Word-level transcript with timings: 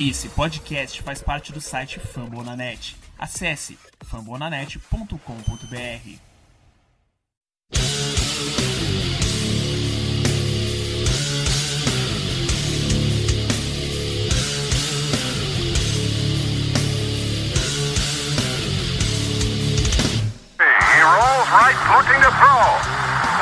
Esse 0.00 0.28
podcast 0.28 1.00
faz 1.02 1.22
parte 1.22 1.52
do 1.52 1.60
site 1.60 2.00
Fambonanet. 2.00 2.96
Acesse 3.16 3.78
fambonanet.com.br. 4.04 6.18
Right, 21.54 21.78
looking 21.94 22.18
to 22.20 22.32
throw. 22.34 22.66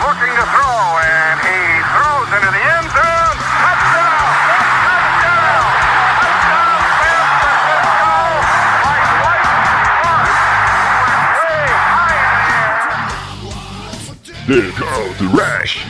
Looking 0.04 0.34
to 0.36 0.44
throw, 0.52 1.00
and 1.00 1.40
he 1.40 1.80
throws 1.96 2.28
into 2.36 2.50
the 2.52 2.60
end 2.76 2.92
zone. 2.92 3.11
The 14.46 14.60
the 15.18 15.26
rush. 15.28 15.86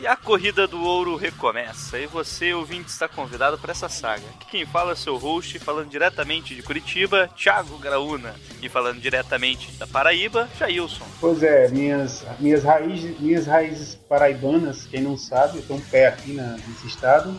E 0.00 0.06
a 0.06 0.14
corrida 0.14 0.68
do 0.68 0.80
ouro 0.80 1.16
recomeça. 1.16 1.98
E 1.98 2.06
você, 2.06 2.54
ouvinte, 2.54 2.90
está 2.90 3.08
convidado 3.08 3.58
para 3.58 3.72
essa 3.72 3.88
saga. 3.88 4.22
Aqui 4.36 4.46
quem 4.52 4.64
fala 4.64 4.92
é 4.92 4.94
seu 4.94 5.16
host, 5.16 5.58
falando 5.58 5.88
diretamente 5.88 6.54
de 6.54 6.62
Curitiba, 6.62 7.28
Thiago 7.36 7.76
Graúna. 7.78 8.36
E 8.62 8.68
falando 8.68 9.00
diretamente 9.00 9.72
da 9.72 9.86
Paraíba, 9.86 10.48
Jailson. 10.56 11.04
Pois 11.20 11.42
é, 11.42 11.68
minhas, 11.70 12.24
minhas, 12.38 12.62
raízes, 12.62 13.18
minhas 13.18 13.46
raízes 13.48 13.98
paraibanas, 14.08 14.86
quem 14.86 15.00
não 15.00 15.18
sabe, 15.18 15.64
um 15.68 15.80
pé 15.80 16.06
aqui 16.06 16.34
na, 16.34 16.56
nesse 16.68 16.86
estado. 16.86 17.36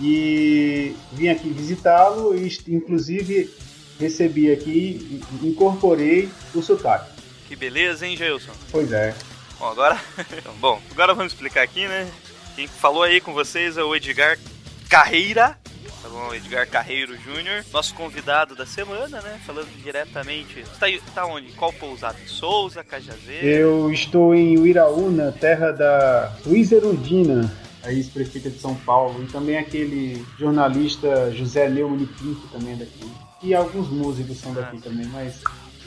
E 0.00 0.94
vim 1.12 1.28
aqui 1.28 1.48
visitá-lo 1.50 2.34
e, 2.36 2.48
inclusive, 2.68 3.50
recebi 3.98 4.50
aqui, 4.50 5.20
incorporei 5.42 6.28
o 6.54 6.62
sotaque. 6.62 7.10
Que 7.48 7.56
beleza, 7.56 8.06
hein, 8.06 8.16
Jailson? 8.16 8.52
Pois 8.70 8.90
é. 8.92 9.14
Bom, 9.58 9.66
agora. 9.68 10.00
Então, 10.36 10.54
bom, 10.60 10.80
agora 10.90 11.14
vamos 11.14 11.32
explicar 11.32 11.62
aqui, 11.62 11.86
né? 11.86 12.10
Quem 12.56 12.66
falou 12.66 13.02
aí 13.02 13.20
com 13.20 13.32
vocês 13.32 13.76
é 13.76 13.82
o 13.82 13.94
Edgar 13.94 14.38
Carreira. 14.88 15.58
Tá 16.02 16.08
bom, 16.08 16.34
Edgar 16.34 16.68
Carreiro 16.68 17.16
Júnior, 17.16 17.64
nosso 17.72 17.94
convidado 17.94 18.56
da 18.56 18.66
semana, 18.66 19.20
né? 19.20 19.40
Falando 19.46 19.68
diretamente. 19.82 20.64
Tá, 20.80 20.86
aí- 20.86 21.00
tá 21.14 21.24
onde? 21.26 21.52
Qual 21.52 21.72
pousada? 21.72 22.18
Souza, 22.26 22.82
Cajazeiro? 22.82 23.46
Eu 23.46 23.92
estou 23.92 24.34
em 24.34 24.58
Uiraúna, 24.58 25.30
terra 25.30 25.70
da 25.70 26.32
Luiz 26.44 26.72
Erundina, 26.72 27.56
a 27.82 27.92
ex-prefeita 27.92 28.50
de 28.50 28.58
São 28.58 28.74
Paulo, 28.74 29.22
e 29.22 29.26
também 29.26 29.56
aquele 29.58 30.24
jornalista 30.38 31.32
José 31.32 31.68
Neumann 31.68 32.06
Pinto 32.06 32.46
também 32.52 32.76
daqui. 32.76 33.10
E 33.42 33.54
alguns 33.54 33.88
músicos 33.88 34.38
são 34.38 34.54
daqui 34.54 34.80
também, 34.80 35.06
mas 35.06 35.42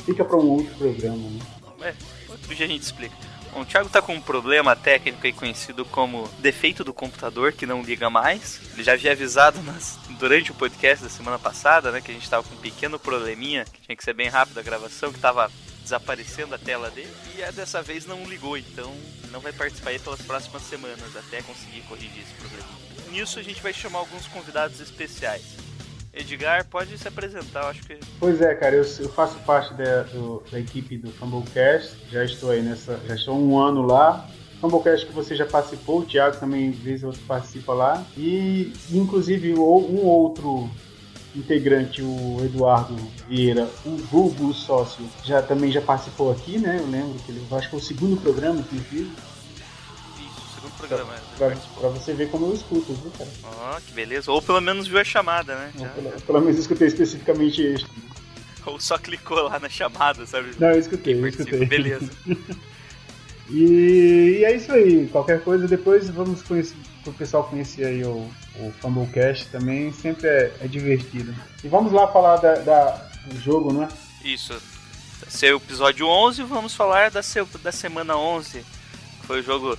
fica 0.06 0.26
para 0.26 0.36
um 0.38 0.50
outro 0.50 0.74
programa, 0.76 1.18
né? 1.18 1.40
É, 1.82 1.94
outro 2.30 2.54
dia 2.54 2.66
a 2.66 2.70
gente 2.70 2.82
explica. 2.84 3.16
Bom, 3.54 3.62
o 3.62 3.66
Thiago 3.66 3.88
tá 3.90 4.02
com 4.02 4.14
um 4.14 4.20
problema 4.20 4.76
técnico 4.76 5.26
aí 5.26 5.32
conhecido 5.32 5.86
como 5.86 6.30
defeito 6.40 6.84
do 6.84 6.94
computador 6.94 7.54
que 7.54 7.66
não 7.66 7.82
liga 7.82 8.10
mais. 8.10 8.60
Ele 8.74 8.84
já 8.84 8.94
havia 8.94 9.14
avisado 9.14 9.62
nas- 9.64 9.98
durante 10.20 10.52
o 10.52 10.56
podcast 10.56 11.04
da 11.06 11.10
semana 11.10 11.40
passada, 11.40 11.92
né, 11.92 12.02
que 12.02 12.12
a 12.12 12.14
gente 12.14 12.30
tava 12.30 12.44
com 12.44 12.54
um 12.54 12.58
pequeno 12.58 13.00
probleminha, 13.00 13.64
que 13.64 13.80
tinha 13.82 13.96
que 13.96 14.04
ser 14.04 14.14
bem 14.14 14.28
rápido 14.28 14.60
a 14.60 14.64
gravação, 14.64 15.14
que 15.14 15.20
tava 15.20 15.50
desaparecendo 15.86 16.54
a 16.54 16.58
tela 16.58 16.90
dele. 16.90 17.14
E 17.38 17.42
é, 17.42 17.52
dessa 17.52 17.82
vez 17.82 18.06
não 18.06 18.24
ligou, 18.26 18.58
então 18.58 18.92
não 19.32 19.40
vai 19.40 19.54
participar 19.54 19.92
aí 19.92 20.00
pelas 20.00 20.22
próximas 20.22 20.64
semanas 20.64 21.16
até 21.16 21.42
conseguir 21.44 21.82
corrigir 21.88 22.24
esse 22.24 22.34
problema. 22.34 22.68
Nisso 23.12 23.40
a 23.40 23.44
gente 23.44 23.62
vai 23.62 23.72
chamar 23.72 24.00
alguns 24.00 24.28
convidados 24.28 24.80
especiais. 24.82 25.44
Edgar, 26.14 26.66
pode 26.66 26.98
se 26.98 27.08
apresentar, 27.08 27.68
acho 27.70 27.84
que 27.84 27.98
Pois 28.20 28.42
é, 28.42 28.56
cara, 28.56 28.76
eu, 28.76 28.84
eu 29.00 29.10
faço 29.10 29.38
parte 29.40 29.74
da, 29.74 30.04
do- 30.04 30.42
da 30.50 30.60
equipe 30.60 30.98
do 30.98 31.12
Fumblecast, 31.12 31.92
já 32.10 32.24
estou 32.24 32.52
aí 32.52 32.62
nessa, 32.62 33.00
já 33.06 33.16
estou 33.16 33.38
um 33.38 33.58
ano 33.60 33.82
lá. 33.82 34.28
Fumblecast 34.62 35.06
que 35.06 35.12
você 35.12 35.36
já 35.36 35.46
participou, 35.46 36.00
o 36.00 36.06
Thiago 36.06 36.38
também 36.38 36.72
vez 36.72 37.04
ou 37.04 37.10
outra 37.10 37.22
participa 37.28 37.74
lá. 37.74 38.06
E 38.18 38.72
inclusive 38.92 39.54
um 39.54 40.06
outro 40.06 40.70
integrante, 41.36 42.02
o 42.02 42.38
Eduardo 42.44 42.96
Vieira, 43.28 43.70
o 43.86 43.98
Vulgo 43.98 44.54
sócio, 44.54 45.06
já 45.24 45.42
também 45.42 45.72
já 45.72 45.82
participou 45.82 46.32
aqui, 46.32 46.58
né? 46.58 46.78
Eu 46.80 46.88
lembro 46.90 47.20
que 47.26 47.32
ele, 47.32 47.46
acho 47.52 47.62
que 47.66 47.72
foi 47.72 47.80
o 47.80 47.84
segundo 47.84 48.22
programa, 48.22 48.60
inclusive, 48.60 49.12
isso, 50.18 50.42
o 50.42 50.56
segundo 50.56 50.78
programa. 50.78 51.12
né? 51.14 51.20
pra, 51.38 51.56
pra 51.80 51.90
você 51.90 52.14
ver 52.14 52.30
como 52.30 52.48
eu 52.48 52.54
escuto, 52.54 52.94
viu, 52.94 53.12
cara? 53.18 53.30
Ó, 53.44 53.80
que 53.80 53.94
beleza. 53.94 54.32
Ou 54.32 54.42
pelo 54.42 54.62
menos 54.62 54.88
viu 54.88 55.00
a 55.00 55.04
chamada, 55.04 55.56
né? 55.56 55.72
Pelo, 55.96 56.22
pelo 56.22 56.42
menos 56.42 56.60
escutei 56.60 56.88
especificamente 56.88 57.62
este. 57.62 57.88
Ou 58.66 58.80
só 58.80 58.98
clicou 58.98 59.44
lá 59.44 59.60
na 59.60 59.70
chamada, 59.70 60.26
sabe? 60.26 60.50
Não, 60.60 60.70
eu 60.70 60.80
escutei, 60.80 61.14
eu 61.14 61.28
escutei. 61.28 61.66
Beleza. 61.66 62.10
E, 63.48 64.38
e 64.40 64.44
é 64.44 64.56
isso 64.56 64.72
aí. 64.72 65.08
Qualquer 65.12 65.40
coisa, 65.42 65.68
depois 65.68 66.10
vamos 66.10 66.42
conhecer, 66.42 66.76
pro 67.06 67.14
pessoal 67.14 67.44
conhecer 67.46 67.86
aí 67.86 68.04
o, 68.04 68.30
o 68.58 68.74
Fumblecast 68.82 69.48
também. 69.50 69.94
Sempre 69.94 70.28
é, 70.28 70.54
é 70.62 70.68
divertido. 70.68 71.34
E 71.64 71.68
vamos 71.68 71.94
lá 71.94 72.08
falar 72.12 72.38
da, 72.38 72.56
da- 72.56 73.10
do 73.28 73.40
jogo, 73.40 73.72
né? 73.72 73.88
Isso. 74.24 74.54
Esse 75.26 75.48
é 75.48 75.54
o 75.54 75.58
episódio 75.58 76.08
11. 76.08 76.44
Vamos 76.44 76.76
falar 76.76 77.10
da, 77.12 77.24
se- 77.24 77.44
da 77.64 77.72
semana 77.72 78.18
11. 78.18 78.60
Que 79.22 79.28
foi 79.28 79.40
o 79.40 79.44
jogo 79.44 79.78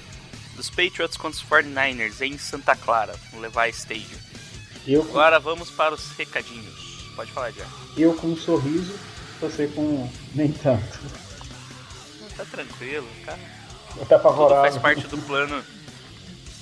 dos 0.56 0.70
Patriots 0.70 1.16
contra 1.16 1.38
os 1.38 1.44
49ers 1.44 2.20
em 2.22 2.38
Santa 2.38 2.75
Clara, 2.75 3.15
no 3.32 3.41
Levi 3.41 3.69
Stadium. 3.70 4.19
Eu, 4.86 5.04
com- 5.04 5.10
Agora 5.10 5.38
vamos 5.38 5.70
para 5.70 5.94
os 5.94 6.10
recadinhos. 6.12 6.75
Pode 7.15 7.31
falar, 7.32 7.50
já. 7.50 7.65
eu 7.97 8.15
com 8.15 8.28
um 8.28 8.36
sorriso, 8.36 8.94
você 9.41 9.66
com 9.69 10.09
nem 10.34 10.53
tanto. 10.53 10.98
Tá 12.36 12.44
tranquilo, 12.44 13.06
cara. 13.25 13.38
Tá 13.38 13.94
Tudo 13.94 14.06
faz 14.06 14.12
apavorado. 14.12 14.81
parte 14.81 15.06
do 15.09 15.19
plano. 15.19 15.65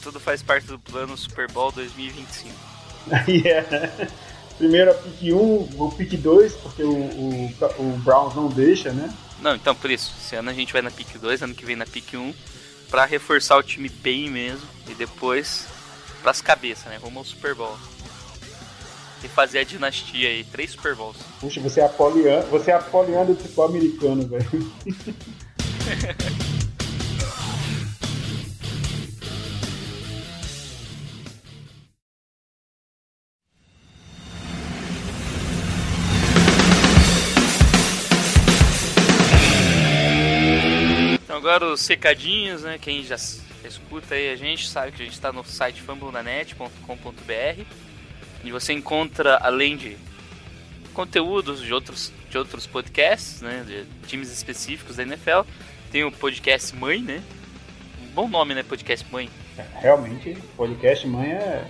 Tudo 0.04 0.20
faz 0.20 0.42
parte 0.42 0.66
do 0.66 0.78
plano 0.78 1.16
Super 1.16 1.50
Bowl 1.50 1.72
2025. 1.72 2.54
Aí 3.10 3.42
é. 3.48 4.08
Primeiro 4.58 4.90
a 4.90 4.94
pick 4.94 5.32
1, 5.32 5.36
o 5.78 5.92
pick 5.96 6.20
2, 6.20 6.52
porque 6.56 6.82
o, 6.82 6.92
o, 6.92 7.54
o 7.78 7.98
Browns 8.04 8.34
não 8.34 8.48
deixa, 8.48 8.92
né? 8.92 9.12
Não, 9.40 9.56
então 9.56 9.74
por 9.74 9.90
isso, 9.90 10.14
esse 10.20 10.36
ano 10.36 10.50
a 10.50 10.52
gente 10.52 10.74
vai 10.74 10.82
na 10.82 10.90
pick 10.90 11.18
2, 11.18 11.42
ano 11.42 11.54
que 11.54 11.64
vem 11.64 11.74
na 11.74 11.86
pick 11.86 12.14
1, 12.14 12.34
pra 12.90 13.06
reforçar 13.06 13.56
o 13.56 13.62
time 13.62 13.88
bem 13.88 14.30
mesmo 14.30 14.68
e 14.88 14.94
depois 14.94 15.66
pras 16.22 16.42
cabeças, 16.42 16.84
né? 16.84 16.98
Rumo 17.02 17.20
ao 17.20 17.24
Super 17.24 17.54
Bowl. 17.54 17.76
E 19.24 19.28
fazer 19.28 19.60
a 19.60 19.64
dinastia 19.64 20.28
aí, 20.28 20.44
três 20.44 20.72
Super 20.72 20.94
Bowls. 20.94 21.16
Puxa, 21.40 21.62
você 21.62 21.80
é 21.80 21.84
apoliano, 21.86 22.46
você 22.48 22.70
é 22.70 22.74
apoliano 22.74 23.34
do 23.34 23.40
futebol 23.40 23.64
americano, 23.64 24.28
velho. 24.28 24.72
agora 41.54 41.72
os 41.72 41.80
secadinhos, 41.80 42.62
né? 42.62 42.78
Quem 42.80 43.04
já 43.04 43.14
escuta 43.64 44.16
aí 44.16 44.30
a 44.30 44.36
gente 44.36 44.66
sabe 44.68 44.90
que 44.90 45.02
a 45.02 45.04
gente 45.04 45.20
tá 45.20 45.32
no 45.32 45.44
site 45.44 45.80
fambonanet.com.br 45.82 47.62
e 48.42 48.50
você 48.50 48.72
encontra, 48.72 49.36
além 49.36 49.76
de 49.76 49.96
conteúdos 50.92 51.60
de 51.60 51.72
outros, 51.72 52.12
de 52.28 52.36
outros 52.36 52.66
podcasts, 52.66 53.40
né? 53.40 53.64
De 53.64 53.86
times 54.08 54.32
específicos 54.32 54.96
da 54.96 55.04
NFL, 55.04 55.42
tem 55.92 56.02
o 56.02 56.10
podcast 56.10 56.74
Mãe, 56.74 57.00
né? 57.00 57.22
Um 58.02 58.06
bom 58.08 58.28
nome, 58.28 58.52
né? 58.52 58.64
Podcast 58.64 59.06
Mãe. 59.12 59.30
Realmente, 59.80 60.36
podcast 60.56 61.06
mãe 61.06 61.30
é. 61.32 61.64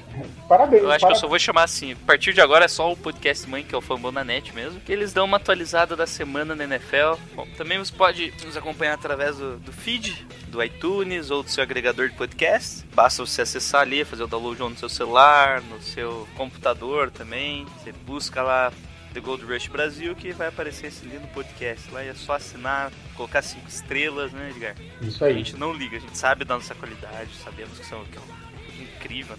Parabéns. 0.49 0.83
Eu 0.83 0.89
acho 0.91 0.99
que 1.01 1.05
para- 1.07 1.15
eu 1.15 1.21
só 1.21 1.29
vou 1.29 1.39
chamar 1.39 1.65
assim. 1.65 1.93
A 1.93 1.97
partir 2.07 2.33
de 2.33 2.41
agora 2.41 2.65
é 2.65 2.69
só 2.69 2.91
o 2.93 2.97
podcast 2.97 3.49
mãe, 3.49 3.63
que 3.63 3.75
é 3.75 3.79
o 3.79 3.81
Fambonanet 3.81 4.55
mesmo. 4.55 4.81
Que 4.81 4.93
eles 4.93 5.13
dão 5.13 5.25
uma 5.25 5.37
atualizada 5.37 5.95
da 5.97 6.07
semana 6.07 6.55
na 6.55 6.65
NFL. 6.65 7.19
Bom, 7.35 7.47
também 7.57 7.79
você 7.79 7.93
pode 7.93 8.33
nos 8.45 8.57
acompanhar 8.57 8.95
através 8.95 9.37
do, 9.37 9.59
do 9.59 9.73
feed, 9.73 10.27
do 10.49 10.63
iTunes 10.63 11.31
ou 11.31 11.43
do 11.43 11.51
seu 11.51 11.63
agregador 11.63 12.09
de 12.09 12.15
podcast. 12.17 12.85
Basta 12.95 13.25
você 13.25 13.43
acessar 13.43 13.83
ali, 13.83 14.05
fazer 14.05 14.23
o 14.23 14.27
download 14.27 14.61
no 14.63 14.77
seu 14.79 14.89
celular, 14.89 15.61
no 15.63 15.81
seu 15.83 16.27
computador 16.37 17.11
também. 17.11 17.67
Você 17.83 17.93
busca 17.93 18.43
lá 18.43 18.73
The 19.15 19.21
Gold 19.21 19.45
Rush 19.45 19.69
Brasil 19.69 20.15
que 20.15 20.33
vai 20.33 20.49
aparecer 20.49 20.89
esse 20.89 21.07
lindo 21.07 21.27
podcast. 21.29 21.91
Lá 21.93 22.03
é 22.03 22.13
só 22.15 22.35
assinar, 22.35 22.93
colocar 23.17 23.41
cinco 23.43 23.69
estrelas, 23.69 24.33
né, 24.33 24.51
Edgar? 24.51 24.75
Isso 25.01 25.25
A 25.25 25.29
aí. 25.29 25.35
gente 25.35 25.57
não 25.57 25.73
liga, 25.73 25.97
a 25.97 26.01
gente 26.01 26.19
sabe 26.19 26.45
da 26.45 26.55
nossa 26.57 26.75
qualidade, 26.75 27.31
sabemos 27.43 27.79
que 27.79 27.87
são 27.87 28.05
que 28.05 28.19
é 28.19 28.21
um- 28.21 28.83
incrível. 28.83 29.37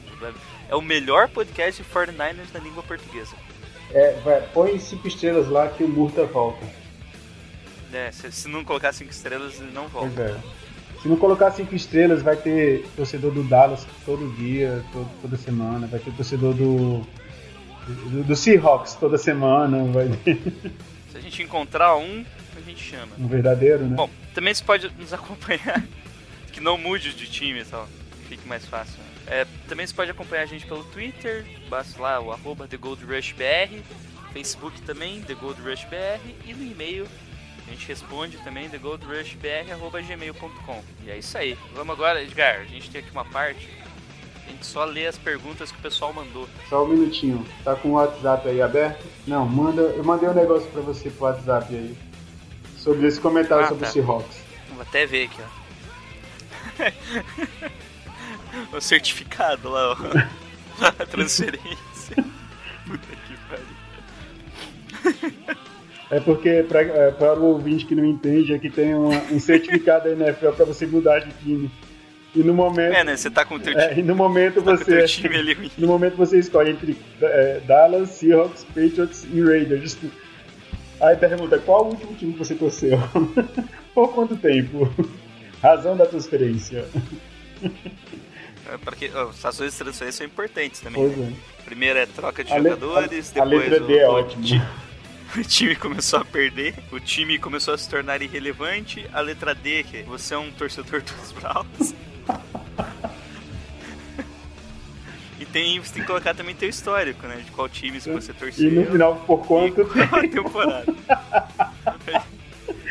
É 0.69 0.75
o 0.75 0.81
melhor 0.81 1.27
podcast 1.27 1.83
de 1.83 1.89
49ers 1.89 2.51
na 2.53 2.59
língua 2.59 2.81
portuguesa. 2.83 3.35
É, 3.91 4.13
vai, 4.23 4.41
põe 4.53 4.79
cinco 4.79 5.07
estrelas 5.07 5.47
lá 5.49 5.67
que 5.69 5.83
o 5.83 5.87
Murta 5.87 6.25
volta. 6.25 6.65
É, 7.93 8.11
se, 8.11 8.31
se 8.31 8.47
não 8.47 8.63
colocar 8.63 8.91
cinco 8.93 9.11
estrelas, 9.11 9.59
ele 9.59 9.71
não 9.71 9.87
volta. 9.87 10.11
Pois 10.15 10.29
é. 10.31 10.39
Se 11.01 11.07
não 11.07 11.17
colocar 11.17 11.51
cinco 11.51 11.75
estrelas, 11.75 12.21
vai 12.23 12.35
ter 12.35 12.85
torcedor 12.95 13.31
do 13.31 13.43
Dallas 13.43 13.85
todo 14.05 14.27
dia, 14.35 14.83
todo, 14.91 15.07
toda 15.21 15.37
semana. 15.37 15.85
Vai 15.87 15.99
ter 15.99 16.11
torcedor 16.13 16.53
do, 16.55 17.05
do, 17.87 18.23
do 18.23 18.35
Seahawks 18.35 18.95
toda 18.95 19.17
semana. 19.17 19.83
Vai 19.91 20.07
Se 21.11 21.17
a 21.17 21.21
gente 21.21 21.43
encontrar 21.43 21.95
um, 21.95 22.25
a 22.55 22.61
gente 22.61 22.83
chama. 22.83 23.11
um 23.17 23.27
verdadeiro, 23.27 23.85
né? 23.85 23.95
Bom, 23.95 24.09
também 24.33 24.53
você 24.53 24.63
pode 24.63 24.89
nos 24.97 25.13
acompanhar. 25.13 25.83
que 26.51 26.59
não 26.61 26.77
mude 26.77 27.13
de 27.13 27.27
time 27.27 27.59
e 27.59 27.65
tal. 27.65 27.87
Fique 28.29 28.47
mais 28.47 28.65
fácil. 28.65 28.97
né? 28.97 29.03
É, 29.27 29.45
também 29.67 29.85
você 29.85 29.93
pode 29.93 30.09
acompanhar 30.09 30.43
a 30.43 30.45
gente 30.45 30.65
pelo 30.65 30.83
Twitter, 30.85 31.45
basta 31.69 32.01
lá 32.01 32.19
o 32.21 32.31
arroba 32.31 32.65
TheGoldRushBR, 32.67 33.81
Facebook 34.31 34.81
também, 34.83 35.21
TheGoldRushBR, 35.23 36.21
e 36.45 36.53
no 36.53 36.63
e-mail 36.63 37.05
a 37.67 37.71
gente 37.71 37.87
responde 37.87 38.37
também, 38.37 38.69
TheGoldRushBR.gmail.com. 38.69 40.83
E 41.03 41.09
é 41.09 41.17
isso 41.17 41.35
aí. 41.37 41.57
Vamos 41.73 41.93
agora, 41.93 42.21
Edgar, 42.21 42.61
a 42.61 42.65
gente 42.65 42.89
tem 42.91 43.01
aqui 43.01 43.09
uma 43.11 43.25
parte, 43.25 43.67
gente 44.51 44.65
só 44.65 44.83
lê 44.85 45.07
as 45.07 45.17
perguntas 45.17 45.71
que 45.71 45.77
o 45.77 45.81
pessoal 45.81 46.13
mandou. 46.13 46.47
Só 46.69 46.83
um 46.85 46.89
minutinho. 46.89 47.45
Tá 47.63 47.75
com 47.75 47.89
o 47.89 47.93
WhatsApp 47.93 48.47
aí 48.49 48.61
aberto? 48.61 49.05
Não, 49.27 49.45
manda. 49.47 49.81
Eu 49.81 50.03
mandei 50.03 50.27
um 50.29 50.33
negócio 50.33 50.67
pra 50.71 50.81
você 50.81 51.09
pro 51.09 51.25
WhatsApp 51.25 51.73
aí. 51.75 51.95
Sobre 52.77 53.07
esse 53.07 53.19
comentário 53.19 53.65
Ah, 53.65 53.69
sobre 53.69 53.83
tá. 53.85 53.89
o 53.89 53.93
Seahawks. 53.93 54.37
Vou 54.73 54.81
até 54.81 55.05
ver 55.05 55.25
aqui, 55.25 55.41
ó. 55.41 55.45
o 58.77 58.81
certificado 58.81 59.69
lá, 59.69 59.91
ó. 59.91 59.95
A 60.99 61.05
transferência. 61.05 62.15
Puta 62.85 63.07
que 63.27 63.35
pariu. 63.49 63.65
É 66.11 66.19
porque, 66.19 66.63
pra, 66.67 66.81
é, 66.81 67.11
para 67.11 67.39
o 67.39 67.45
ouvinte 67.45 67.85
que 67.85 67.95
não 67.95 68.03
entende, 68.05 68.53
aqui 68.53 68.69
tem 68.69 68.93
uma- 68.93 69.17
um 69.31 69.39
certificado 69.39 70.03
da 70.03 70.11
NFL 70.29 70.49
pra 70.51 70.65
você 70.65 70.85
mudar 70.85 71.19
de 71.19 71.31
time. 71.41 71.71
E 72.35 72.39
no 72.43 72.53
momento. 72.53 72.93
É, 72.93 73.03
né? 73.03 73.15
Você 73.15 73.29
tá 73.29 73.45
com 73.45 73.55
o 73.55 73.59
teu, 73.59 73.77
é, 73.77 73.89
time, 73.89 74.01
e 74.01 74.03
no 74.03 74.15
momento 74.15 74.55
tá 74.55 74.61
com 74.63 74.71
o 74.71 74.77
você. 74.77 74.97
teu 74.97 75.07
time 75.07 75.35
ali. 75.37 75.71
No 75.77 75.87
momento 75.87 76.17
você 76.17 76.37
escolhe 76.37 76.71
entre 76.71 76.97
é, 77.21 77.61
Dallas, 77.65 78.09
Seahawks, 78.09 78.63
Patriots 78.65 79.25
e 79.31 79.41
Raiders. 79.41 79.97
Aí 80.99 81.15
pergunta, 81.15 81.57
qual 81.59 81.85
o 81.85 81.89
último 81.89 82.13
time 82.15 82.33
que 82.33 82.39
você 82.39 82.55
torceu? 82.55 82.97
Por 83.95 84.13
quanto 84.13 84.35
tempo? 84.35 84.93
Razão 85.61 85.95
da 85.95 86.05
transferência. 86.05 86.85
É, 88.67 88.77
Porque 88.83 89.09
ó, 89.13 89.29
as 89.29 89.45
ações 89.45 89.71
de 89.73 89.77
transferência 89.79 90.17
são 90.19 90.27
importantes 90.27 90.79
também. 90.81 91.01
Pois 91.01 91.17
né? 91.17 91.33
é. 91.33 91.63
Primeiro 91.65 91.99
é 91.99 92.05
troca 92.05 92.43
de 92.43 92.51
A 92.53 92.57
jogadores, 92.57 93.33
a- 93.35 93.41
a 93.41 93.45
depois 93.45 93.69
letra 93.69 93.83
o, 93.83 93.87
D 93.87 93.97
é 93.97 94.07
o 94.07 94.11
ótima. 94.11 94.43
ti- 94.43 94.61
o 95.39 95.43
time 95.43 95.75
começou 95.75 96.19
a 96.19 96.25
perder, 96.25 96.75
o 96.91 96.99
time 96.99 97.37
começou 97.39 97.73
a 97.73 97.77
se 97.77 97.89
tornar 97.89 98.21
irrelevante. 98.21 99.05
A 99.13 99.21
letra 99.21 99.53
D, 99.55 99.83
que 99.83 100.03
você 100.03 100.33
é 100.33 100.37
um 100.37 100.51
torcedor 100.51 101.01
dos 101.01 101.31
Browns. 101.31 101.93
Tem, 105.55 105.79
você 105.79 105.93
tem 105.93 106.01
que 106.01 106.07
colocar 106.07 106.33
também 106.33 106.53
teu 106.53 106.67
histórico, 106.67 107.25
né? 107.27 107.37
De 107.37 107.49
qual 107.51 107.69
time 107.69 107.97
que 108.01 108.09
você 108.09 108.33
torceu. 108.33 108.67
E 108.67 108.71
no 108.71 108.85
final, 108.91 109.15
por 109.25 109.45
quanto 109.47 109.85
tempo? 109.85 110.27
temporada. 110.29 110.85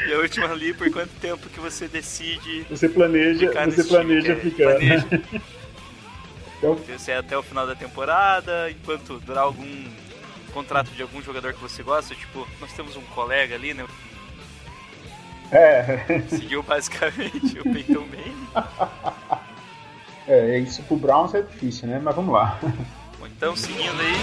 E 0.07 0.13
a 0.13 0.19
última 0.19 0.51
ali, 0.51 0.75
por 0.75 0.91
quanto 0.91 1.09
tempo 1.19 1.49
que 1.49 1.59
você 1.59 1.89
decide 1.89 2.67
Você 2.69 2.89
planeja, 2.91 3.47
ficar 3.49 3.65
você 3.71 3.77
time, 3.83 3.89
planeja 3.89 4.35
que 4.37 4.47
é- 4.47 4.51
ficar. 4.51 4.65
planeja. 4.65 5.07
Então, 6.59 6.79
Se 6.99 7.11
é 7.11 7.17
até 7.17 7.37
o 7.39 7.43
final 7.43 7.67
da 7.67 7.75
temporada, 7.75 8.71
enquanto 8.71 9.19
durar 9.21 9.45
algum 9.45 9.85
contrato 10.53 10.91
de 10.91 11.01
algum 11.03 11.23
jogador 11.23 11.55
que 11.55 11.61
você 11.61 11.83
gosta, 11.83 12.15
tipo, 12.15 12.47
nós 12.61 12.73
temos 12.75 12.97
um 12.97 13.03
colega 13.15 13.55
ali, 13.55 13.73
né? 13.75 13.87
é, 15.51 16.23
Seguiu 16.29 16.63
basicamente 16.63 17.59
o 17.61 17.63
Peyton 17.65 18.07
Manning. 18.07 18.49
é, 20.27 20.59
isso 20.59 20.83
pro 20.83 20.97
Browns 20.97 21.35
é 21.35 21.43
difícil, 21.43 21.89
né? 21.89 22.01
Mas 22.03 22.15
vamos 22.15 22.33
lá. 22.33 22.59
Então, 23.37 23.57
seguindo 23.57 24.01
aí. 24.01 24.15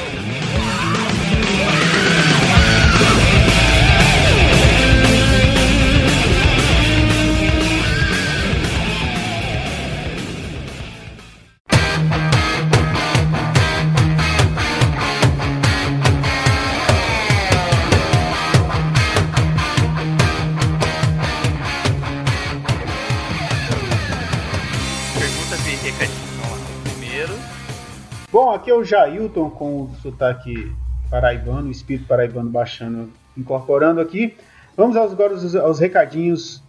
Bom, 28.31 28.51
aqui 28.51 28.69
é 28.71 28.73
o 28.73 28.83
Jailton 28.83 29.49
com 29.49 29.83
o 29.83 29.91
sotaque 30.01 30.71
paraibano, 31.09 31.67
o 31.67 31.71
espírito 31.71 32.07
paraibano 32.07 32.49
baixando, 32.49 33.09
incorporando 33.37 33.99
aqui. 33.99 34.35
Vamos 34.77 34.95
aos, 34.95 35.11
agora 35.11 35.33
aos, 35.33 35.55
aos 35.55 35.79
recadinhos 35.79 36.63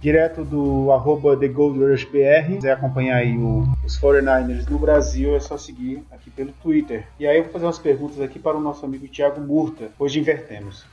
direto 0.00 0.44
do 0.44 0.92
arroba 0.92 1.36
TheGoldRushBR. 1.36 2.46
Se 2.46 2.54
quiser 2.56 2.72
acompanhar 2.72 3.16
aí 3.16 3.36
o- 3.36 3.66
os 3.84 3.98
49ers 3.98 4.66
no 4.68 4.78
Brasil, 4.78 5.34
é 5.34 5.40
só 5.40 5.58
seguir 5.58 6.04
aqui 6.10 6.30
pelo 6.30 6.52
Twitter. 6.62 7.06
E 7.18 7.26
aí 7.26 7.36
eu 7.38 7.44
vou 7.44 7.52
fazer 7.52 7.66
umas 7.66 7.78
perguntas 7.78 8.20
aqui 8.20 8.38
para 8.38 8.56
o 8.56 8.60
nosso 8.60 8.84
amigo 8.84 9.06
Thiago 9.08 9.40
Murta. 9.40 9.90
Hoje 9.98 10.20
invertemos. 10.20 10.84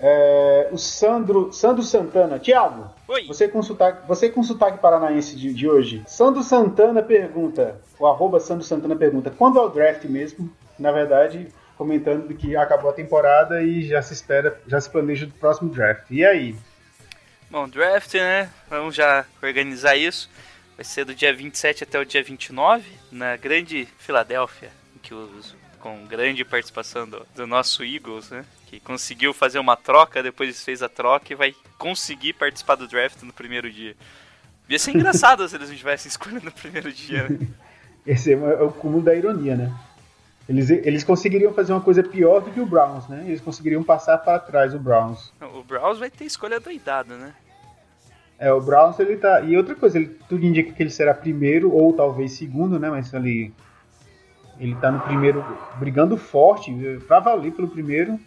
É, 0.00 0.68
o 0.70 0.78
Sandro, 0.78 1.52
Sandro 1.52 1.82
Santana. 1.82 2.38
Thiago, 2.38 2.90
Oi. 3.08 3.26
você 3.26 3.48
com 3.48 3.62
sotaque, 3.62 4.06
você 4.06 4.28
com 4.28 4.42
sotaque 4.42 4.78
paranaense 4.78 5.34
de, 5.34 5.52
de 5.52 5.68
hoje. 5.68 6.02
Sandro 6.06 6.42
Santana 6.42 7.02
pergunta, 7.02 7.80
o 7.98 8.06
arroba 8.06 8.38
Sandro 8.38 8.64
Santana 8.64 8.94
pergunta, 8.94 9.30
quando 9.30 9.58
é 9.58 9.62
o 9.62 9.68
draft 9.68 10.04
mesmo? 10.04 10.50
Na 10.78 10.92
verdade, 10.92 11.48
comentando 11.76 12.32
que 12.34 12.56
acabou 12.56 12.90
a 12.90 12.94
temporada 12.94 13.62
e 13.62 13.86
já 13.86 14.00
se 14.02 14.12
espera, 14.12 14.60
já 14.66 14.80
se 14.80 14.88
planeja 14.88 15.26
o 15.26 15.30
próximo 15.30 15.70
draft. 15.70 16.04
E 16.10 16.24
aí? 16.24 16.54
Bom, 17.50 17.68
draft, 17.68 18.14
né? 18.14 18.50
Vamos 18.68 18.94
já 18.94 19.24
organizar 19.42 19.96
isso. 19.96 20.28
Vai 20.76 20.84
ser 20.84 21.04
do 21.04 21.14
dia 21.14 21.34
27 21.34 21.82
até 21.82 21.98
o 21.98 22.04
dia 22.04 22.22
29, 22.22 22.84
na 23.10 23.36
grande 23.36 23.88
Filadélfia, 23.98 24.70
que 25.02 25.12
os, 25.12 25.56
com 25.80 26.06
grande 26.06 26.44
participação 26.44 27.08
do, 27.08 27.26
do 27.34 27.46
nosso 27.46 27.82
Eagles, 27.82 28.30
né? 28.30 28.44
Que 28.68 28.78
conseguiu 28.78 29.32
fazer 29.32 29.58
uma 29.58 29.76
troca, 29.76 30.22
depois 30.22 30.62
fez 30.62 30.82
a 30.82 30.90
troca 30.90 31.32
e 31.32 31.36
vai 31.36 31.54
conseguir 31.78 32.34
participar 32.34 32.74
do 32.74 32.86
draft 32.86 33.22
no 33.22 33.32
primeiro 33.32 33.72
dia. 33.72 33.96
Ia 34.68 34.78
ser 34.78 34.94
engraçado 34.94 35.48
se 35.48 35.56
eles 35.56 35.70
não 35.70 35.76
tivessem 35.76 36.10
escolha 36.10 36.38
no 36.38 36.52
primeiro 36.52 36.92
dia, 36.92 37.26
né? 37.30 37.48
Esse 38.06 38.34
é 38.34 38.62
o 38.62 38.70
cúmulo 38.70 39.02
da 39.02 39.14
ironia, 39.14 39.56
né? 39.56 39.74
Eles, 40.46 40.68
eles 40.68 41.02
conseguiriam 41.02 41.52
fazer 41.54 41.72
uma 41.72 41.80
coisa 41.80 42.02
pior 42.02 42.40
do 42.40 42.50
que 42.50 42.60
o 42.60 42.66
Browns, 42.66 43.08
né? 43.08 43.24
Eles 43.26 43.40
conseguiriam 43.40 43.82
passar 43.82 44.18
para 44.18 44.38
trás 44.38 44.74
o 44.74 44.78
Browns. 44.78 45.32
O 45.40 45.62
Browns 45.62 45.98
vai 45.98 46.10
ter 46.10 46.24
escolha 46.24 46.60
doidada, 46.60 47.16
né? 47.16 47.34
É, 48.38 48.52
o 48.52 48.60
Browns 48.60 48.98
ele 49.00 49.16
tá. 49.16 49.40
E 49.40 49.56
outra 49.56 49.74
coisa, 49.74 49.96
ele, 49.96 50.18
tudo 50.28 50.44
indica 50.44 50.72
que 50.72 50.82
ele 50.82 50.90
será 50.90 51.14
primeiro 51.14 51.72
ou 51.72 51.94
talvez 51.94 52.32
segundo, 52.32 52.78
né? 52.78 52.90
Mas 52.90 53.14
ali. 53.14 53.52
Ele 54.60 54.74
tá 54.76 54.90
no 54.90 55.00
primeiro, 55.00 55.44
brigando 55.78 56.16
forte, 56.16 56.70
pra 57.06 57.20
valer 57.20 57.52
pelo 57.52 57.68
primeiro. 57.68 58.18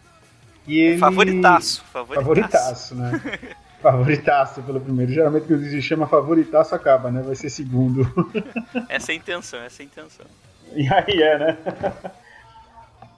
E 0.68 0.80
ele. 0.80 0.98
Favoritaço, 0.98 1.84
favoritaço. 1.86 2.26
Favoritaço, 2.26 2.96
né? 2.96 3.40
favoritaço 3.82 4.62
pelo 4.64 4.80
primeiro. 4.80 5.12
Geralmente 5.12 5.48
quando 5.48 5.64
se 5.64 5.82
chama 5.82 6.08
favoritaço 6.08 6.76
acaba, 6.76 7.12
né? 7.12 7.22
Vai 7.22 7.36
ser 7.36 7.50
segundo. 7.50 8.02
Essa 8.88 9.12
é 9.12 9.14
a 9.14 9.18
intenção, 9.18 9.60
essa 9.62 9.82
é 9.82 9.84
a 9.84 9.86
intenção. 9.86 10.26
e 10.74 10.88
aí 10.88 11.22
é, 11.22 11.38
né? 11.40 11.58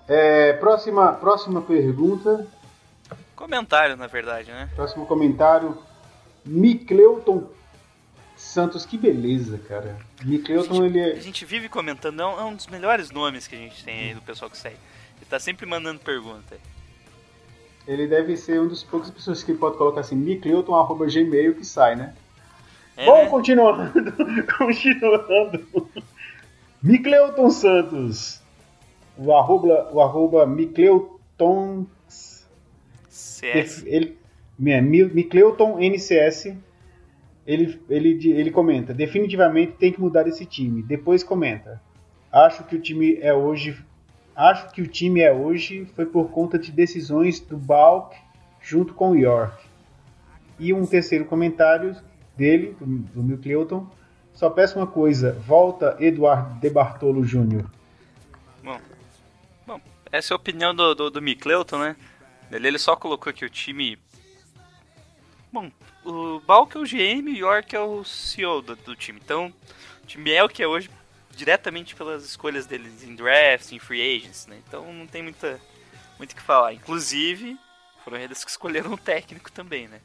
É, 0.07 0.53
próxima, 0.53 1.13
próxima 1.13 1.62
pergunta. 1.62 2.47
Comentário, 3.35 3.95
na 3.95 4.07
verdade, 4.07 4.51
né? 4.51 4.69
Próximo 4.75 5.05
comentário. 5.05 5.77
Micleuton 6.45 7.50
Santos, 8.35 8.85
que 8.85 8.97
beleza, 8.97 9.57
cara. 9.57 9.97
Micleuton, 10.23 10.85
ele 10.85 11.01
A 11.01 11.15
é. 11.15 11.19
gente 11.19 11.45
vive 11.45 11.69
comentando, 11.69 12.21
é 12.21 12.25
um, 12.25 12.39
é 12.39 12.43
um 12.43 12.55
dos 12.55 12.67
melhores 12.67 13.09
nomes 13.09 13.47
que 13.47 13.55
a 13.55 13.57
gente 13.57 13.83
tem 13.83 14.09
aí 14.09 14.13
do 14.13 14.21
pessoal 14.21 14.51
que 14.51 14.57
segue. 14.57 14.77
Ele 15.17 15.25
tá 15.29 15.39
sempre 15.39 15.65
mandando 15.65 16.00
pergunta. 16.00 16.57
Ele 17.87 18.07
deve 18.07 18.37
ser 18.37 18.61
um 18.61 18.67
dos 18.67 18.83
poucas 18.83 19.09
pessoas 19.11 19.43
que 19.43 19.53
pode 19.53 19.77
colocar 19.77 20.01
assim, 20.01 20.15
micleuton.gmail 20.15 21.55
que 21.55 21.65
sai, 21.65 21.95
né? 21.95 22.13
É, 22.95 23.05
Bom, 23.05 23.23
né? 23.23 23.29
continuando. 23.29 23.91
continuando. 24.57 25.65
Micleuton 26.81 27.49
Santos. 27.49 28.41
O 29.17 29.33
arroba, 29.33 29.89
o 29.91 30.01
arroba 30.01 30.45
Micleuton. 30.45 31.85
CS. 33.09 33.83
Ele, 33.85 34.17
Mi- 34.57 34.81
Micleuton 34.81 35.77
NCS. 35.79 36.53
Ele, 37.45 37.81
ele, 37.89 38.31
ele 38.31 38.51
comenta: 38.51 38.93
definitivamente 38.93 39.73
tem 39.73 39.91
que 39.91 39.99
mudar 39.99 40.27
esse 40.27 40.45
time. 40.45 40.81
Depois 40.83 41.23
comenta: 41.23 41.81
acho 42.31 42.63
que 42.63 42.75
o 42.75 42.81
time 42.81 43.17
é 43.21 43.33
hoje. 43.33 43.77
Acho 44.35 44.71
que 44.71 44.81
o 44.81 44.87
time 44.87 45.21
é 45.21 45.31
hoje 45.31 45.85
foi 45.95 46.05
por 46.05 46.29
conta 46.29 46.57
de 46.57 46.71
decisões 46.71 47.39
do 47.39 47.55
Balk 47.55 48.17
junto 48.59 48.93
com 48.93 49.11
o 49.11 49.15
York. 49.15 49.63
E 50.57 50.73
um 50.73 50.85
terceiro 50.85 51.25
comentário 51.25 51.95
dele, 52.35 52.75
do, 52.79 53.21
do. 53.21 53.91
Só 54.33 54.49
peço 54.49 54.79
uma 54.79 54.87
coisa, 54.87 55.33
volta 55.45 55.95
Eduardo 55.99 56.59
De 56.59 56.69
Bartolo 56.69 57.23
Jr. 57.23 57.65
Bom, 58.63 58.79
bom, 59.67 59.79
essa 60.11 60.33
é 60.33 60.35
a 60.35 60.37
opinião 60.37 60.73
do, 60.73 60.95
do, 60.95 61.09
do 61.11 61.21
né? 61.21 61.95
Ele, 62.51 62.67
ele 62.67 62.79
só 62.79 62.95
colocou 62.95 63.31
que 63.31 63.45
o 63.45 63.49
time... 63.49 63.99
Bom, 65.51 65.71
o 66.03 66.39
Balk 66.39 66.75
é 66.75 66.79
o 66.79 66.83
GM 66.83 67.29
e 67.29 67.43
o 67.43 67.47
York 67.47 67.75
é 67.75 67.79
o 67.79 68.03
CEO 68.03 68.63
do, 68.63 68.75
do 68.75 68.95
time. 68.95 69.19
Então, 69.23 69.53
o 70.03 70.07
time 70.07 70.31
é 70.31 70.43
o 70.43 70.49
que 70.49 70.63
é 70.63 70.67
hoje 70.67 70.89
diretamente 71.35 71.95
pelas 71.95 72.23
escolhas 72.23 72.65
deles 72.65 73.03
em 73.03 73.15
drafts, 73.15 73.71
em 73.71 73.79
free 73.79 74.17
agents, 74.17 74.47
né? 74.47 74.59
Então 74.67 74.91
não 74.93 75.07
tem 75.07 75.21
muita 75.21 75.59
muito 76.17 76.31
o 76.31 76.35
que 76.35 76.41
falar. 76.41 76.73
Inclusive, 76.73 77.57
foram 78.03 78.17
eles 78.17 78.43
que 78.43 78.51
escolheram 78.51 78.93
o 78.93 78.97
técnico 78.97 79.51
também, 79.51 79.87
né? 79.87 79.99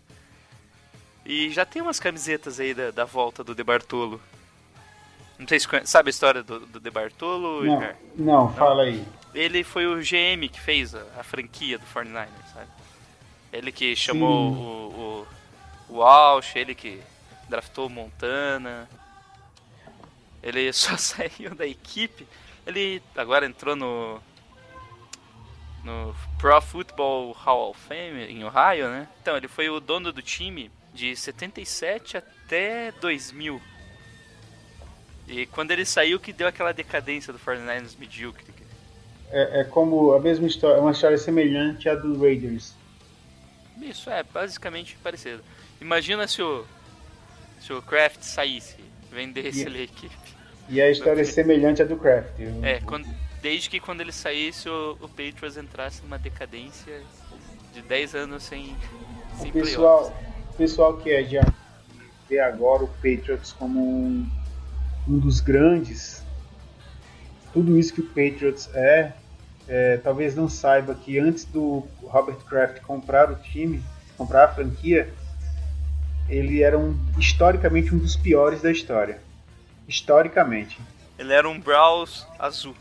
E 1.25 1.51
já 1.51 1.65
tem 1.65 1.83
umas 1.83 2.01
camisetas 2.01 2.59
aí 2.59 2.73
da, 2.73 2.91
da 2.91 3.05
volta 3.05 3.45
do 3.45 3.55
De 3.55 3.63
Bartolo. 3.63 4.21
Não 5.39 5.47
sei 5.47 5.61
se 5.61 5.69
sabe 5.85 6.09
a 6.09 6.11
história 6.11 6.43
do, 6.43 6.61
do 6.61 6.81
De 6.81 6.91
Bartolo? 6.91 7.65
Não, 7.65 7.75
Edgar? 7.75 7.97
não, 8.17 8.53
fala 8.55 8.85
aí. 8.85 9.05
Ele 9.35 9.63
foi 9.63 9.87
o 9.87 9.97
GM 9.99 10.49
que 10.51 10.59
fez 10.59 10.95
a, 10.95 11.03
a 11.19 11.23
franquia 11.23 11.79
do 11.79 11.85
49ers, 11.87 12.29
sabe? 12.55 12.71
Ele 13.53 13.71
que 13.71 13.95
chamou 13.95 14.55
Sim. 14.55 14.61
o, 14.61 15.27
o, 15.89 15.95
o 15.95 15.99
Walsh, 15.99 16.57
ele 16.57 16.75
que 16.75 17.01
draftou 17.49 17.87
o 17.87 17.91
Montana. 17.91 18.89
Ele 20.43 20.71
só 20.73 20.97
saiu 20.97 21.55
da 21.55 21.67
equipe. 21.67 22.27
Ele 22.67 23.03
agora 23.17 23.47
entrou 23.47 23.75
no 23.77 24.21
no 25.85 26.15
Pro 26.39 26.61
Football 26.61 27.33
Hall 27.33 27.71
of 27.71 27.81
Fame 27.81 28.25
em 28.25 28.45
Ohio, 28.45 28.89
né? 28.91 29.09
Então, 29.23 29.37
ele 29.37 29.49
foi 29.49 29.69
o 29.71 29.81
dono 29.81 30.13
do 30.13 30.21
time 30.21 30.71
de 30.93 31.15
77 31.15 32.17
até 32.17 32.93
2000. 33.01 33.63
E 35.29 35.47
quando 35.47 35.71
ele 35.71 35.85
saiu 35.85 36.19
que 36.19 36.33
deu 36.33 36.49
aquela 36.49 36.73
decadência 36.73 37.33
do 37.33 37.39
49ers 37.39 37.97
medíocre. 37.99 38.45
É, 39.31 39.61
é 39.61 39.65
como 39.65 40.13
a 40.13 40.21
mesma 40.21 40.47
história, 40.47 40.81
uma 40.81 40.91
história 40.93 41.19
semelhante 41.19 41.89
à 41.89 41.95
do 41.95 42.19
Raiders. 42.21 42.75
Isso 43.81 44.11
é 44.11 44.23
basicamente 44.23 44.97
parecido. 45.03 45.45
Imagina 45.81 46.27
se 46.27 46.43
o 46.43 46.67
se 47.61 47.73
o 47.73 47.83
Kraft 47.83 48.23
saísse, 48.23 48.77
vendesse 49.11 49.63
E- 49.63 49.67
ali 49.67 49.81
a 49.81 49.85
equipe. 49.85 50.17
E 50.69 50.81
a 50.81 50.91
história 50.91 51.23
é 51.23 51.25
semelhante 51.25 51.81
à 51.83 51.85
do 51.85 51.97
Kraft. 51.97 52.39
Eu- 52.39 52.65
É, 52.65 52.81
quando, 52.81 53.07
desde 53.41 53.71
que 53.71 53.81
quando 53.81 54.01
ele 54.01 54.13
saísse 54.13 54.69
o, 54.69 54.97
o 55.01 55.09
Patriots 55.09 55.57
entrasse 55.57 56.03
numa 56.03 56.19
decadência 56.19 57.01
de 57.73 57.81
10 57.83 58.15
anos 58.15 58.43
sem, 58.43 58.77
sem 59.41 59.51
o 59.51 59.53
pessoal, 59.53 59.99
playoffs. 60.11 60.29
o 60.51 60.57
pessoal 60.57 60.97
que 60.99 61.11
é 61.11 61.23
de 61.23 61.39
vê 62.29 62.39
agora 62.41 62.85
o 62.85 62.89
Patriots 62.89 63.53
como 63.53 63.81
um, 63.81 64.29
um 65.09 65.19
dos 65.19 65.41
grandes. 65.41 66.23
Tudo 67.53 67.79
isso 67.79 67.95
que 67.95 68.01
o 68.03 68.07
Patriots 68.07 68.69
é, 68.75 69.13
é, 69.67 69.97
talvez 69.99 70.35
não 70.37 70.49
saiba 70.49 70.95
que 70.95 71.19
antes 71.19 71.47
do 71.47 71.87
Robert 72.03 72.37
Kraft 72.47 72.81
comprar 72.83 73.31
o 73.33 73.37
time, 73.37 73.83
comprar 74.19 74.45
a 74.45 74.49
franquia, 74.49 75.09
ele 76.29 76.63
era 76.63 76.79
um, 76.79 76.95
historicamente 77.17 77.95
um 77.95 77.99
dos 77.99 78.15
piores 78.17 78.61
da 78.61 78.71
história. 78.71 79.19
Historicamente. 79.89 80.79
Ele 81.19 81.33
era 81.33 81.49
um 81.49 81.59
Browns 81.59 82.27
azul. 82.39 82.75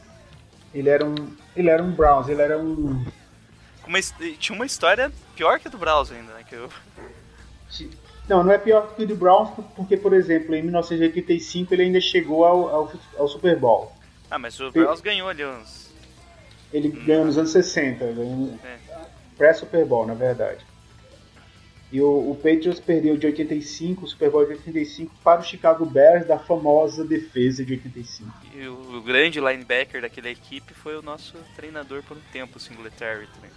Ele 0.74 0.90
era 0.90 1.06
um, 1.06 1.16
ele 1.56 1.70
era 1.70 1.82
um 1.82 1.92
Browns, 1.92 2.28
ele 2.28 2.42
era 2.42 2.60
um 2.60 3.04
uma 3.88 4.00
tinha 4.38 4.56
uma 4.56 4.66
história 4.66 5.12
pior 5.36 5.60
que 5.60 5.68
a 5.68 5.72
do 5.72 5.78
Browns 5.78 6.12
ainda, 6.12 6.34
né? 6.34 6.44
Que 6.48 6.56
eu, 6.56 6.70
Não, 8.28 8.44
não 8.44 8.52
é 8.52 8.58
pior 8.58 8.94
que 8.94 9.04
o 9.04 9.08
do 9.08 9.16
Browns, 9.16 9.50
porque, 9.76 9.96
por 9.96 10.14
exemplo, 10.14 10.54
em 10.54 10.62
1985 10.62 11.74
ele 11.74 11.84
ainda 11.84 12.02
chegou 12.02 12.44
ao, 12.44 12.68
ao, 12.68 12.92
ao 13.18 13.28
Super 13.28 13.58
Bowl. 13.58 13.94
ah, 14.30 14.38
mas 14.38 14.60
o 14.60 14.70
Browns 14.72 15.00
ganhou 15.00 15.30
ali 15.30 15.46
uns. 15.46 15.88
Ele 16.74 16.90
ganhou 16.90 17.24
nos 17.26 17.38
anos 17.38 17.52
60, 17.52 18.06
ganhou 18.06 18.60
É. 18.64 18.78
pré-Super 19.38 19.86
Bowl, 19.86 20.06
na 20.06 20.14
verdade. 20.14 20.66
E 21.92 22.02
o, 22.02 22.32
o 22.32 22.36
Patriots 22.36 22.82
perdeu 22.82 23.16
de 23.16 23.28
85, 23.28 24.04
o 24.04 24.08
Super 24.08 24.30
Bowl 24.30 24.46
de 24.46 24.52
85, 24.54 25.16
para 25.24 25.40
o 25.40 25.44
Chicago 25.44 25.86
Bears 25.86 26.28
da 26.28 26.38
famosa 26.38 27.06
defesa 27.06 27.64
de 27.64 27.74
85. 27.74 28.30
E 28.54 28.68
o, 28.68 28.98
o 28.98 29.02
grande 29.02 29.40
linebacker 29.40 30.02
daquela 30.02 30.30
equipe 30.30 30.74
foi 30.74 30.98
o 30.98 31.02
nosso 31.02 31.38
treinador 31.56 32.04
por 32.04 32.18
um 32.18 32.22
tempo, 32.34 32.58
o 32.58 32.60
Singletary 32.60 33.28
também. 33.28 33.52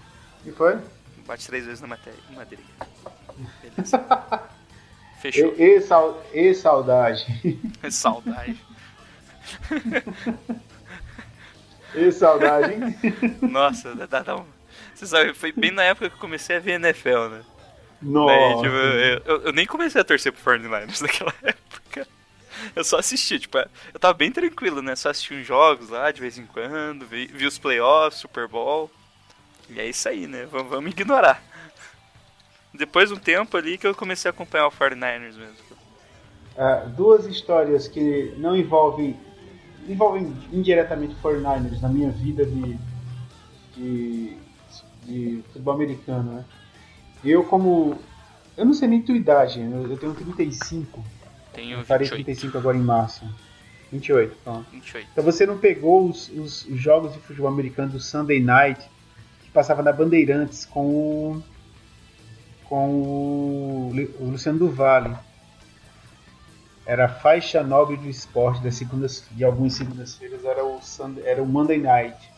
E 0.46 0.52
foi? 0.52 0.78
Bate 1.26 1.46
três 1.46 1.64
vezes 1.64 1.80
na 1.80 1.88
matéria, 1.88 2.18
madeira. 2.30 2.62
Beleza. 3.76 4.06
Fechou. 5.20 5.54
E, 5.58 5.76
e, 5.76 5.80
sal, 5.80 6.24
e 6.32 6.54
saudade. 6.54 7.26
Saudade. 7.90 8.58
E 11.94 12.12
saudade, 12.12 12.74
hein? 12.74 12.96
Nossa, 13.42 13.94
dá, 13.94 14.06
dá, 14.06 14.22
dá 14.22 14.36
um. 14.36 14.46
Você 14.94 15.06
sabe, 15.06 15.34
foi 15.34 15.50
bem 15.50 15.70
na 15.70 15.82
época 15.82 16.08
que 16.08 16.14
eu 16.14 16.20
comecei 16.20 16.56
a 16.56 16.60
ver 16.60 16.72
NFL, 16.72 17.28
né? 17.30 17.42
Daí, 18.24 18.56
Nossa. 18.56 18.62
tipo, 18.62 18.74
eu, 18.74 19.18
eu- 19.24 19.42
eu 19.46 19.52
nem 19.52 19.66
comecei 19.66 20.00
a 20.00 20.04
torcer 20.04 20.32
pro 20.32 20.42
49ers 20.42 21.00
naquela 21.02 21.34
época. 21.42 22.06
Eu 22.76 22.84
só 22.84 22.98
assisti, 22.98 23.38
tipo, 23.40 23.58
eu 23.58 24.00
tava 24.00 24.14
bem 24.14 24.30
tranquilo, 24.32 24.82
né? 24.82 24.96
Só 24.96 25.10
assisti 25.10 25.34
uns 25.34 25.46
jogos 25.46 25.90
lá 25.90 26.10
de 26.10 26.20
vez 26.20 26.38
em 26.38 26.46
quando, 26.46 27.06
vi, 27.06 27.26
vi 27.26 27.46
os 27.46 27.58
playoffs, 27.58 28.20
Super 28.20 28.48
Bowl. 28.48 28.90
E 29.70 29.80
é 29.80 29.88
isso 29.88 30.08
aí, 30.08 30.26
né? 30.26 30.46
Vamos, 30.46 30.70
vamos 30.70 30.90
ignorar. 30.92 31.42
Depois 32.74 33.08
de 33.10 33.14
um 33.14 33.18
tempo 33.18 33.56
ali 33.56 33.78
que 33.78 33.86
eu 33.86 33.94
comecei 33.94 34.28
a 34.28 34.32
acompanhar 34.32 34.66
o 34.66 34.70
49ers 34.72 35.36
mesmo. 35.36 35.56
Ah, 36.56 36.84
duas 36.96 37.26
histórias 37.26 37.88
que 37.88 38.34
não 38.36 38.56
envolvem 38.56 39.16
envolvem 39.88 40.36
indiretamente 40.52 41.16
49ers 41.16 41.80
na 41.80 41.88
minha 41.88 42.10
vida 42.10 42.44
de, 42.44 42.78
de, 43.74 44.36
de 45.04 45.42
futebol 45.48 45.74
americano, 45.74 46.32
né? 46.34 46.44
Eu 47.24 47.44
como 47.44 47.98
eu 48.56 48.66
não 48.66 48.74
sei 48.74 48.88
nem 48.88 49.00
tua 49.00 49.16
idade, 49.16 49.60
eu, 49.60 49.96
tenho 49.96 50.14
35, 50.14 51.02
Tenho 51.52 51.78
eu 51.78 51.84
farei 51.84 52.06
28. 52.06 52.24
35 52.26 52.58
agora 52.58 52.76
em 52.76 52.82
março. 52.82 53.24
28, 53.90 54.36
pronto. 54.44 54.70
28. 54.70 55.08
Então 55.10 55.24
você 55.24 55.46
não 55.46 55.56
pegou 55.58 56.08
os, 56.08 56.28
os 56.28 56.66
jogos 56.68 57.14
de 57.14 57.20
futebol 57.20 57.48
americano 57.50 57.92
do 57.92 58.00
Sunday 58.00 58.38
Night 58.38 58.86
que 59.42 59.50
passava 59.50 59.82
na 59.82 59.92
Bandeirantes 59.92 60.66
com 60.66 60.86
o, 60.86 61.42
com 62.64 62.90
o 63.88 63.92
Luciano 64.20 64.58
do 64.58 64.70
Vale. 64.70 65.16
Era 66.84 67.06
a 67.06 67.08
faixa 67.08 67.62
nobre 67.62 67.96
do 67.96 68.08
esporte 68.08 68.62
das 68.62 68.74
segundas, 68.74 69.26
de 69.30 69.42
algumas 69.42 69.72
segundas-feiras 69.74 70.44
era 70.44 70.64
o 70.64 70.82
Sunday, 70.82 71.24
era 71.24 71.42
o 71.42 71.46
Monday 71.46 71.78
Night. 71.78 72.30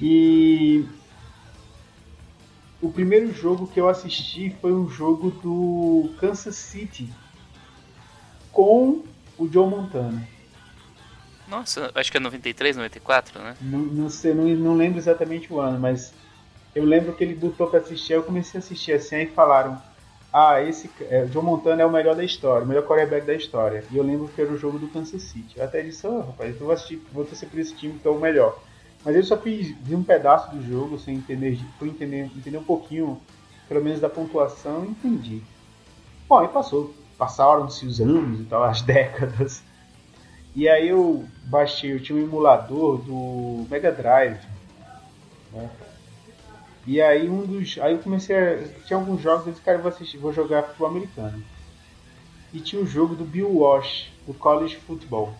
E 0.00 0.86
o 2.82 2.90
primeiro 2.90 3.32
jogo 3.32 3.68
que 3.68 3.80
eu 3.80 3.88
assisti 3.88 4.54
foi 4.60 4.72
um 4.72 4.90
jogo 4.90 5.30
do 5.30 6.12
Kansas 6.18 6.56
City 6.56 7.08
com 8.50 9.04
o 9.38 9.48
Joe 9.48 9.70
Montana. 9.70 10.28
Nossa, 11.46 11.92
acho 11.94 12.10
que 12.10 12.16
é 12.16 12.20
93, 12.20 12.76
94, 12.76 13.38
né? 13.40 13.56
Não, 13.60 13.78
não 13.78 14.10
sei, 14.10 14.34
não, 14.34 14.44
não 14.44 14.74
lembro 14.74 14.98
exatamente 14.98 15.52
o 15.52 15.60
ano, 15.60 15.78
mas 15.78 16.12
eu 16.74 16.84
lembro 16.84 17.14
que 17.14 17.22
ele 17.22 17.34
botou 17.34 17.68
pra 17.68 17.78
assistir, 17.78 18.14
aí 18.14 18.18
eu 18.18 18.22
comecei 18.24 18.58
a 18.58 18.62
assistir 18.62 18.92
assim, 18.92 19.16
aí 19.16 19.26
falaram, 19.26 19.80
ah, 20.32 20.60
esse 20.60 20.90
é, 21.02 21.26
Joe 21.26 21.44
Montana 21.44 21.82
é 21.82 21.86
o 21.86 21.90
melhor 21.90 22.16
da 22.16 22.24
história, 22.24 22.64
o 22.64 22.68
melhor 22.68 22.84
quarterback 22.84 23.26
da 23.26 23.34
história. 23.34 23.84
E 23.90 23.96
eu 23.96 24.02
lembro 24.02 24.28
que 24.28 24.40
era 24.40 24.50
o 24.50 24.58
jogo 24.58 24.78
do 24.78 24.88
Kansas 24.88 25.22
City. 25.22 25.58
Eu 25.58 25.64
até 25.64 25.82
disse, 25.82 26.06
oh, 26.06 26.20
rapaz, 26.20 26.54
eu 26.58 26.66
vou 26.66 26.72
assistir, 26.72 27.00
vou 27.12 27.24
torcer 27.24 27.48
por 27.48 27.60
esse 27.60 27.74
time 27.74 27.98
que 27.98 28.08
é 28.08 28.10
o 28.10 28.18
melhor. 28.18 28.58
Mas 29.04 29.16
eu 29.16 29.24
só 29.24 29.36
fiz, 29.36 29.76
vi 29.80 29.94
um 29.96 30.02
pedaço 30.02 30.54
do 30.54 30.62
jogo, 30.62 30.98
sem 30.98 31.16
entender, 31.16 31.58
fui 31.78 31.88
entender, 31.88 32.30
entender 32.36 32.58
um 32.58 32.64
pouquinho, 32.64 33.20
pelo 33.68 33.82
menos 33.82 34.00
da 34.00 34.08
pontuação, 34.08 34.84
e 34.84 34.88
entendi. 34.88 35.42
Bom, 36.28 36.38
aí 36.38 36.48
passou, 36.48 36.94
passaram-se 37.18 37.84
os 37.84 38.00
anos 38.00 38.40
e 38.40 38.44
tal, 38.44 38.62
as 38.62 38.80
décadas. 38.82 39.62
E 40.54 40.68
aí 40.68 40.88
eu 40.88 41.24
baixei, 41.46 41.92
eu 41.92 42.00
tinha 42.02 42.16
um 42.16 42.22
emulador 42.22 42.98
do 42.98 43.66
Mega 43.70 43.90
Drive. 43.90 44.38
né? 45.52 45.70
E 46.86 47.00
aí 47.00 47.28
um 47.28 47.46
dos. 47.46 47.78
Aí 47.78 47.92
eu 47.92 47.98
comecei 48.00 48.36
a. 48.36 48.68
Tinha 48.86 48.98
alguns 48.98 49.20
jogos, 49.20 49.46
eu 49.46 49.52
disse, 49.52 49.64
cara, 49.64 49.78
eu 49.78 49.82
vou 49.82 49.90
assistir, 49.90 50.18
vou 50.18 50.32
jogar 50.32 50.64
futebol 50.64 50.88
americano. 50.88 51.42
E 52.52 52.60
tinha 52.60 52.82
o 52.82 52.86
jogo 52.86 53.14
do 53.14 53.24
Bill 53.24 53.50
Walsh, 53.50 54.10
do 54.26 54.34
College 54.34 54.76
Football. 54.76 55.32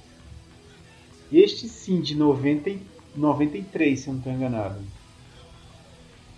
Este 1.30 1.68
sim, 1.68 2.00
de 2.00 2.14
90, 2.14 2.70
e- 2.70 2.86
93, 3.14 4.00
se 4.00 4.08
eu 4.08 4.12
não 4.14 4.20
estou 4.20 4.32
enganado. 4.32 4.80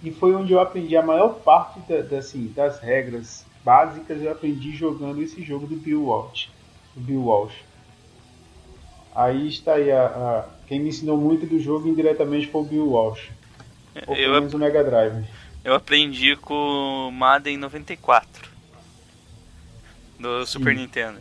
E 0.02 0.10
foi 0.10 0.34
onde 0.34 0.52
eu 0.52 0.60
aprendi 0.60 0.96
a 0.96 1.02
maior 1.02 1.34
parte 1.40 1.80
da, 1.88 2.02
da, 2.02 2.18
assim, 2.18 2.52
das 2.54 2.78
regras 2.80 3.44
básicas, 3.64 4.20
eu 4.22 4.30
aprendi 4.30 4.76
jogando 4.76 5.22
esse 5.22 5.42
jogo 5.42 5.66
do 5.66 5.76
Bill 5.76 6.04
Walsh. 6.04 6.48
Do 6.94 7.00
Bill 7.00 7.22
Walsh. 7.24 7.54
Aí 9.14 9.48
está 9.48 9.74
aí 9.74 9.90
a, 9.90 10.06
a- 10.06 10.48
quem 10.66 10.80
me 10.80 10.88
ensinou 10.88 11.16
muito 11.16 11.46
do 11.46 11.58
jogo 11.58 11.88
indiretamente 11.88 12.48
foi 12.48 12.60
o 12.62 12.64
Bill 12.64 12.88
Walsh. 12.90 13.30
Ou 14.06 14.16
pelo 14.16 14.34
Eu, 14.34 14.34
menos 14.34 14.52
o 14.54 14.58
Mega 14.58 14.82
Drive. 14.84 15.24
eu 15.64 15.74
aprendi 15.74 16.36
com 16.36 17.08
o 17.08 17.12
Madden 17.12 17.56
94. 17.56 18.50
No 20.18 20.44
Super 20.46 20.74
Nintendo. 20.74 21.20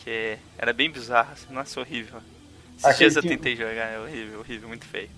Que 0.00 0.38
era 0.58 0.72
bem 0.72 0.90
bizarro, 0.90 1.32
assim, 1.32 1.52
nossa, 1.52 1.80
horrível. 1.80 2.20
Esses 2.84 2.98
dias 2.98 3.16
eu 3.16 3.22
tentei 3.22 3.56
jogar, 3.56 3.86
é 3.86 3.98
horrível, 3.98 4.40
horrível, 4.40 4.68
muito 4.68 4.84
feio. 4.84 5.10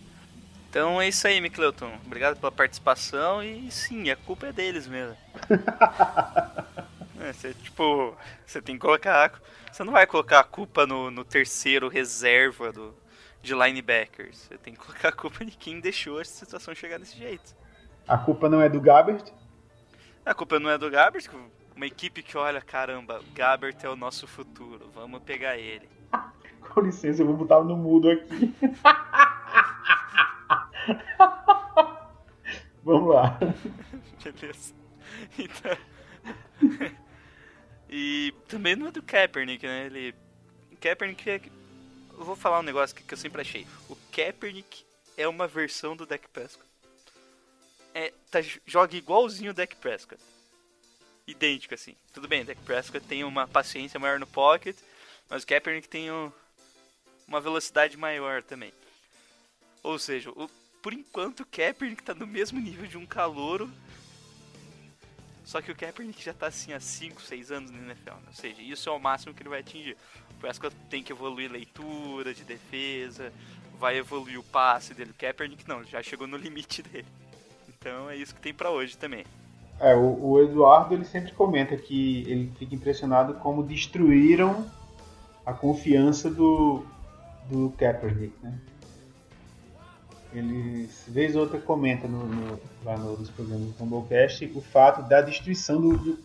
Então 0.69 1.01
é 1.01 1.09
isso 1.09 1.27
aí, 1.27 1.41
Micleuton. 1.41 1.93
Obrigado 2.05 2.39
pela 2.39 2.51
participação 2.51 3.43
e 3.43 3.71
sim, 3.71 4.11
a 4.11 4.17
culpa 4.17 4.49
é 4.49 4.53
deles 4.53 4.87
mesmo. 4.87 5.17
É, 7.21 7.33
você, 7.33 7.55
tipo, 7.55 8.15
você 8.45 8.61
tem 8.61 8.75
que 8.75 8.83
colocar. 8.83 9.41
Você 9.73 9.83
não 9.83 9.95
vai 9.95 10.07
colocar 10.07 10.41
a 10.41 10.45
culpa 10.45 10.87
no, 10.87 11.11
no 11.11 11.25
terceiro 11.25 11.89
reserva 11.89 12.71
do, 12.71 12.95
de 13.41 13.55
linebackers. 13.55 14.41
Você 14.41 14.59
tem 14.59 14.75
que 14.75 14.81
colocar 14.81 15.09
a 15.09 15.13
culpa 15.13 15.43
de 15.43 15.53
quem 15.53 15.81
deixou 15.81 16.19
a 16.19 16.25
situação 16.25 16.75
chegar 16.75 16.99
desse 16.99 17.17
jeito. 17.17 17.57
A 18.07 18.19
culpa 18.19 18.47
não 18.47 18.61
é 18.61 18.69
do 18.69 18.79
Gabbert. 18.79 19.33
A 20.27 20.35
culpa 20.35 20.61
não 20.61 20.69
é 20.69 20.77
do 20.77 20.91
Gabbert, 20.91 21.29
uma 21.77 21.87
equipe 21.87 22.23
que 22.23 22.37
olha, 22.37 22.61
caramba, 22.61 23.21
Gabbert 23.35 23.77
é 23.83 23.89
o 23.89 23.97
nosso 23.97 24.27
futuro, 24.27 24.91
vamos 24.95 25.23
pegar 25.23 25.57
ele. 25.57 25.89
Com 26.73 26.81
licença, 26.81 27.23
eu 27.23 27.27
vou 27.27 27.37
botar 27.37 27.63
no 27.63 27.77
mudo 27.77 28.11
aqui. 28.11 28.55
Vamos 32.83 33.15
lá. 33.15 33.39
Beleza. 34.23 34.75
Então. 35.39 35.77
e 37.89 38.35
também 38.49 38.77
não 38.77 38.89
é 38.89 38.91
do 38.91 39.03
Kaepernick, 39.03 39.67
né? 39.67 39.87
Ele. 39.87 40.15
Kaepernick 40.81 41.31
é. 41.31 41.41
Eu 42.17 42.25
vou 42.25 42.37
falar 42.37 42.61
um 42.61 42.65
negócio 42.65 42.95
que, 42.95 43.13
eu 43.13 43.19
sempre 43.19 43.41
achei. 43.41 43.67
O 43.89 43.97
Kaepernick 44.13 44.85
é 45.17 45.27
uma 45.27 45.47
versão 45.49 45.97
do 45.97 46.07
Dak 46.07 46.29
Prescott. 46.29 46.69
É, 47.95 48.13
tá, 48.31 48.41
joga 48.67 48.97
igualzinho 48.97 49.51
o 49.51 49.55
Dak 49.55 49.75
Prescott. 49.77 50.23
Idêntico 51.27 51.75
assim. 51.75 51.97
Tudo 52.13 52.29
bem, 52.29 52.43
o 52.43 52.45
Dak 52.45 52.61
Prescott 52.63 53.05
tem 53.07 53.25
uma 53.25 53.49
paciência 53.49 53.99
maior 53.99 54.21
no 54.21 54.27
pocket, 54.27 54.77
mas 55.29 55.43
o 55.43 55.47
Kaepernick 55.47 55.89
tem 55.89 56.11
um- 56.13 56.31
uma 57.27 57.41
velocidade 57.41 57.97
maior 57.97 58.43
também. 58.43 58.73
Ou 59.83 59.99
seja, 59.99 60.31
o, 60.31 60.49
por 60.83 60.93
enquanto 60.93 61.41
o 61.41 61.47
Kaepernick 61.47 62.03
tá 62.03 62.15
no 62.15 62.27
mesmo 62.27 62.61
nível 62.61 62.87
de 62.87 62.99
um 62.99 63.07
calouro. 63.07 63.71
Só 65.45 65.61
que 65.61 65.71
o 65.71 65.77
Kaepernick 65.77 66.23
já 66.25 66.33
tá 66.33 66.47
assim 66.47 66.73
há 66.73 66.81
5, 66.81 67.21
6 67.21 67.51
anos 67.53 67.71
no 67.71 67.79
NFL. 67.79 68.13
né? 68.13 68.23
Ou 68.29 68.33
seja, 68.33 68.63
isso 68.63 68.89
é 68.89 68.93
o 68.93 68.99
máximo 68.99 69.35
que 69.35 69.43
ele 69.43 69.51
vai 69.51 69.61
atingir. 69.61 69.97
O 70.31 70.35
Prescott 70.41 70.75
tem 70.89 71.03
que 71.03 71.13
evoluir 71.13 71.51
leitura 71.51 72.33
de 72.33 72.45
defesa, 72.45 73.31
vai 73.79 73.99
evoluir 73.99 74.39
o 74.39 74.43
passe 74.43 74.95
dele. 74.95 75.11
O 75.11 75.15
Kaepernick 75.15 75.69
não, 75.69 75.85
já 75.85 76.03
chegou 76.03 76.27
no 76.27 76.37
limite 76.37 76.81
dele. 76.85 77.07
Então 77.69 78.09
é 78.09 78.17
isso 78.17 78.35
que 78.35 78.41
tem 78.41 78.55
pra 78.55 78.71
hoje 78.71 78.97
também. 78.97 79.25
É, 79.81 79.95
o, 79.95 80.31
o 80.31 80.43
Eduardo 80.43 80.95
ele 80.95 81.05
sempre 81.05 81.33
comenta 81.33 81.77
que 81.77 82.23
ele 82.31 82.53
fica 82.59 82.75
impressionado 82.75 83.35
como 83.35 83.63
destruíram 83.63 84.71
a 85.45 85.53
confiança 85.53 86.31
do, 86.31 86.87
do 87.49 87.71
Kaepernick, 87.79 88.35
né? 88.43 88.59
Ele, 90.33 90.89
vez 91.07 91.37
ou 91.37 91.43
outra, 91.43 91.61
comenta 91.61 92.09
no, 92.09 92.27
no- 92.27 92.61
lá 92.85 92.97
no, 92.97 93.17
nos 93.17 93.31
programas 93.31 93.67
do 93.69 93.73
Tumblecast 93.75 94.51
o 94.55 94.61
fato 94.61 95.03
da 95.09 95.21
destruição 95.21 95.81
do. 95.81 95.97
do- 95.97 96.19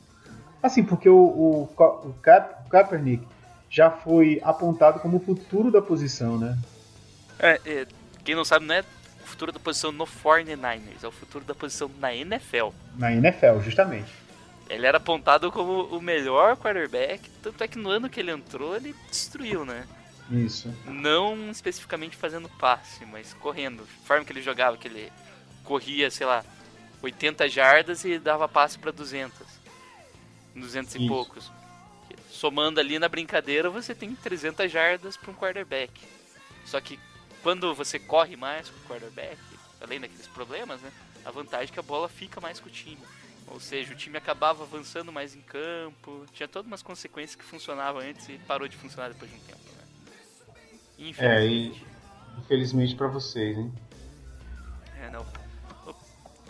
assim, 0.64 0.84
porque 0.84 1.08
o, 1.08 1.16
o, 1.16 1.64
o, 1.64 2.14
Ka- 2.24 2.60
o 2.66 2.70
Kaepernick 2.70 3.26
já 3.70 3.92
foi 3.92 4.42
apontado 4.44 5.00
como 5.00 5.18
o 5.18 5.20
futuro 5.20 5.70
da 5.72 5.82
posição, 5.82 6.40
né? 6.40 6.58
É, 7.38 7.62
é, 7.66 7.88
quem 8.24 8.34
não 8.36 8.44
sabe, 8.44 8.66
não 8.66 8.74
é 8.74 8.82
o 8.82 9.28
futuro 9.28 9.52
da 9.52 9.60
posição 9.60 9.92
no 9.92 10.06
49ers, 10.06 11.04
é 11.04 11.08
o 11.08 11.12
futuro 11.12 11.46
da 11.46 11.54
posição 11.54 11.90
na 12.00 12.14
NFL. 12.16 12.70
Na 12.98 13.14
NFL, 13.14 13.60
justamente. 13.64 14.12
Ele 14.68 14.88
era 14.88 14.98
apontado 14.98 15.52
como 15.52 15.84
o 15.84 16.02
melhor 16.02 16.58
quarterback, 16.58 17.30
tanto 17.44 17.64
é 17.64 17.68
que 17.68 17.78
no 17.78 17.90
ano 17.90 18.10
que 18.10 18.20
ele 18.20 18.32
entrou, 18.32 18.76
ele 18.76 18.96
destruiu, 19.10 19.66
né? 19.66 19.84
Isso. 20.32 20.74
Não 20.86 21.50
especificamente 21.50 22.16
fazendo 22.16 22.50
passe, 22.50 23.06
mas 23.06 23.34
correndo. 23.34 23.84
A 23.84 24.06
forma 24.06 24.26
que 24.26 24.32
ele 24.32 24.42
jogava, 24.42 24.78
que 24.78 24.88
ele 24.88 25.12
corria, 25.64 26.12
sei 26.12 26.26
lá, 26.26 26.44
80 27.02 27.48
jardas 27.50 28.04
e 28.04 28.20
dava 28.20 28.48
passe 28.48 28.78
pra 28.78 28.92
200. 28.92 29.48
200 30.56 30.96
e 30.96 30.98
Isso. 31.00 31.08
poucos. 31.08 31.52
Somando 32.30 32.80
ali 32.80 33.00
na 33.00 33.10
brincadeira, 33.10 33.70
você 33.70 33.96
tem 33.96 34.16
300 34.16 34.72
jardas 34.72 35.18
para 35.18 35.32
um 35.32 35.36
quarterback. 35.36 35.92
Só 36.66 36.80
que 36.80 37.00
quando 37.42 37.74
você 37.74 37.98
corre 37.98 38.36
mais 38.36 38.70
com 38.70 38.78
o 38.78 38.88
quarterback, 38.88 39.38
além 39.82 40.00
daqueles 40.00 40.28
problemas, 40.28 40.82
né? 40.82 40.92
A 41.26 41.32
vantagem 41.32 41.70
é 41.70 41.74
que 41.74 41.80
a 41.80 41.84
bola 41.84 42.08
fica 42.08 42.40
mais 42.40 42.60
com 42.60 42.68
o 42.68 42.72
time. 42.72 43.02
Ou 43.48 43.60
seja, 43.60 43.94
o 43.94 43.96
time 43.96 44.18
acabava 44.18 44.64
avançando 44.64 45.12
mais 45.12 45.36
em 45.36 45.42
campo. 45.42 46.26
Tinha 46.34 46.48
todas 46.48 46.68
umas 46.68 46.84
consequências 46.84 47.36
que 47.36 47.44
funcionavam 47.44 48.02
antes 48.02 48.30
e 48.30 48.38
parou 48.40 48.68
de 48.68 48.78
funcionar 48.78 49.10
depois 49.10 49.30
de 49.32 49.38
um 49.38 49.42
tempo, 49.42 49.60
né? 51.00 51.14
É, 51.18 51.46
e 51.46 51.68
Infelizmente. 51.68 51.86
infelizmente 52.40 52.96
pra 52.96 53.08
vocês, 53.08 53.58
hein? 53.58 53.72
É, 55.02 55.10
não. 55.10 55.26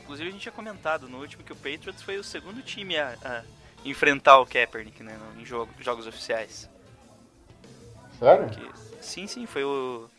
Inclusive 0.02 0.30
a 0.30 0.32
gente 0.32 0.42
tinha 0.42 0.52
comentado 0.52 1.08
no 1.08 1.20
último 1.20 1.44
que 1.44 1.54
o 1.54 1.56
Patriots 1.56 2.02
foi 2.02 2.18
o 2.18 2.24
segundo 2.24 2.62
time 2.64 2.98
a, 2.98 3.16
a 3.24 3.44
enfrentar 3.86 4.40
o 4.40 4.46
Kaepernick, 4.46 5.04
né, 5.04 5.18
em 5.40 5.46
jogo- 5.46 5.72
jogos 5.80 6.08
oficiais. 6.08 6.68
Sério? 8.18 8.50
Que, 8.50 8.70
sim, 9.06 9.28
sim, 9.28 9.46
foi 9.46 9.64
o 9.64 10.10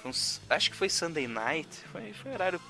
foi 0.00 0.10
uns- 0.10 0.40
acho 0.48 0.70
que 0.70 0.76
foi 0.76 0.88
Sunday 0.88 1.28
Night, 1.28 1.68
foi, 1.92 2.12
foi 2.14 2.32
horário 2.32 2.60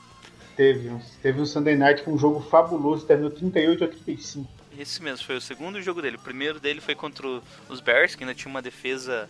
Teve 0.57 0.91
um, 0.91 1.01
teve 1.23 1.41
um 1.41 1.47
Sunday 1.47 1.77
Night 1.77 2.03
com 2.03 2.13
um 2.13 2.19
jogo 2.19 2.41
fabuloso, 2.41 3.07
terminou 3.07 3.31
38 3.31 3.85
a 3.85 3.89
35. 3.89 4.47
esse 4.77 5.01
mesmo, 5.03 5.25
foi 5.25 5.37
o 5.37 5.41
segundo 5.41 5.81
jogo 5.81 6.03
dele. 6.03 6.17
O 6.17 6.21
primeiro 6.21 6.59
dele 6.61 6.81
foi 6.81 6.95
contra 6.95 7.27
os 7.69 7.81
Bears, 7.81 8.15
que 8.17 8.25
ainda 8.25 8.35
tinha 8.35 8.51
uma 8.51 8.61
defesa 8.61 9.29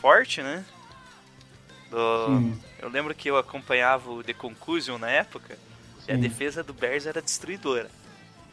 forte, 0.00 0.42
né? 0.42 0.64
Do- 1.90 2.26
Sim. 2.26 2.62
eu 2.80 2.88
lembro 2.88 3.14
que 3.14 3.28
eu 3.30 3.36
acompanhava 3.36 4.10
o 4.10 4.22
The 4.22 4.32
Conclusion 4.34 4.98
na 4.98 5.08
época. 5.10 5.58
E 6.08 6.12
a 6.12 6.14
Sim. 6.14 6.20
defesa 6.20 6.62
do 6.62 6.72
Bears 6.72 7.06
era 7.06 7.20
destruidora. 7.22 7.90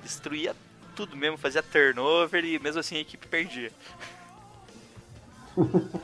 Destruía 0.01 0.55
tudo 0.95 1.15
mesmo, 1.15 1.37
fazia 1.37 1.63
turnover 1.63 2.43
e 2.45 2.59
mesmo 2.59 2.79
assim 2.79 2.97
a 2.97 3.01
equipe 3.01 3.27
perdia. 3.27 3.71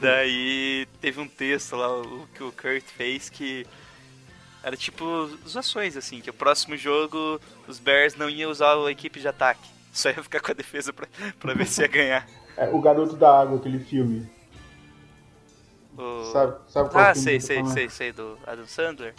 Daí 0.00 0.86
teve 1.00 1.20
um 1.20 1.28
texto 1.28 1.76
lá 1.76 1.88
o 2.00 2.26
que 2.34 2.42
o 2.42 2.50
Kurt 2.52 2.82
fez 2.84 3.28
que 3.28 3.66
era 4.62 4.76
tipo 4.76 5.26
zoações 5.46 5.96
assim, 5.96 6.20
que 6.20 6.30
o 6.30 6.34
próximo 6.34 6.76
jogo 6.76 7.40
os 7.68 7.78
Bears 7.78 8.14
não 8.14 8.30
iam 8.30 8.50
usar 8.50 8.74
a 8.74 8.90
equipe 8.90 9.20
de 9.20 9.28
ataque. 9.28 9.68
Só 9.92 10.08
ia 10.08 10.22
ficar 10.22 10.40
com 10.40 10.50
a 10.50 10.54
defesa 10.54 10.92
pra, 10.92 11.06
pra 11.38 11.52
ver 11.54 11.66
se 11.66 11.82
ia 11.82 11.88
ganhar. 11.88 12.26
É, 12.56 12.68
o 12.70 12.80
Garoto 12.80 13.16
da 13.16 13.40
Água, 13.40 13.56
aquele 13.58 13.78
filme. 13.80 14.30
O- 15.96 16.24
Sabe, 16.32 16.56
sabe 16.68 16.90
qual 16.90 17.04
Ah, 17.04 17.14
filme 17.14 17.24
sei, 17.24 17.40
sei, 17.40 17.64
sei, 17.66 17.88
sei, 17.88 18.12
do 18.12 18.38
Adam 18.46 18.66
Sandler. 18.66 19.14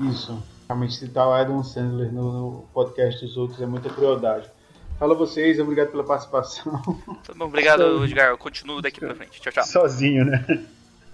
Isso. 0.00 0.42
Realmente 0.68 0.94
citar 0.94 1.26
o 1.26 1.32
Adam 1.32 1.62
Sandler 1.64 2.12
no, 2.12 2.32
no 2.32 2.62
podcast 2.74 3.24
dos 3.24 3.36
outros 3.36 3.60
é 3.62 3.66
muita 3.66 3.88
crueldade. 3.88 4.50
Fala 4.98 5.14
vocês, 5.14 5.58
obrigado 5.60 5.90
pela 5.90 6.04
participação. 6.04 6.72
Tá 7.24 7.32
bom, 7.34 7.46
obrigado, 7.46 7.82
Sou- 7.82 8.04
Edgar. 8.04 8.28
Eu 8.30 8.38
continuo 8.38 8.82
daqui 8.82 9.00
pra 9.00 9.14
frente. 9.14 9.40
Tchau, 9.40 9.52
tchau. 9.52 9.64
Sozinho, 9.64 10.24
né? 10.24 10.44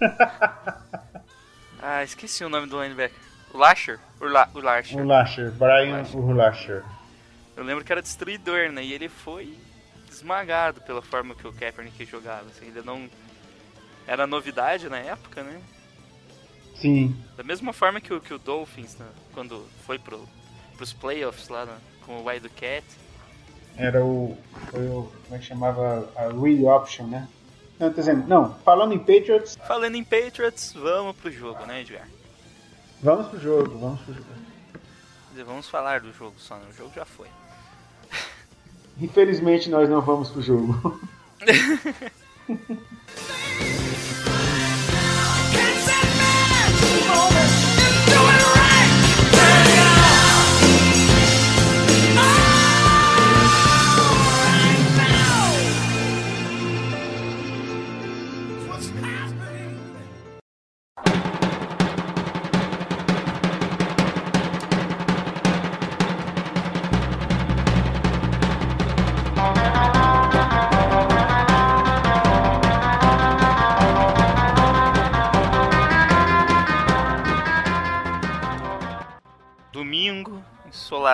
Ah, 1.81 2.03
esqueci 2.03 2.43
o 2.43 2.49
nome 2.49 2.67
do 2.67 2.81
linebacker. 2.81 3.17
O 3.53 3.57
Lasher? 3.57 3.99
Urla, 4.19 4.49
o 4.55 4.59
Lasher. 4.59 4.99
Urlacher, 4.99 5.51
Brian 5.51 5.97
Urlacher. 5.99 6.17
Urlacher. 6.19 6.83
Eu 7.55 7.63
lembro 7.63 7.83
que 7.85 7.91
era 7.91 8.01
destruidor, 8.01 8.71
né? 8.71 8.83
E 8.83 8.91
ele 8.91 9.07
foi 9.07 9.55
esmagado 10.15 10.81
pela 10.81 11.01
forma 11.01 11.35
que 11.35 11.47
o 11.47 11.53
Kaepernick 11.53 12.05
jogava. 12.05 12.45
Assim, 12.49 12.65
ainda 12.65 12.81
não. 12.81 13.09
Era 14.07 14.25
novidade 14.27 14.87
na 14.89 14.97
época, 14.99 15.43
né? 15.43 15.61
Sim, 16.75 17.15
Da 17.37 17.43
mesma 17.43 17.71
forma 17.71 18.01
que 18.01 18.13
o, 18.13 18.19
que 18.19 18.33
o 18.33 18.37
Dolphins, 18.37 18.97
né? 18.97 19.07
quando 19.33 19.65
foi 19.85 19.97
pro, 19.97 20.27
pros 20.75 20.91
playoffs 20.91 21.47
lá 21.47 21.65
né? 21.65 21.77
com 22.05 22.17
o 22.19 22.25
Wildcat. 22.25 22.85
era 23.77 24.03
o. 24.03 24.37
Foi 24.69 24.85
o. 24.87 25.11
Como 25.23 25.35
é 25.35 25.39
que 25.39 25.45
chamava? 25.45 26.09
A 26.15 26.23
Read 26.27 26.65
Option, 26.65 27.07
né? 27.07 27.27
Não, 27.79 27.89
tô 27.89 27.95
dizendo. 27.95 28.27
Não, 28.27 28.53
falando 28.59 28.93
em 28.93 28.99
Patriots, 28.99 29.57
Falando 29.67 29.95
em 29.95 30.03
Patriots, 30.03 30.73
vamos 30.73 31.15
pro 31.15 31.31
jogo, 31.31 31.65
né, 31.65 31.81
Edgar? 31.81 32.07
vamos 33.01 33.27
pro 33.27 33.39
jogo, 33.39 33.77
vamos 33.77 33.99
pro 34.01 34.13
jogo. 34.13 34.25
Vamos 35.45 35.67
falar 35.67 35.99
do 36.01 36.13
jogo 36.13 36.35
só, 36.37 36.55
né? 36.55 36.65
O 36.69 36.73
jogo 36.73 36.91
já 36.95 37.03
foi. 37.05 37.27
Infelizmente 38.99 39.69
nós 39.69 39.89
não 39.89 40.01
vamos 40.01 40.29
pro 40.29 40.41
jogo. 40.41 40.99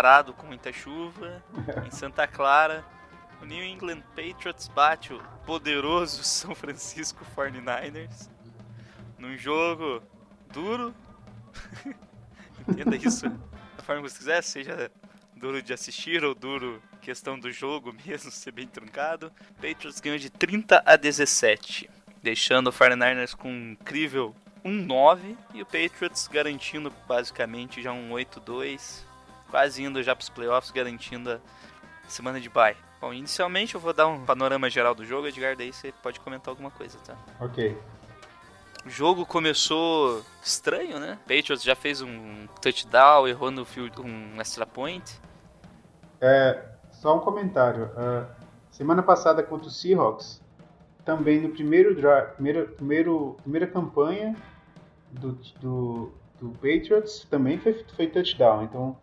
ensolarado 0.02 0.34
com 0.34 0.48
muita 0.48 0.74
chuva, 0.74 1.44
em 1.86 1.92
Santa 1.92 2.26
Clara. 2.26 2.84
O 3.40 3.46
New 3.46 3.64
England 3.64 4.02
Patriots 4.16 4.68
bate 4.68 5.14
o 5.14 5.22
poderoso 5.46 6.24
São 6.26 6.56
Francisco 6.56 7.24
49ers 7.36 8.30
num 9.20 9.38
jogo 9.38 10.02
duro. 10.52 10.94
Entenda 12.68 12.96
isso 12.96 13.30
da 13.30 13.84
forma 13.84 14.02
que 14.02 14.10
você 14.10 14.18
quiser, 14.18 14.42
seja 14.42 14.92
duro 15.36 15.62
de 15.62 15.72
assistir 15.72 16.24
ou 16.24 16.34
duro 16.34 16.82
questão 17.00 17.40
do 17.40 17.52
jogo 17.52 17.94
mesmo, 18.06 18.32
ser 18.32 18.52
bem 18.52 18.68
truncado. 18.68 19.32
Patriots 19.56 20.00
ganhou 20.00 20.18
de 20.18 20.32
30 20.32 20.82
a 20.84 20.96
17, 20.96 21.90
deixando 22.24 22.68
o 22.68 22.74
49ers 22.74 23.36
com 23.36 23.52
um 23.52 23.72
incrível 23.74 24.36
1-9 24.66 25.38
e 25.54 25.62
o 25.62 25.66
Patriots 25.66 26.28
garantindo 26.28 26.92
basicamente 27.08 27.82
já 27.84 27.92
um 27.92 28.10
8-2, 28.12 29.11
quase 29.52 29.84
indo 29.84 30.02
já 30.02 30.16
para 30.16 30.24
os 30.24 30.30
playoffs, 30.30 30.72
garantindo 30.72 31.30
a 31.32 32.10
semana 32.10 32.40
de 32.40 32.50
bye. 32.50 32.76
Bom, 33.02 33.14
inicialmente 33.14 33.76
eu 33.76 33.82
vou 33.82 33.94
dar 33.94 34.08
um 34.08 34.24
panorama 34.26 34.70
geral 34.70 34.96
do 34.96 35.06
jogo, 35.06 35.28
Edgar, 35.28 35.56
daí 35.56 35.74
você 35.74 35.92
pode 36.02 36.20
comentar 36.20 36.50
alguma 36.50 36.72
coisa, 36.72 36.98
tá? 37.06 37.16
Ok. 37.40 37.78
O 38.86 38.90
jogo 38.90 39.26
começou 39.26 40.24
estranho, 40.42 41.00
né? 41.00 41.20
Patriots 41.28 41.62
já 41.62 41.76
fez 41.76 42.02
um 42.02 42.48
touchdown, 42.62 43.28
errou 43.28 43.52
no 43.52 43.66
field, 43.66 44.00
um 44.02 44.40
extra 44.40 44.66
point. 44.66 45.20
É, 46.20 46.64
só 46.92 47.18
um 47.18 47.20
comentário. 47.20 47.86
Uh, 47.86 48.26
semana 48.72 49.04
passada 49.04 49.44
contra 49.44 49.68
o 49.68 49.72
Seahawks, 49.72 50.42
também 51.04 51.42
no 51.42 51.50
primeiro 51.50 51.96
drive, 51.96 52.34
primeiro, 52.34 52.68
primeiro, 52.70 53.38
primeira 53.42 53.68
campanha 53.68 54.36
do, 55.12 55.34
do, 55.60 56.12
do 56.40 56.50
Patriots, 56.52 57.26
também 57.30 57.58
foi, 57.60 57.84
foi 57.96 58.08
touchdown. 58.08 58.64
Então, 58.64 58.98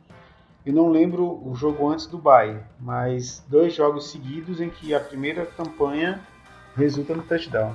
eu 0.68 0.74
não 0.74 0.90
lembro 0.90 1.40
o 1.48 1.54
jogo 1.54 1.88
antes 1.88 2.04
do 2.04 2.18
bye, 2.18 2.62
mas 2.78 3.42
dois 3.48 3.74
jogos 3.74 4.10
seguidos 4.10 4.60
em 4.60 4.68
que 4.68 4.94
a 4.94 5.00
primeira 5.00 5.46
campanha 5.46 6.20
resulta 6.76 7.14
no 7.14 7.22
touchdown. 7.22 7.74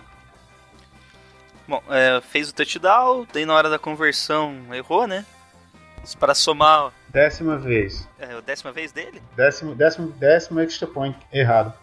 Bom, 1.68 1.82
é, 1.90 2.22
fez 2.22 2.52
o 2.52 2.54
touchdown, 2.54 3.26
daí 3.34 3.48
na 3.48 3.56
hora 3.56 3.68
da 3.68 3.80
conversão 3.80 4.72
errou, 4.72 5.08
né? 5.08 5.26
Para 6.20 6.36
somar. 6.36 6.94
Décima 7.10 7.58
vez. 7.58 8.08
É 8.20 8.26
a 8.26 8.42
décima 8.42 8.72
vez 8.72 8.92
dele? 8.92 9.24
Décimo, 9.36 9.74
décimo, 9.74 10.12
décimo 10.12 10.60
extra 10.60 10.88
point 10.88 11.18
errado. 11.32 11.74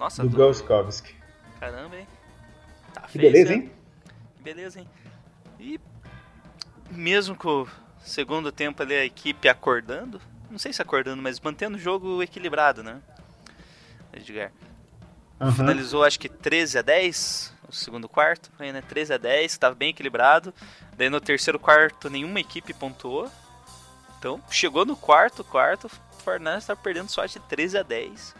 Nossa, 0.00 0.24
do 0.24 0.30
do... 0.30 0.36
Goskowski. 0.36 1.14
Caramba, 1.60 1.96
hein? 1.96 2.08
Tá 2.92 3.02
que 3.02 3.18
beleza, 3.18 3.54
hein? 3.54 3.70
Beleza, 4.40 4.80
hein? 4.80 4.88
E 5.60 5.78
mesmo 6.90 7.36
com 7.36 7.68
segundo 8.08 8.50
tempo 8.50 8.82
ali 8.82 8.94
a 8.94 9.04
equipe 9.04 9.48
acordando, 9.48 10.20
não 10.50 10.58
sei 10.58 10.72
se 10.72 10.82
acordando, 10.82 11.22
mas 11.22 11.38
mantendo 11.40 11.76
o 11.76 11.80
jogo 11.80 12.22
equilibrado, 12.22 12.82
né? 12.82 13.00
Edgar. 14.12 14.50
Uhum. 15.40 15.52
Finalizou 15.52 16.02
acho 16.02 16.18
que 16.18 16.28
13 16.28 16.78
a 16.78 16.82
10 16.82 17.54
o 17.68 17.72
segundo 17.72 18.08
quarto, 18.08 18.50
foi, 18.56 18.72
né? 18.72 18.82
13 18.82 19.14
a 19.14 19.18
10, 19.18 19.52
estava 19.52 19.74
bem 19.74 19.90
equilibrado. 19.90 20.54
Daí 20.96 21.10
no 21.10 21.20
terceiro 21.20 21.58
quarto 21.58 22.08
nenhuma 22.08 22.40
equipe 22.40 22.72
pontuou. 22.72 23.30
Então 24.18 24.42
chegou 24.50 24.84
no 24.84 24.96
quarto 24.96 25.44
quarto, 25.44 25.86
o 25.86 26.22
Fernandes 26.22 26.64
estava 26.64 26.80
perdendo 26.80 27.08
só 27.08 27.24
de 27.26 27.38
13 27.40 27.78
a 27.78 27.82
10. 27.82 28.34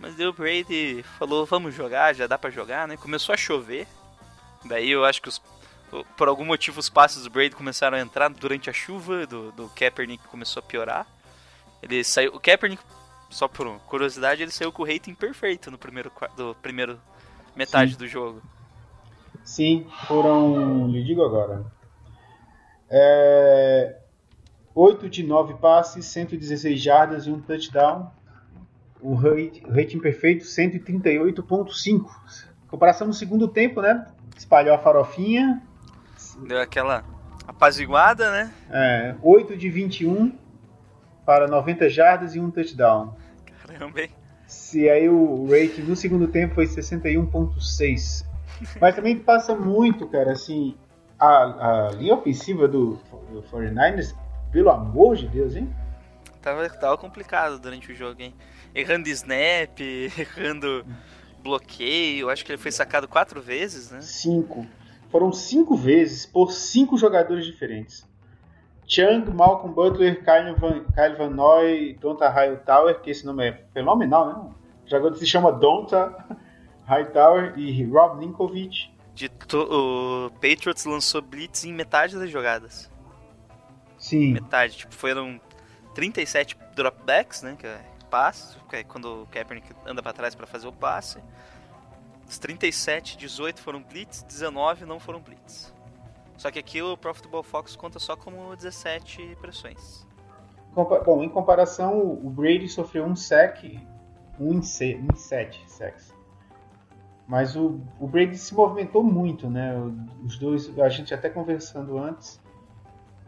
Mas 0.00 0.16
daí 0.16 0.26
o 0.26 0.32
Brady 0.32 1.04
falou, 1.18 1.46
vamos 1.46 1.74
jogar, 1.74 2.12
já 2.14 2.26
dá 2.26 2.36
para 2.36 2.50
jogar, 2.50 2.88
né? 2.88 2.96
Começou 2.96 3.32
a 3.32 3.36
chover. 3.36 3.86
Daí 4.64 4.90
eu 4.90 5.04
acho 5.04 5.22
que 5.22 5.28
os, 5.28 5.40
por 6.16 6.28
algum 6.28 6.44
motivo 6.44 6.80
os 6.80 6.88
passes 6.88 7.24
do 7.24 7.30
Brady 7.30 7.54
começaram 7.54 7.96
a 7.96 8.00
entrar 8.00 8.28
durante 8.30 8.70
a 8.70 8.72
chuva, 8.72 9.26
do, 9.26 9.52
do 9.52 9.68
Kaepernick 9.70 10.26
começou 10.28 10.60
a 10.60 10.66
piorar. 10.66 11.06
Ele 11.82 12.02
saiu, 12.02 12.34
o 12.34 12.40
Kaepernick, 12.40 12.82
só 13.28 13.46
por 13.46 13.78
curiosidade, 13.80 14.42
ele 14.42 14.50
saiu 14.50 14.72
com 14.72 14.82
o 14.82 14.86
rating 14.86 15.14
perfeito 15.14 15.70
no 15.70 15.76
primeiro 15.76 16.10
do 16.36 16.54
primeiro 16.62 16.98
metade 17.54 17.92
Sim. 17.92 17.98
do 17.98 18.06
jogo. 18.06 18.42
Sim, 19.44 19.86
foram. 20.06 20.88
lhe 20.88 21.04
digo 21.04 21.22
agora. 21.22 21.64
É, 22.88 23.96
8 24.74 25.08
de 25.08 25.22
9 25.22 25.54
passes, 25.54 26.06
116 26.06 26.80
jardas 26.80 27.26
e 27.26 27.30
um 27.30 27.40
touchdown. 27.40 28.10
O 29.00 29.14
rating 29.14 29.98
perfeito 29.98 30.44
138.5. 30.44 32.06
Comparação 32.68 33.08
no 33.08 33.12
segundo 33.12 33.48
tempo, 33.48 33.82
né? 33.82 34.06
Espalhou 34.36 34.74
a 34.74 34.78
farofinha. 34.78 35.60
Deu 36.46 36.60
aquela 36.60 37.04
apaziguada, 37.46 38.30
né? 38.30 38.52
É, 38.70 39.14
8 39.22 39.56
de 39.56 39.68
21 39.68 40.32
para 41.24 41.46
90 41.46 41.88
jardas 41.88 42.34
e 42.34 42.40
um 42.40 42.50
touchdown. 42.50 43.14
Caramba, 43.66 44.00
hein? 44.00 44.10
Se 44.46 44.88
aí 44.88 45.08
o 45.08 45.46
rating 45.46 45.82
no 45.82 45.96
segundo 45.96 46.28
tempo 46.28 46.54
foi 46.54 46.66
61.6. 46.66 48.26
Mas 48.80 48.94
também 48.94 49.18
passa 49.18 49.54
muito, 49.54 50.06
cara, 50.08 50.32
assim, 50.32 50.76
a, 51.18 51.86
a 51.88 51.90
linha 51.92 52.14
ofensiva 52.14 52.68
do, 52.68 52.98
do 53.30 53.42
49ers, 53.50 54.14
pelo 54.50 54.70
amor 54.70 55.16
de 55.16 55.28
Deus, 55.28 55.56
hein? 55.56 55.72
Tava, 56.40 56.68
tava 56.68 56.98
complicado 56.98 57.58
durante 57.58 57.92
o 57.92 57.94
jogo, 57.94 58.20
hein? 58.20 58.34
Errando 58.74 59.08
snap, 59.08 59.78
errando 60.18 60.84
bloqueio. 61.42 62.28
Acho 62.28 62.44
que 62.44 62.52
ele 62.52 62.60
foi 62.60 62.72
sacado 62.72 63.06
quatro 63.06 63.40
vezes, 63.40 63.90
né? 63.90 64.00
Cinco. 64.00 64.66
Foram 65.12 65.30
cinco 65.30 65.76
vezes 65.76 66.26
por 66.26 66.50
cinco 66.50 66.96
jogadores 66.96 67.44
diferentes. 67.46 68.10
Chung, 68.86 69.30
Malcolm 69.32 69.72
Butler, 69.74 70.24
Kyle 70.24 70.54
Van, 70.56 70.84
Kyle 70.92 71.16
Van 71.16 71.30
Noy, 71.30 71.96
Donta 72.00 72.28
Hightower, 72.28 73.00
que 73.00 73.10
esse 73.10 73.24
nome 73.24 73.48
é 73.48 73.52
fenomenal, 73.72 74.26
né? 74.26 74.50
O 74.86 74.90
jogador 74.90 75.14
se 75.16 75.26
chama 75.26 75.52
Donta 75.52 76.16
Hightower 76.86 77.52
e 77.58 77.84
Rob 77.84 78.18
to- 79.46 79.68
o 79.70 80.30
Patriots 80.40 80.84
lançou 80.84 81.20
blitz 81.22 81.64
em 81.64 81.72
metade 81.72 82.18
das 82.18 82.30
jogadas. 82.30 82.90
Sim, 83.98 84.32
Metade, 84.32 84.76
tipo, 84.78 84.92
foram 84.94 85.40
37 85.94 86.56
dropbacks, 86.74 87.42
né? 87.42 87.54
Que 87.58 87.66
é 87.66 87.80
passe, 88.10 88.56
que 88.68 88.76
é 88.76 88.82
quando 88.84 89.22
o 89.22 89.26
Kaepernick 89.30 89.68
anda 89.86 90.02
pra 90.02 90.12
trás 90.12 90.34
pra 90.34 90.46
fazer 90.46 90.66
o 90.66 90.72
passe. 90.72 91.18
Os 92.32 92.38
37, 92.38 93.18
18 93.18 93.60
foram 93.60 93.82
blitz, 93.82 94.22
19 94.22 94.86
não 94.86 94.98
foram 94.98 95.20
blitz. 95.20 95.70
Só 96.38 96.50
que 96.50 96.58
aqui 96.58 96.80
o 96.80 96.96
Pro 96.96 97.12
Football 97.12 97.42
Focus 97.42 97.76
conta 97.76 97.98
só 97.98 98.16
como 98.16 98.56
17 98.56 99.36
pressões. 99.38 100.06
Bom, 100.74 101.22
em 101.22 101.28
comparação, 101.28 102.00
o 102.00 102.30
Brady 102.30 102.70
sofreu 102.70 103.04
um 103.04 103.14
sec, 103.14 103.78
um 104.40 104.54
em, 104.54 104.62
se, 104.62 104.94
um 104.94 105.08
em 105.12 105.14
sete 105.14 105.62
sacks. 105.70 106.14
Mas 107.28 107.54
o, 107.54 107.78
o 108.00 108.06
Brady 108.06 108.38
se 108.38 108.54
movimentou 108.54 109.04
muito, 109.04 109.50
né? 109.50 109.74
Os 110.24 110.38
dois, 110.38 110.78
a 110.78 110.88
gente 110.88 111.12
até 111.12 111.28
conversando 111.28 111.98
antes, 111.98 112.40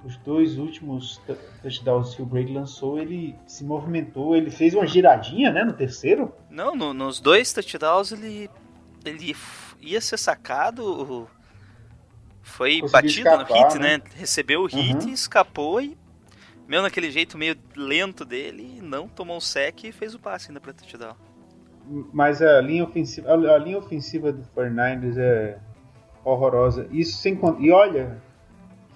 os 0.02 0.16
dois 0.16 0.56
últimos 0.56 1.20
touchdowns 1.60 2.14
que 2.14 2.22
o 2.22 2.26
Brady 2.26 2.54
lançou, 2.54 2.98
ele 2.98 3.38
se 3.46 3.64
movimentou, 3.64 4.34
ele 4.34 4.50
fez 4.50 4.72
uma 4.72 4.86
giradinha, 4.86 5.52
né, 5.52 5.62
no 5.62 5.74
terceiro. 5.74 6.32
Não, 6.48 6.74
no- 6.74 6.94
nos 6.94 7.20
dois 7.20 7.52
touchdowns 7.52 8.10
ele, 8.10 8.48
ele 9.04 9.34
ia 9.80 10.00
ser 10.00 10.18
sacado, 10.18 10.84
o- 10.84 11.28
foi 12.42 12.80
Conseguiu 12.80 12.90
batido 12.92 13.30
no 13.30 13.44
escapar, 13.44 13.68
hit, 13.68 13.78
né? 13.78 13.96
né? 13.98 14.02
Recebeu 14.16 14.62
o 14.62 14.66
hit, 14.66 15.04
Uhum. 15.04 15.12
escapou 15.12 15.80
e, 15.80 15.96
mesmo 16.68 16.82
naquele 16.82 17.10
jeito 17.10 17.38
meio 17.38 17.56
lento 17.74 18.24
dele, 18.24 18.80
não 18.82 19.08
tomou 19.08 19.36
um 19.36 19.40
sec 19.40 19.84
e 19.84 19.92
fez 19.92 20.14
o 20.14 20.18
passe 20.18 20.48
ainda 20.50 20.60
pra 20.60 20.72
touchdown. 20.72 21.16
Mas 22.12 22.40
a 22.40 22.60
linha 22.60 22.84
ofensiva, 22.84 23.30
a, 23.32 23.58
linha 23.58 23.78
ofensiva 23.78 24.32
do 24.32 24.42
49ers 24.54 25.18
é 25.18 25.58
horrorosa. 26.24 26.86
Isso 26.90 27.18
sem 27.18 27.38
e 27.60 27.70
olha, 27.70 28.22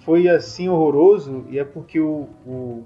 foi 0.05 0.29
assim 0.29 0.69
horroroso 0.69 1.45
e 1.51 1.59
é 1.59 1.65
porque 1.65 2.01
o, 2.01 2.29
o 2.47 2.85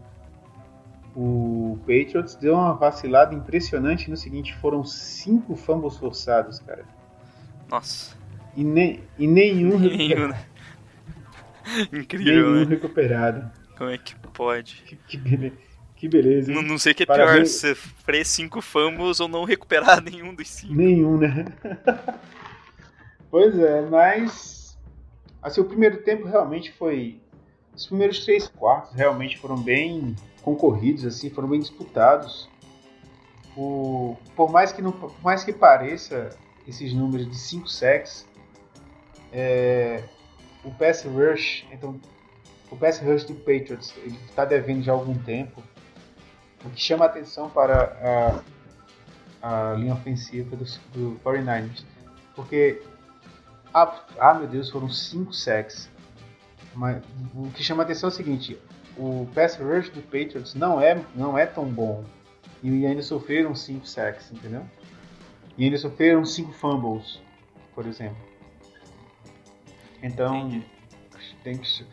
o 1.14 1.78
Patriots 1.80 2.34
deu 2.34 2.54
uma 2.54 2.72
vacilada 2.72 3.34
impressionante 3.34 4.08
no 4.10 4.16
seguinte, 4.16 4.54
foram 4.56 4.82
cinco 4.82 5.54
fumbles 5.54 5.98
forçados, 5.98 6.58
cara. 6.60 6.84
Nossa, 7.72 8.14
E, 8.54 8.62
ne, 8.62 9.00
e 9.18 9.26
nenhum, 9.26 9.78
nenhum, 9.78 10.28
né? 10.28 10.44
Incrível, 11.90 12.50
nenhum 12.52 12.64
né? 12.66 12.74
recuperado. 12.74 13.50
Como 13.78 13.88
é 13.88 13.96
que 13.96 14.14
pode? 14.34 14.82
Que, 14.86 14.94
que, 14.96 15.16
bele- 15.16 15.58
que 15.96 16.06
beleza. 16.06 16.52
Não, 16.52 16.60
não 16.60 16.76
sei 16.76 16.92
o 16.92 16.94
que 16.94 17.04
é 17.04 17.06
Parabéns. 17.06 17.62
pior, 17.62 17.74
sofrer 17.74 18.26
cinco 18.26 18.60
fumbles 18.60 19.20
ou 19.20 19.26
não 19.28 19.44
recuperar 19.44 20.02
nenhum 20.04 20.34
dos 20.34 20.50
cinco. 20.50 20.74
Nenhum, 20.74 21.16
né? 21.16 21.46
pois 23.30 23.58
é, 23.58 23.80
mas 23.88 24.76
assim, 25.42 25.62
o 25.62 25.64
primeiro 25.64 26.02
tempo 26.02 26.26
realmente 26.26 26.70
foi. 26.72 27.22
Os 27.74 27.86
primeiros 27.86 28.22
três 28.22 28.48
quartos 28.48 28.94
realmente 28.94 29.38
foram 29.38 29.56
bem 29.56 30.14
concorridos, 30.42 31.06
assim, 31.06 31.30
foram 31.30 31.48
bem 31.48 31.58
disputados. 31.60 32.50
O, 33.56 34.14
por 34.36 34.50
mais 34.50 34.72
que 34.72 34.82
não, 34.82 34.92
por 34.92 35.14
mais 35.22 35.42
que 35.42 35.54
pareça 35.54 36.28
esses 36.66 36.92
números 36.92 37.28
de 37.28 37.36
5 37.36 37.68
sacks, 37.68 38.26
é, 39.32 40.02
o 40.64 40.70
pass 40.72 41.04
rush, 41.04 41.66
então 41.72 42.00
o 42.70 42.76
pass 42.76 42.98
rush 43.00 43.24
do 43.24 43.34
Patriots 43.34 43.94
ele 43.98 44.18
está 44.28 44.44
devendo 44.44 44.82
já 44.82 44.92
há 44.92 44.94
algum 44.94 45.14
tempo. 45.14 45.62
O 46.64 46.70
que 46.70 46.80
chama 46.80 47.04
a 47.04 47.08
atenção 47.08 47.50
para 47.50 48.42
a, 49.42 49.72
a 49.72 49.74
linha 49.74 49.94
ofensiva 49.94 50.56
do, 50.56 50.64
do 50.92 51.20
49ers. 51.24 51.84
Porque, 52.36 52.80
ah, 53.74 54.04
ah 54.18 54.34
meu 54.34 54.46
Deus, 54.46 54.70
foram 54.70 54.88
5 54.88 55.32
sacks. 55.32 55.90
Mas 56.74 57.02
o 57.34 57.50
que 57.50 57.62
chama 57.62 57.82
a 57.82 57.84
atenção 57.84 58.08
é 58.08 58.12
o 58.12 58.14
seguinte: 58.14 58.58
o 58.96 59.26
pass 59.34 59.56
rush 59.56 59.90
do 59.90 60.00
Patriots 60.02 60.54
não 60.54 60.80
é, 60.80 60.98
não 61.14 61.36
é 61.36 61.46
tão 61.46 61.64
bom. 61.64 62.04
E 62.62 62.86
ainda 62.86 63.02
sofreram 63.02 63.54
5 63.54 63.86
sacks, 63.86 64.30
entendeu? 64.30 64.64
E 65.56 65.64
ainda 65.64 65.76
sofreram 65.78 66.24
5 66.24 66.52
fumbles, 66.52 67.20
por 67.74 67.86
exemplo. 67.86 68.16
Então, 70.02 70.48
Entendi. 70.48 70.66
tem 71.44 71.58
que. 71.58 71.86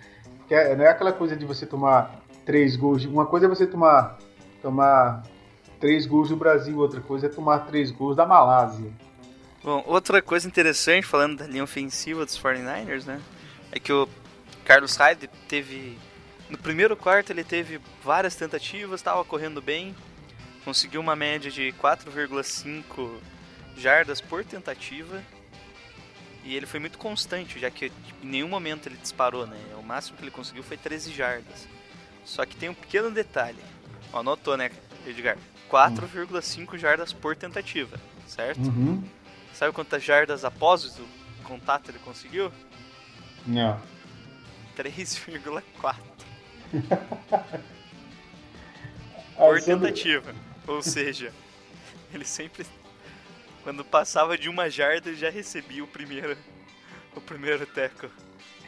Não 0.78 0.84
é 0.84 0.90
aquela 0.90 1.14
coisa 1.14 1.36
de 1.36 1.46
você 1.46 1.66
tomar 1.66 2.22
3 2.46 2.76
gols. 2.76 3.06
Uma 3.06 3.26
coisa 3.26 3.46
é 3.46 3.50
você 3.50 3.68
tomar, 3.68 4.18
tomar 4.62 5.24
3 5.80 6.06
gols 6.08 6.30
do 6.30 6.36
Brasil, 6.36 6.78
outra 6.78 7.02
coisa 7.02 7.28
é 7.28 7.30
tomar 7.30 7.60
3 7.68 7.92
gols 7.92 8.16
da 8.16 8.26
Malásia. 8.26 8.92
Bom, 9.64 9.84
outra 9.86 10.22
coisa 10.22 10.48
interessante, 10.48 11.06
falando 11.06 11.40
da 11.40 11.46
linha 11.46 11.64
ofensiva 11.64 12.26
dos 12.26 12.40
49ers, 12.42 13.06
né? 13.06 13.22
É 13.72 13.80
que 13.80 13.92
o 13.92 14.08
Carlos 14.64 14.96
Hyde 14.96 15.30
teve. 15.48 15.98
No 16.50 16.58
primeiro 16.58 16.96
quarto 16.98 17.32
ele 17.32 17.44
teve 17.44 17.80
várias 18.04 18.36
tentativas, 18.36 19.00
estava 19.00 19.24
correndo 19.24 19.62
bem, 19.62 19.96
conseguiu 20.66 21.00
uma 21.00 21.16
média 21.16 21.52
de 21.52 21.74
4,5 21.80 23.20
jardas 23.80 24.22
por 24.22 24.44
tentativa. 24.44 25.24
E 26.44 26.56
ele 26.56 26.66
foi 26.66 26.80
muito 26.80 26.98
constante, 26.98 27.60
já 27.60 27.70
que 27.70 27.92
em 28.24 28.28
nenhum 28.28 28.48
momento 28.48 28.88
ele 28.88 28.98
disparou, 28.98 29.46
né? 29.46 29.58
O 29.78 29.84
máximo 29.84 30.18
que 30.18 30.24
ele 30.24 30.32
conseguiu 30.32 30.64
foi 30.64 30.78
13 30.78 31.12
jardas. 31.14 31.68
Só 32.24 32.46
que 32.46 32.56
tem 32.56 32.70
um 32.70 32.74
pequeno 32.74 33.12
detalhe. 33.12 33.62
Anotou, 34.14 34.56
né, 34.58 34.72
Edgar? 35.06 35.38
4,5 35.70 36.78
jardas 36.78 37.14
por 37.14 37.36
tentativa, 37.36 38.00
certo? 38.28 38.68
Uhum. 38.68 39.04
Sabe 39.54 39.74
quantas 39.74 40.04
jardas 40.04 40.44
após 40.46 40.98
o 40.98 41.08
contato 41.44 41.90
ele 41.90 42.00
conseguiu? 42.00 42.52
Não. 43.46 43.80
3,4. 44.78 45.96
por 49.36 49.62
tentativa. 49.62 50.34
Ou 50.68 50.82
seja, 50.82 51.34
ele 52.14 52.26
sempre 52.26 52.66
quando 53.70 53.86
passava 53.86 54.36
de 54.36 54.50
uma 54.50 54.68
jarda 54.68 55.14
já 55.14 55.30
recebia 55.30 55.84
o 55.84 55.88
primeiro 55.88 56.36
o 57.16 57.22
primeiro 57.22 57.68
teco. 57.68 58.08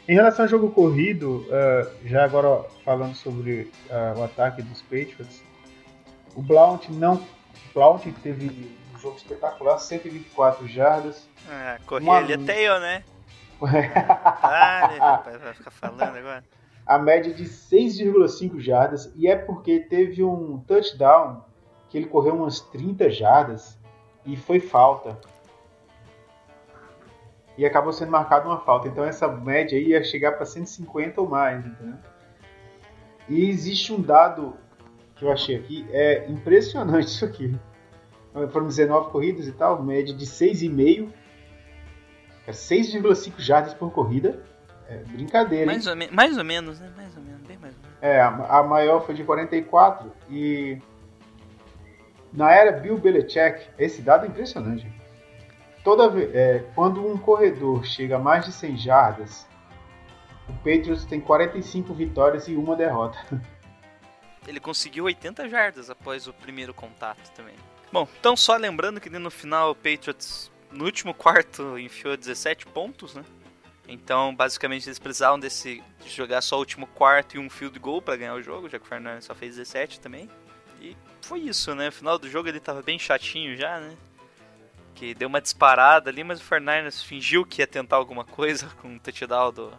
Em 0.06 0.14
relação 0.14 0.44
ao 0.44 0.48
jogo 0.48 0.70
corrido, 0.70 1.44
uh, 1.48 2.06
já 2.06 2.24
agora 2.24 2.64
falando 2.84 3.16
sobre 3.16 3.72
uh, 3.90 4.20
o 4.20 4.22
ataque 4.22 4.62
dos 4.62 4.80
Patriots, 4.82 5.42
o 6.36 6.42
Blount 6.42 6.88
não. 6.88 7.20
Blount 7.74 8.04
teve 8.22 8.72
um 8.94 8.98
jogo 9.00 9.16
espetacular, 9.16 9.76
124 9.76 10.68
jardas. 10.68 11.28
Ah, 11.50 11.80
corria 11.84 12.20
ele 12.20 12.34
até 12.34 12.62
eu, 12.62 12.78
né? 12.78 13.02
ah, 13.60 15.20
vai 15.42 15.54
ficar 15.54 15.70
falando 15.72 16.16
agora. 16.16 16.44
A 16.86 16.96
média 16.96 17.34
de 17.34 17.42
6,5 17.44 18.60
jardas, 18.60 19.12
e 19.16 19.26
é 19.26 19.34
porque 19.34 19.80
teve 19.80 20.22
um 20.22 20.60
touchdown 20.60 21.44
que 21.88 21.98
ele 21.98 22.06
correu 22.06 22.36
umas 22.36 22.60
30 22.60 23.10
jardas 23.10 23.81
e 24.24 24.36
foi 24.36 24.60
falta. 24.60 25.18
E 27.56 27.66
acabou 27.66 27.92
sendo 27.92 28.10
marcado 28.10 28.48
uma 28.48 28.60
falta. 28.60 28.88
Então 28.88 29.04
essa 29.04 29.28
média 29.28 29.76
aí 29.76 29.88
ia 29.88 30.02
chegar 30.02 30.32
para 30.32 30.46
150 30.46 31.20
ou 31.20 31.28
mais, 31.28 31.64
entendeu? 31.64 31.98
E 33.28 33.48
existe 33.48 33.92
um 33.92 34.00
dado 34.00 34.56
que 35.16 35.24
eu 35.24 35.30
achei 35.30 35.56
aqui, 35.56 35.86
é 35.90 36.28
impressionante 36.28 37.08
isso 37.08 37.24
aqui. 37.24 37.54
Foram 38.50 38.66
19 38.66 39.10
corridas 39.10 39.46
e 39.46 39.52
tal, 39.52 39.82
média 39.82 40.14
de 40.14 40.26
6,5. 40.26 41.10
É 42.46 42.50
6,5 42.50 43.34
jardas 43.38 43.74
por 43.74 43.92
corrida. 43.92 44.42
É 44.88 44.96
brincadeira, 44.96 45.66
mais 45.66 45.86
ou, 45.86 45.94
mais 46.10 46.36
ou 46.36 46.44
menos, 46.44 46.80
né? 46.80 46.90
Mais 46.96 47.16
ou 47.16 47.22
menos, 47.22 47.40
bem 47.42 47.56
mais 47.56 47.74
ou 47.74 47.80
menos. 47.82 47.96
É, 48.02 48.20
a, 48.20 48.58
a 48.58 48.62
maior 48.62 49.06
foi 49.06 49.14
de 49.14 49.22
44 49.22 50.12
e 50.28 50.78
na 52.32 52.50
era 52.50 52.72
Bill 52.72 52.98
Belichick, 52.98 53.68
esse 53.78 54.00
dado 54.00 54.24
é 54.24 54.28
impressionante. 54.28 54.90
Toda 55.84 56.10
é, 56.32 56.64
quando 56.74 57.06
um 57.06 57.18
corredor 57.18 57.84
chega 57.84 58.16
a 58.16 58.18
mais 58.18 58.44
de 58.44 58.52
100 58.52 58.76
jardas, 58.78 59.46
o 60.48 60.52
Patriots 60.54 61.04
tem 61.04 61.20
45 61.20 61.92
vitórias 61.92 62.48
e 62.48 62.54
uma 62.54 62.76
derrota. 62.76 63.18
Ele 64.46 64.58
conseguiu 64.58 65.04
80 65.04 65.48
jardas 65.48 65.90
após 65.90 66.26
o 66.26 66.32
primeiro 66.32 66.74
contato 66.74 67.30
também. 67.32 67.54
Bom, 67.92 68.08
então 68.18 68.36
só 68.36 68.56
lembrando 68.56 69.00
que 69.00 69.10
no 69.10 69.30
final 69.30 69.70
o 69.70 69.74
Patriots 69.74 70.50
no 70.70 70.84
último 70.84 71.12
quarto 71.12 71.78
enfiou 71.78 72.16
17 72.16 72.66
pontos, 72.66 73.14
né? 73.14 73.24
Então, 73.86 74.34
basicamente, 74.34 74.88
eles 74.88 74.98
precisavam 74.98 75.38
desse 75.38 75.82
de 76.02 76.08
jogar 76.08 76.40
só 76.40 76.56
o 76.56 76.60
último 76.60 76.86
quarto 76.86 77.36
e 77.36 77.38
um 77.38 77.50
field 77.50 77.78
goal 77.78 78.00
para 78.00 78.16
ganhar 78.16 78.34
o 78.34 78.42
jogo, 78.42 78.68
já 78.68 78.78
que 78.78 78.84
o 78.84 78.88
Fernandes 78.88 79.26
só 79.26 79.34
fez 79.34 79.56
17 79.56 80.00
também. 80.00 80.30
E 80.82 80.96
foi 81.20 81.38
isso, 81.40 81.74
né? 81.74 81.86
No 81.86 81.92
final 81.92 82.18
do 82.18 82.28
jogo 82.28 82.48
ele 82.48 82.58
tava 82.58 82.82
bem 82.82 82.98
chatinho 82.98 83.56
já, 83.56 83.78
né? 83.78 83.92
Que 84.94 85.14
deu 85.14 85.28
uma 85.28 85.40
disparada 85.40 86.10
ali, 86.10 86.24
mas 86.24 86.40
o 86.40 86.44
Fernandes 86.44 87.02
fingiu 87.02 87.46
que 87.46 87.62
ia 87.62 87.66
tentar 87.66 87.96
alguma 87.96 88.24
coisa 88.24 88.66
com 88.82 88.96
o 88.96 88.98
touchdown 88.98 89.52
do, 89.52 89.72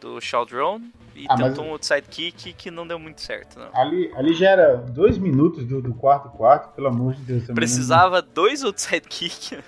do 0.00 0.20
Shaldron 0.20 0.82
e 1.14 1.26
ah, 1.28 1.36
tentou 1.36 1.64
um 1.64 1.70
outside 1.70 2.06
kick 2.08 2.52
que 2.52 2.70
não 2.70 2.86
deu 2.86 2.98
muito 2.98 3.22
certo. 3.22 3.58
Não. 3.58 3.70
Ali, 3.74 4.12
ali 4.14 4.34
já 4.34 4.50
era 4.50 4.76
dois 4.76 5.16
minutos 5.16 5.64
do, 5.64 5.80
do 5.80 5.94
quarto 5.94 6.28
quarto, 6.28 6.74
pelo 6.74 6.88
amor 6.88 7.14
de 7.14 7.22
Deus. 7.22 7.46
Precisava 7.46 8.20
não... 8.20 8.28
dois 8.32 8.62
outside 8.62 9.08
kick. 9.08 9.58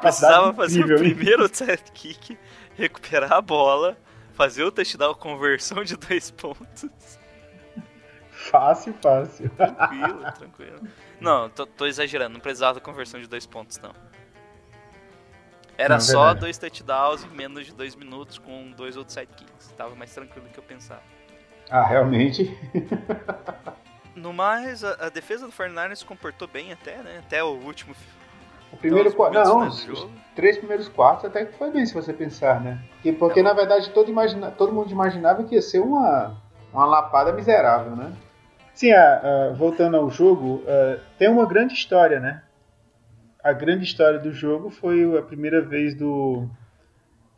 Precisava 0.00 0.52
fazer 0.52 0.80
incrível, 0.80 0.96
o 0.96 1.00
primeiro 1.00 1.42
outside 1.44 1.82
kick, 1.94 2.38
recuperar 2.76 3.32
a 3.32 3.40
bola, 3.40 3.96
fazer 4.34 4.64
o 4.64 4.70
touchdown 4.70 5.14
conversão 5.14 5.82
de 5.82 5.96
dois 5.96 6.30
pontos 6.30 7.18
Fácil, 8.50 8.94
fácil. 9.00 9.48
Tranquilo, 9.50 10.32
tranquilo. 10.36 10.80
Não, 11.20 11.48
tô, 11.48 11.66
tô, 11.66 11.86
exagerando, 11.86 12.34
não 12.34 12.40
precisava 12.40 12.74
da 12.74 12.80
conversão 12.80 13.20
de 13.20 13.28
dois 13.28 13.46
pontos, 13.46 13.78
não. 13.78 13.92
Era 15.78 15.94
não, 15.94 16.00
só 16.00 16.24
verdade. 16.24 16.40
dois 16.40 16.58
touchdowns 16.58 17.24
em 17.24 17.28
menos 17.28 17.66
de 17.66 17.74
dois 17.74 17.94
minutos 17.94 18.38
com 18.38 18.70
dois 18.72 18.96
outros 18.96 19.14
sidekicks. 19.14 19.72
Tava 19.76 19.94
mais 19.94 20.12
tranquilo 20.12 20.46
do 20.46 20.52
que 20.52 20.58
eu 20.58 20.64
pensava. 20.64 21.02
Ah, 21.70 21.84
realmente? 21.84 22.56
no 24.14 24.32
mais, 24.32 24.84
a, 24.84 25.06
a 25.06 25.08
defesa 25.08 25.46
do 25.46 25.52
Fernandes 25.52 26.00
se 26.00 26.04
comportou 26.04 26.46
bem 26.46 26.72
até, 26.72 26.96
né? 26.98 27.22
Até 27.24 27.42
o 27.42 27.48
último. 27.48 27.94
O 28.72 28.76
primeiro 28.76 29.12
quarto. 29.14 29.34
Não, 29.34 29.68
os, 29.68 29.88
os, 29.88 30.08
três 30.34 30.58
primeiros 30.58 30.88
quartos 30.88 31.26
até 31.26 31.44
que 31.44 31.56
foi 31.56 31.70
bem, 31.70 31.86
se 31.86 31.94
você 31.94 32.12
pensar, 32.12 32.60
né? 32.60 32.82
Porque, 32.94 33.12
porque 33.12 33.40
é. 33.40 33.42
na 33.42 33.52
verdade 33.52 33.90
todo, 33.90 34.10
imagina, 34.10 34.50
todo 34.50 34.72
mundo 34.72 34.90
imaginava 34.90 35.44
que 35.44 35.54
ia 35.54 35.62
ser 35.62 35.80
uma, 35.80 36.36
uma 36.72 36.86
lapada 36.86 37.32
miserável, 37.32 37.94
né? 37.94 38.12
Sim, 38.74 38.92
uh, 38.92 39.54
voltando 39.54 39.96
ao 39.96 40.10
jogo, 40.10 40.62
tem 41.18 41.28
uma 41.28 41.46
grande 41.46 41.74
história, 41.74 42.18
né? 42.18 42.42
A 43.42 43.52
grande 43.52 43.84
história 43.84 44.18
do 44.18 44.32
jogo 44.32 44.70
foi 44.70 45.18
a 45.18 45.22
primeira 45.22 45.60
vez 45.60 45.94
do, 45.94 46.48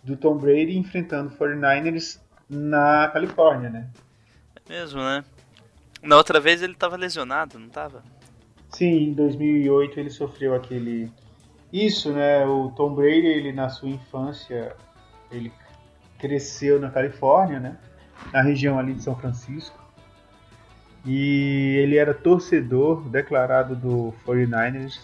do 0.02 0.16
Tom 0.16 0.36
Brady 0.36 0.76
enfrentando 0.76 1.34
49ers 1.34 2.20
na 2.48 3.08
Califórnia, 3.08 3.70
né? 3.70 3.88
É 4.54 4.72
mesmo, 4.72 5.00
né? 5.00 5.24
Na 6.02 6.16
outra 6.16 6.38
vez 6.38 6.62
ele 6.62 6.74
estava 6.74 6.96
lesionado, 6.96 7.58
não 7.58 7.68
estava? 7.68 8.02
Sim, 8.68 9.08
em 9.08 9.14
2008 9.14 9.98
ele 9.98 10.10
sofreu 10.10 10.54
aquele... 10.54 11.10
Isso, 11.72 12.12
né? 12.12 12.44
O 12.44 12.70
Tom 12.70 12.94
Brady, 12.94 13.26
ele 13.26 13.52
na 13.52 13.68
sua 13.68 13.88
infância, 13.88 14.76
ele 15.30 15.50
cresceu 16.18 16.78
na 16.78 16.90
Califórnia, 16.90 17.58
né? 17.58 17.78
Na 18.32 18.42
região 18.42 18.78
ali 18.78 18.94
de 18.94 19.02
São 19.02 19.16
Francisco. 19.16 19.82
E 21.06 21.76
ele 21.82 21.96
era 21.96 22.14
torcedor 22.14 23.02
declarado 23.02 23.76
do 23.76 24.14
49ers. 24.26 24.98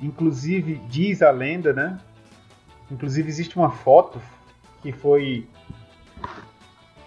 Inclusive, 0.00 0.80
diz 0.88 1.22
a 1.22 1.30
lenda, 1.30 1.72
né? 1.72 1.98
Inclusive, 2.90 3.28
existe 3.28 3.56
uma 3.56 3.70
foto 3.70 4.20
que 4.80 4.92
foi. 4.92 5.46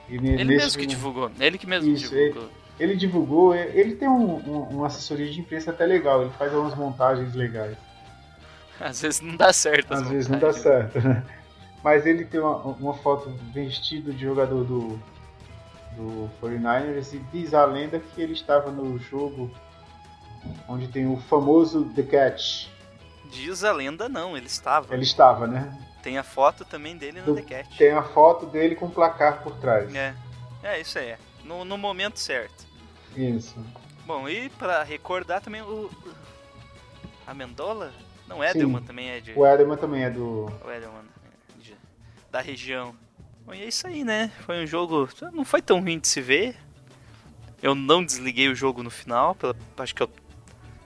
Ele 0.10 0.44
mesmo 0.44 0.80
que 0.80 0.86
divulgou. 0.86 1.32
Ele 1.40 1.58
que 1.58 1.66
mesmo 1.66 1.90
Isso, 1.90 2.10
divulgou. 2.10 2.50
Ele, 2.78 2.92
ele, 2.92 2.96
divulgou. 2.96 3.56
Ele 3.56 3.96
tem 3.96 4.10
um, 4.10 4.36
um, 4.36 4.62
uma 4.64 4.88
assessoria 4.88 5.32
de 5.32 5.40
imprensa 5.40 5.72
até 5.72 5.86
legal. 5.86 6.24
Ele 6.24 6.32
faz 6.32 6.54
algumas 6.54 6.76
montagens 6.76 7.34
legais. 7.34 7.78
Às 8.78 9.02
vezes 9.02 9.22
não 9.22 9.38
dá 9.38 9.54
certo. 9.54 9.94
Às 9.94 10.10
vezes 10.10 10.28
não 10.28 10.38
dá 10.38 10.52
certo. 10.52 11.00
Né? 11.00 11.24
Mas 11.82 12.06
ele 12.06 12.26
tem 12.26 12.42
uma, 12.42 12.58
uma 12.58 12.94
foto 12.96 13.30
vestido 13.54 14.12
de 14.12 14.22
jogador 14.22 14.64
do, 14.66 15.00
do 15.96 16.30
49ers 16.42 17.14
e 17.14 17.20
diz 17.32 17.54
a 17.54 17.66
lenda 17.66 18.00
que 18.00 18.22
ele 18.22 18.34
estava 18.34 18.72
no 18.72 18.98
jogo 19.00 19.52
onde 20.68 20.88
tem 20.88 21.08
o 21.08 21.18
famoso 21.18 21.86
The 21.96 22.04
Catch. 22.04 22.68
Diz 23.32 23.64
a 23.64 23.72
lenda 23.72 24.10
não, 24.10 24.36
ele 24.36 24.48
estava. 24.48 24.94
Ele 24.94 25.04
estava, 25.04 25.48
né? 25.48 25.78
Tem 26.02 26.18
a 26.18 26.24
foto 26.24 26.66
também 26.66 26.98
dele 26.98 27.20
no 27.22 27.28
Do- 27.28 27.36
The 27.36 27.42
Cat. 27.44 27.78
Tem 27.78 27.92
a 27.92 28.02
foto 28.04 28.46
dele 28.48 28.76
com 28.76 28.88
o 28.88 28.92
placar 28.92 29.44
por 29.44 29.56
trás. 29.58 29.94
É, 29.94 30.16
é 30.64 30.82
isso 30.82 30.98
aí. 30.98 31.16
No, 31.46 31.64
no 31.64 31.78
momento 31.78 32.20
certo. 32.20 32.66
Isso. 33.16 33.56
Bom, 34.06 34.28
e 34.28 34.50
pra 34.50 34.84
recordar 34.84 35.42
também 35.42 35.62
o. 35.62 35.90
A 37.28 37.34
Mendola? 37.34 37.92
Não, 38.28 38.38
Sim. 38.38 38.44
Edelman 38.46 38.82
também 38.82 39.10
é 39.12 39.20
de. 39.20 39.34
O 39.38 39.46
Edelman 39.46 39.78
também 39.78 40.04
é 40.04 40.10
do. 40.10 40.46
O 40.66 40.72
Edelman, 40.72 41.04
é 41.60 41.62
de- 41.64 41.76
da 42.32 42.42
região. 42.42 42.96
Bom, 43.46 43.54
e 43.54 43.64
é 43.64 43.68
isso 43.68 43.88
aí, 43.88 44.04
né? 44.04 44.32
Foi 44.46 44.64
um 44.64 44.68
jogo. 44.68 45.10
Não 45.34 45.44
foi 45.44 45.62
tão 45.62 45.80
ruim 45.80 46.00
de 46.00 46.08
se 46.08 46.22
ver. 46.22 46.56
Eu 47.62 47.76
não 47.76 48.04
desliguei 48.04 48.48
o 48.50 48.56
jogo 48.56 48.84
no 48.84 48.90
final. 48.90 49.36
Pela, 49.36 49.56
acho 49.78 49.96
que 49.96 50.04
é 50.04 50.06
a 50.06 50.10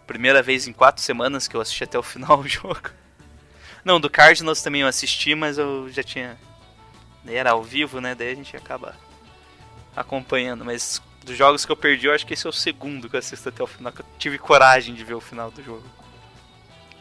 primeira 0.08 0.42
vez 0.42 0.68
em 0.68 0.74
quatro 0.74 1.02
semanas 1.02 1.48
que 1.48 1.56
eu 1.56 1.62
assisti 1.62 1.84
até 1.84 1.98
o 1.98 2.04
final 2.04 2.40
o 2.40 2.48
jogo. 2.48 2.90
Não, 3.84 4.00
do 4.00 4.10
Cardinals 4.10 4.62
também 4.62 4.82
eu 4.82 4.88
assisti, 4.88 5.36
mas 5.36 5.58
eu 5.58 5.90
já 5.90 6.04
tinha. 6.04 6.38
Era 7.28 7.52
ao 7.52 7.64
vivo, 7.64 8.00
né? 8.00 8.16
Daí 8.16 8.32
a 8.32 8.36
gente 8.36 8.56
acaba 8.56 8.96
acompanhando. 9.96 10.64
Mas 10.64 11.02
dos 11.24 11.36
jogos 11.36 11.66
que 11.66 11.72
eu 11.72 11.78
perdi, 11.78 12.08
eu 12.08 12.14
acho 12.14 12.26
que 12.26 12.34
esse 12.34 12.46
é 12.46 12.50
o 12.50 12.54
segundo 12.54 13.10
que 13.10 13.16
eu 13.16 13.20
assisto 13.20 13.50
até 13.50 13.62
o 13.64 13.68
final. 13.68 13.92
Que 13.92 14.02
eu 14.02 14.06
tive 14.18 14.38
coragem 14.38 14.96
de 14.96 15.04
ver 15.04 15.16
o 15.16 15.22
final 15.22 15.52
do 15.52 15.62
jogo. 15.62 15.84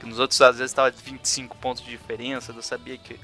Que 0.00 0.06
nos 0.06 0.18
outros, 0.18 0.40
às 0.40 0.58
vezes, 0.58 0.72
tava 0.72 0.90
25 0.90 1.56
pontos 1.56 1.82
de 1.82 1.90
diferença. 1.90 2.52
Eu 2.52 2.62
sabia 2.62 2.98
que 2.98 3.18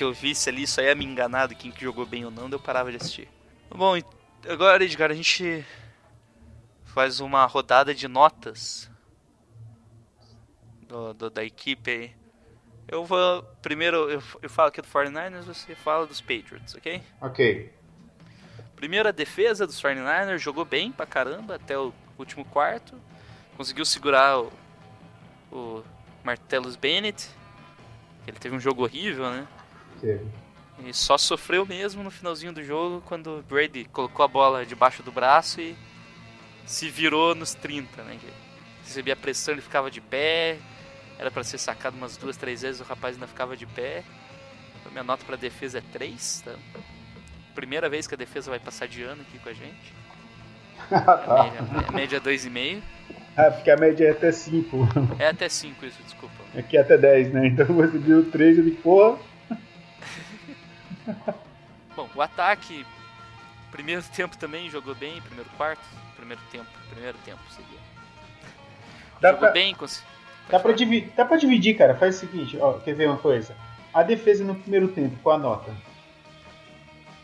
que 0.00 0.04
eu 0.04 0.14
visse 0.14 0.48
ali 0.48 0.66
só 0.66 0.80
ia 0.80 0.94
me 0.94 1.04
enganar 1.04 1.46
de 1.48 1.54
quem 1.54 1.70
que 1.70 1.84
jogou 1.84 2.06
bem 2.06 2.24
ou 2.24 2.30
não, 2.30 2.48
eu 2.48 2.58
parava 2.58 2.90
de 2.90 2.96
assistir. 2.96 3.28
Bom, 3.68 3.92
agora, 4.48 4.82
Edgar, 4.82 5.10
a 5.10 5.14
gente 5.14 5.62
faz 6.86 7.20
uma 7.20 7.44
rodada 7.44 7.94
de 7.94 8.08
notas 8.08 8.90
do, 10.88 11.12
do- 11.12 11.28
da 11.28 11.44
equipe 11.44 11.90
aí. 11.90 12.16
Eu 12.88 13.04
vou. 13.04 13.42
Primeiro 13.60 14.08
eu, 14.10 14.22
eu 14.40 14.48
falo 14.48 14.68
aqui 14.68 14.80
do 14.80 14.88
49ers, 14.88 15.42
você 15.44 15.74
fala 15.74 16.06
dos 16.06 16.22
Patriots, 16.22 16.74
ok? 16.74 17.02
Ok. 17.20 17.70
Primeiro 18.74 19.06
a 19.06 19.12
defesa 19.12 19.66
dos 19.66 19.78
49ers 19.82 20.38
jogou 20.38 20.64
bem 20.64 20.90
pra 20.90 21.04
caramba 21.04 21.56
até 21.56 21.78
o 21.78 21.92
último 22.18 22.42
quarto. 22.46 22.98
Conseguiu 23.54 23.84
segurar 23.84 24.40
o, 24.40 24.50
o 25.52 25.84
Martellus 26.24 26.74
Bennett. 26.74 27.28
Ele 28.26 28.38
teve 28.38 28.56
um 28.56 28.60
jogo 28.60 28.82
horrível, 28.82 29.30
né? 29.30 29.46
Teve. 30.00 30.24
E 30.84 30.94
só 30.94 31.18
sofreu 31.18 31.66
mesmo 31.66 32.02
no 32.02 32.10
finalzinho 32.10 32.52
do 32.52 32.64
jogo 32.64 33.02
quando 33.06 33.38
o 33.38 33.42
Brady 33.42 33.84
colocou 33.84 34.24
a 34.24 34.28
bola 34.28 34.64
debaixo 34.64 35.02
do 35.02 35.12
braço 35.12 35.60
e 35.60 35.76
se 36.64 36.88
virou 36.88 37.34
nos 37.34 37.52
30, 37.52 38.02
né? 38.02 38.18
Recebia 38.84 39.14
pressão, 39.14 39.54
ele 39.54 39.60
ficava 39.60 39.90
de 39.90 40.00
pé. 40.00 40.56
Era 41.18 41.30
pra 41.30 41.44
ser 41.44 41.58
sacado 41.58 41.96
umas 41.96 42.16
duas, 42.16 42.36
três 42.36 42.62
vezes, 42.62 42.80
o 42.80 42.84
rapaz 42.84 43.14
ainda 43.14 43.26
ficava 43.26 43.56
de 43.56 43.66
pé. 43.66 44.02
Então, 44.80 44.90
minha 44.90 45.04
nota 45.04 45.24
pra 45.24 45.36
defesa 45.36 45.78
é 45.78 45.82
3, 45.92 46.42
tá? 46.46 46.54
Primeira 47.54 47.90
vez 47.90 48.06
que 48.06 48.14
a 48.14 48.16
defesa 48.16 48.50
vai 48.50 48.58
passar 48.58 48.88
de 48.88 49.02
ano 49.02 49.20
aqui 49.20 49.38
com 49.38 49.48
a 49.48 49.52
gente. 49.52 50.00
A 50.90 51.42
média, 51.44 51.88
a 51.88 51.92
média 51.92 52.16
é 52.16 52.20
2,5. 52.20 52.80
Ah, 53.36 53.50
porque 53.50 53.70
a 53.70 53.76
média 53.76 54.06
é 54.06 54.10
até 54.10 54.32
5. 54.32 54.88
É 55.18 55.26
até 55.28 55.48
5 55.48 55.84
isso, 55.84 56.02
desculpa. 56.02 56.34
Aqui 56.56 56.76
é 56.76 56.80
até 56.80 56.96
10, 56.96 57.32
né? 57.32 57.46
Então 57.48 57.66
você 57.66 57.98
deu 57.98 58.30
3 58.30 58.58
eu 58.58 58.64
digo, 58.64 58.76
porra. 58.82 59.18
Bom, 61.96 62.08
o 62.14 62.22
ataque, 62.22 62.86
primeiro 63.70 64.02
tempo 64.14 64.36
também 64.36 64.70
jogou 64.70 64.94
bem, 64.94 65.20
primeiro 65.22 65.48
quarto, 65.56 65.82
primeiro 66.16 66.40
tempo, 66.50 66.66
primeiro 66.90 67.18
tempo 67.24 67.40
seria. 67.50 67.78
Dá 69.20 69.28
jogou 69.30 69.40
pra, 69.40 69.50
bem, 69.50 69.74
cons... 69.74 70.02
dá, 70.48 70.58
pra 70.60 70.72
dividir, 70.72 71.12
dá 71.16 71.24
pra 71.24 71.36
dividir, 71.36 71.76
cara. 71.76 71.94
Faz 71.96 72.16
o 72.16 72.18
seguinte, 72.20 72.56
ó, 72.60 72.74
quer 72.74 72.94
ver 72.94 73.06
uma 73.08 73.18
coisa? 73.18 73.54
A 73.92 74.02
defesa 74.02 74.44
no 74.44 74.54
primeiro 74.54 74.88
tempo, 74.88 75.16
qual 75.22 75.36
a 75.36 75.38
nota? 75.38 75.74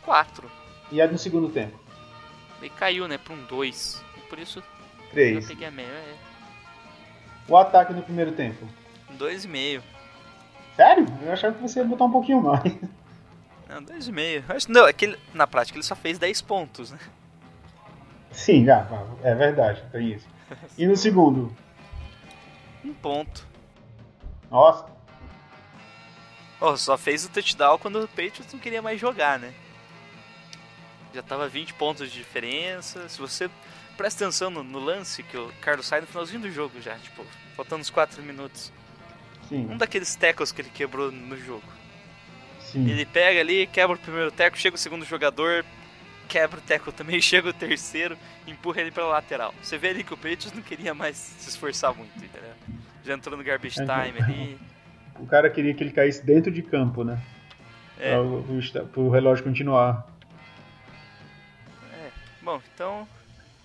4. 0.05 0.51
E 0.93 1.01
a 1.01 1.07
no 1.07 1.19
segundo 1.19 1.49
tempo? 1.49 1.79
Ele 2.61 2.71
caiu, 2.71 3.07
né, 3.09 3.19
pra 3.19 3.33
um 3.35 3.45
2. 3.45 4.05
Por 4.29 4.39
isso 4.39 4.59
eu 4.59 5.11
3. 5.13 5.47
peguei 5.47 5.67
a 5.69 5.71
média. 5.71 5.93
É, 5.93 6.17
O 7.49 7.57
ataque 7.57 7.93
no 7.93 8.03
primeiro 8.03 8.33
tempo? 8.33 8.67
um 9.11 9.17
2,5. 9.17 9.83
Sério? 10.75 11.07
Eu 11.23 11.33
achava 11.33 11.55
que 11.55 11.63
você 11.63 11.79
ia 11.79 11.85
botar 11.85 12.05
um 12.05 12.11
pouquinho 12.11 12.43
mais. 12.43 12.63
Não, 13.69 13.83
2,5. 13.83 14.45
Acho- 14.49 14.71
Não, 14.71 14.87
é 14.87 14.93
que 14.93 15.07
ele- 15.07 15.19
na 15.35 15.47
prática 15.47 15.77
ele 15.77 15.85
só 15.85 15.97
fez 15.97 16.19
10 16.19 16.41
pontos, 16.41 16.91
né? 16.93 16.99
Sim, 18.31 18.65
já, 18.65 18.87
é 19.23 19.35
verdade, 19.35 19.83
tem 19.91 20.13
isso. 20.13 20.27
E 20.77 20.87
no 20.87 20.97
segundo? 20.97 21.55
Um 22.85 22.93
ponto. 22.95 23.47
Nossa, 24.51 24.95
Oh, 26.59 26.75
só 26.75 26.97
fez 26.97 27.23
o 27.27 27.29
touchdown 27.29 27.77
quando 27.79 27.97
o 28.03 28.09
Patriots 28.09 28.51
não 28.51 28.59
queria 28.59 28.81
mais 28.81 28.99
jogar, 28.99 29.39
né? 29.39 29.53
Já 31.13 31.23
tava 31.23 31.47
20 31.49 31.75
pontos 31.75 32.11
de 32.11 32.17
diferença. 32.17 33.07
Se 33.11 33.19
você 33.19 33.51
presta 33.95 34.25
atenção 34.25 34.49
no, 34.49 34.65
no 34.65 34.79
lance 34.79 35.23
que 35.23 35.37
o 35.37 35.53
Carlos 35.61 35.85
sai 35.87 36.01
no 36.01 36.07
finalzinho 36.07 36.41
do 36.41 36.51
jogo 36.51 36.81
já, 36.81 36.95
tipo, 36.97 37.23
faltando 37.55 37.83
uns 37.83 37.91
4 37.91 38.23
minutos. 38.23 38.73
Um 39.45 39.49
sim, 39.49 39.77
daqueles 39.77 40.17
tackles 40.17 40.51
que 40.51 40.63
ele 40.63 40.71
quebrou 40.71 41.13
no 41.13 41.37
jogo. 41.37 41.63
Sim. 42.77 42.91
Ele 42.91 43.07
pega 43.07 43.41
ali, 43.41 43.67
quebra 43.67 43.97
o 43.97 43.99
primeiro 43.99 44.31
tackle, 44.31 44.61
chega 44.61 44.77
o 44.77 44.79
segundo 44.79 45.05
jogador, 45.05 45.65
quebra 46.29 46.59
o 46.59 46.63
tackle 46.63 46.93
também, 46.93 47.21
chega 47.23 47.49
o 47.49 47.53
terceiro, 47.53 48.17
empurra 48.47 48.81
ele 48.81 48.91
pra 48.91 49.07
lateral. 49.07 49.55
Você 49.63 49.79
vê 49.79 49.89
ali 49.89 50.05
que 50.05 50.13
o 50.13 50.17
Patriots 50.17 50.53
não 50.53 50.63
queria 50.63 50.95
mais 50.95 51.17
se 51.17 51.49
esforçar 51.49 51.95
muito, 51.95 52.17
entendeu? 52.17 52.53
Já 53.05 53.15
entrou 53.15 53.37
no 53.37 53.45
garbage 53.45 53.77
time 53.77 54.23
ali. 54.23 54.59
O 55.19 55.27
cara 55.27 55.49
queria 55.49 55.73
que 55.73 55.83
ele 55.83 55.93
caísse 55.93 56.25
dentro 56.25 56.53
de 56.53 56.63
campo, 56.63 57.03
né? 57.03 57.21
É. 57.99 58.11
Pra 58.11 58.23
o, 58.23 58.87
pro 58.93 59.09
relógio 59.09 59.45
continuar. 59.45 60.07
É, 61.93 62.11
bom, 62.43 62.61
então. 62.75 63.09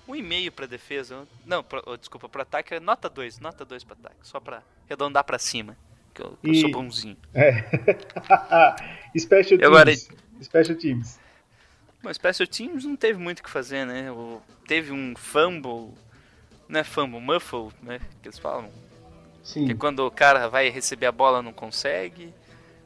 Um 0.07 0.15
e-mail 0.15 0.51
pra 0.51 0.65
defesa. 0.65 1.27
Não, 1.45 1.63
pra, 1.63 1.81
oh, 1.85 1.97
desculpa, 1.97 2.27
pro 2.27 2.41
ataque 2.41 2.73
é 2.73 2.79
nota 2.79 3.09
2. 3.09 3.39
Nota 3.39 3.65
2 3.65 3.83
pro 3.83 3.93
ataque. 3.93 4.15
Só 4.23 4.39
pra 4.39 4.61
arredondar 4.85 5.23
pra 5.23 5.37
cima. 5.37 5.77
Que 6.13 6.21
eu, 6.21 6.37
que 6.41 6.47
eu 6.49 6.51
E- 6.53 6.61
sou 6.61 6.71
bonzinho. 6.71 7.17
É. 7.33 7.63
Special 9.17 9.59
E 9.59 9.63
agora- 9.65 9.85
Teams. 9.91 10.09
Special 10.41 10.77
Teams. 10.77 11.19
Bom, 12.03 12.13
Special 12.13 12.47
Teams 12.47 12.83
não 12.85 12.95
teve 12.95 13.19
muito 13.19 13.39
o 13.39 13.43
que 13.43 13.49
fazer, 13.49 13.85
né? 13.85 14.11
O, 14.11 14.41
teve 14.67 14.91
um 14.91 15.13
fumble. 15.15 15.93
Não 16.67 16.79
é 16.79 16.83
fumble, 16.83 17.19
muffle, 17.19 17.69
né? 17.83 17.99
Que 18.21 18.27
eles 18.29 18.39
falam. 18.39 18.69
Sim. 19.43 19.65
Que 19.65 19.71
é 19.73 19.75
quando 19.75 19.99
o 20.05 20.11
cara 20.11 20.47
vai 20.49 20.69
receber 20.69 21.05
a 21.05 21.11
bola 21.11 21.41
não 21.41 21.53
consegue. 21.53 22.33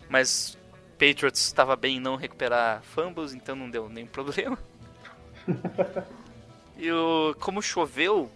Mas 0.10 0.58
Patriots 1.00 1.42
estava 1.42 1.76
bem 1.76 1.98
em 1.98 2.00
não 2.00 2.16
recuperar 2.16 2.82
fumbles, 2.84 3.34
então 3.34 3.56
não 3.56 3.70
deu 3.70 3.88
nenhum 3.90 4.08
problema. 4.08 4.58
e 6.78 6.92
o, 6.92 7.36
como 7.40 7.62
choveu, 7.62 8.30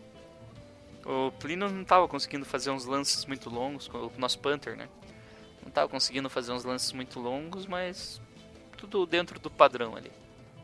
o 1.06 1.32
Plino 1.32 1.70
não 1.70 1.82
estava 1.82 2.08
conseguindo 2.08 2.46
fazer 2.46 2.70
uns 2.72 2.86
lances 2.86 3.26
muito 3.26 3.50
longos, 3.50 3.90
o 3.94 4.12
nosso 4.18 4.40
Panther, 4.40 4.76
né? 4.76 4.88
Não 5.62 5.70
estava 5.70 5.88
conseguindo 5.88 6.30
fazer 6.30 6.52
uns 6.52 6.64
lances 6.64 6.92
muito 6.92 7.20
longos, 7.20 7.66
mas 7.66 8.22
tudo 8.78 9.06
dentro 9.06 9.40
do 9.40 9.50
padrão 9.50 9.96
ali. 9.96 10.12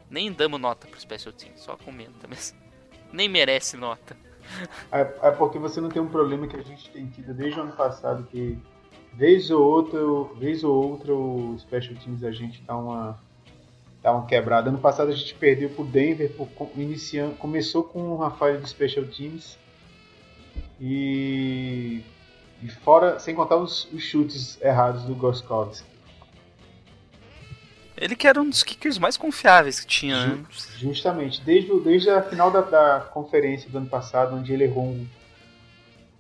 Nem 0.10 0.32
damos 0.32 0.60
nota 0.60 0.88
pro 0.88 1.00
Special 1.00 1.34
Team, 1.34 1.52
só 1.56 1.76
comenta 1.78 2.28
mesmo. 2.28 2.58
Nem 3.12 3.28
merece 3.28 3.78
nota. 3.78 4.16
É, 4.92 5.02
é 5.02 5.32
porque 5.32 5.58
você 5.58 5.82
não 5.82 5.90
tem 5.90 6.02
um 6.02 6.08
problema 6.08 6.48
que 6.48 6.56
a 6.56 6.62
gente 6.62 6.90
tem 6.92 7.08
tido 7.08 7.34
desde 7.34 7.60
o 7.60 7.64
ano 7.64 7.74
passado, 7.74 8.24
que 8.30 8.58
vez 9.14 9.50
ou 9.50 9.64
outra, 9.64 10.00
vez 10.38 10.64
ou 10.64 10.74
outra 10.74 11.14
o 11.14 11.58
Special 11.58 11.96
Teams 11.96 12.24
a 12.24 12.32
gente 12.32 12.62
dá 12.62 12.78
uma, 12.78 13.20
dá 14.04 14.12
uma 14.12 14.26
quebrada. 14.28 14.70
Ano 14.70 14.78
passado 14.78 15.10
a 15.10 15.16
gente 15.16 15.34
perdeu 15.36 15.70
pro 15.70 15.84
Denver, 15.84 16.32
por, 16.34 16.48
iniciando, 16.76 17.36
começou 17.36 17.84
com 17.84 18.10
o 18.10 18.18
Rafael 18.18 18.60
do 18.60 18.68
Special 18.68 19.06
Teams 19.06 19.58
e, 20.80 22.04
e 22.62 22.70
fora, 22.70 23.20
sem 23.20 23.34
contar 23.34 23.58
os, 23.58 23.92
os 23.92 24.04
chutes 24.04 24.60
errados 24.62 25.04
do 25.04 25.16
Goskowski. 25.16 25.96
Ele 27.98 28.16
que 28.16 28.28
era 28.28 28.42
um 28.42 28.50
dos 28.50 28.62
kickers 28.62 28.98
mais 28.98 29.16
confiáveis 29.16 29.80
que 29.80 29.88
tinha, 29.88 30.28
né? 30.28 30.46
Justamente, 30.78 31.42
desde, 31.42 31.80
desde 31.80 32.10
a 32.10 32.22
final 32.22 32.52
da, 32.52 32.62
da 32.62 33.00
conferência 33.00 33.70
do 33.70 33.78
ano 33.78 33.88
passado, 33.88 34.36
onde 34.36 34.52
ele 34.52 34.66
errou 34.66 34.88
um. 34.88 35.08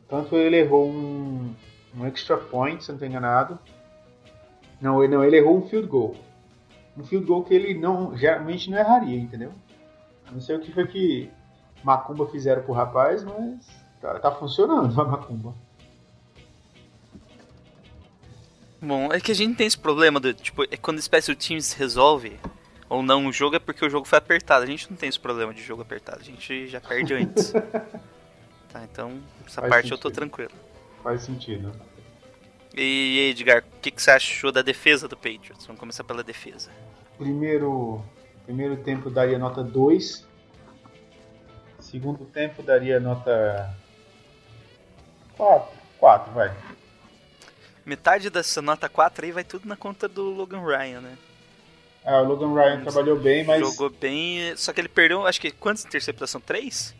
Tanto 0.08 0.38
ele 0.38 0.58
errou 0.58 0.90
um, 0.90 1.54
um 1.98 2.06
extra 2.06 2.38
point, 2.38 2.82
se 2.82 2.90
não 2.90 2.96
estou 2.96 3.08
enganado. 3.08 3.60
Não, 4.80 5.04
ele, 5.04 5.14
não, 5.14 5.24
ele 5.24 5.38
errou 5.38 5.58
um 5.58 5.68
field 5.68 5.88
goal. 5.88 6.16
Um 6.98 7.04
field 7.04 7.26
goal 7.26 7.44
que 7.44 7.54
ele 7.54 7.74
não, 7.74 8.16
geralmente 8.16 8.70
não 8.70 8.78
erraria, 8.78 9.18
entendeu? 9.18 9.52
Não 10.32 10.40
sei 10.40 10.56
o 10.56 10.60
que 10.60 10.72
foi 10.72 10.88
que 10.88 11.30
Macumba 11.84 12.26
fizeram 12.28 12.64
pro 12.64 12.74
rapaz, 12.74 13.24
mas 13.24 13.85
tá, 14.06 14.20
tá 14.20 14.32
funcionando 14.32 15.00
a 15.00 15.06
Macumba. 15.06 15.54
Bom, 18.82 19.12
é 19.12 19.20
que 19.20 19.32
a 19.32 19.36
gente 19.36 19.56
tem 19.56 19.66
esse 19.66 19.78
problema 19.78 20.20
do, 20.20 20.34
tipo, 20.34 20.64
é 20.64 20.78
quando 20.78 21.00
o 21.00 21.02
Special 21.02 21.36
Teams 21.36 21.74
resolve 21.74 22.40
ou 22.88 23.02
não 23.02 23.26
o 23.26 23.34
jogo 23.34 23.56
é 23.56 23.60
porque 23.60 23.84
o 23.84 23.90
jogo 23.90 24.06
foi 24.06 24.20
apertado. 24.20 24.64
A 24.64 24.68
gente 24.68 24.90
não 24.90 24.98
tem 24.98 25.10
esse 25.10 25.20
problema 25.20 25.54
de 25.54 25.64
jogo 25.64 25.82
apertado, 25.82 26.20
a 26.22 26.24
gente 26.24 26.68
já 26.68 26.80
perde 26.80 27.14
antes. 27.16 27.52
tá, 28.72 28.84
então 28.84 29.20
essa 29.46 29.62
Faz 29.62 29.74
parte 29.74 29.92
eu 29.92 29.98
tô 29.98 30.10
sentido. 30.10 30.16
tranquilo. 30.16 30.52
Faz 31.02 31.22
sentido. 31.24 31.72
E 32.78 33.30
Edgar, 33.32 33.64
o 33.64 33.80
que, 33.80 33.90
que 33.90 34.02
você 34.02 34.12
achou 34.12 34.52
da 34.52 34.62
defesa 34.62 35.08
do 35.08 35.16
Patriots? 35.16 35.66
Vamos 35.66 35.80
começar 35.80 36.04
pela 36.04 36.22
defesa. 36.22 36.70
Primeiro, 37.18 38.04
primeiro 38.46 38.76
tempo 38.78 39.10
daria 39.10 39.40
nota 39.40 39.64
2. 39.64 40.28
Segundo 41.80 42.26
tempo 42.26 42.62
daria 42.62 43.00
nota 43.00 43.74
4. 45.38 45.76
4, 46.00 46.34
vai. 46.34 46.54
Metade 47.86 48.30
dessa 48.30 48.62
nota 48.62 48.90
4 48.90 49.26
aí 49.26 49.32
vai 49.32 49.44
tudo 49.44 49.68
na 49.68 49.76
conta 49.76 50.08
do 50.08 50.24
Logan 50.24 50.62
Ryan, 50.62 51.02
né? 51.02 51.18
Ah, 52.04 52.22
o 52.22 52.26
Logan 52.26 52.54
Ryan 52.54 52.82
trabalhou 52.82 53.20
bem, 53.20 53.44
mas 53.44 53.60
Jogou 53.60 53.90
bem, 53.90 54.56
só 54.58 54.72
que 54.74 54.80
ele 54.82 54.88
perdeu, 54.90 55.26
acho 55.26 55.42
que 55.42 55.52
quantas 55.52 55.86
interceptações? 55.86 56.44
Três? 56.44 56.96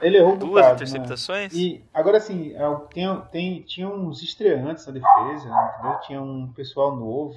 ele 0.00 0.18
errou 0.18 0.36
Duas 0.36 0.50
bocado, 0.64 0.68
né? 0.68 0.74
interceptações? 0.74 1.52
E 1.54 1.82
agora 1.92 2.20
sim, 2.20 2.54
é, 2.54 2.76
tem, 2.92 3.20
tem, 3.32 3.62
tinha 3.62 3.88
uns 3.88 4.22
estreantes 4.22 4.86
na 4.86 4.92
defesa, 4.92 5.48
né, 5.48 5.74
entendeu? 5.78 6.00
Tinha 6.00 6.22
um 6.22 6.52
pessoal 6.54 6.94
novo, 6.94 7.36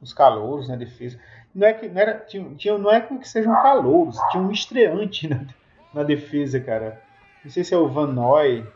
uns 0.00 0.12
calouros 0.12 0.68
na 0.68 0.76
defesa. 0.76 1.18
Não 1.54 1.66
é 1.66 1.72
que 1.72 1.88
não 1.88 2.00
era, 2.00 2.18
tinha, 2.18 2.54
tinha- 2.54 2.78
não 2.78 2.90
é 2.92 3.00
que 3.00 3.26
sejam 3.26 3.52
calouros, 3.62 4.16
tinha 4.30 4.42
um 4.42 4.50
estreante 4.50 5.26
na, 5.30 5.44
na 5.94 6.02
defesa, 6.02 6.60
cara. 6.60 7.02
Não 7.44 7.50
sei 7.50 7.64
se 7.64 7.72
é 7.72 7.76
o 7.78 7.88
Van 7.88 8.08
Noy. 8.08 8.66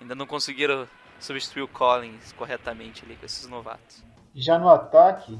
Ainda 0.00 0.14
não 0.14 0.26
conseguiram 0.26 0.86
substituir 1.18 1.62
o 1.62 1.68
Collins 1.68 2.32
corretamente 2.32 3.04
ali 3.04 3.16
com 3.16 3.26
esses 3.26 3.46
novatos. 3.48 4.02
Já 4.34 4.58
no 4.58 4.68
ataque, 4.68 5.38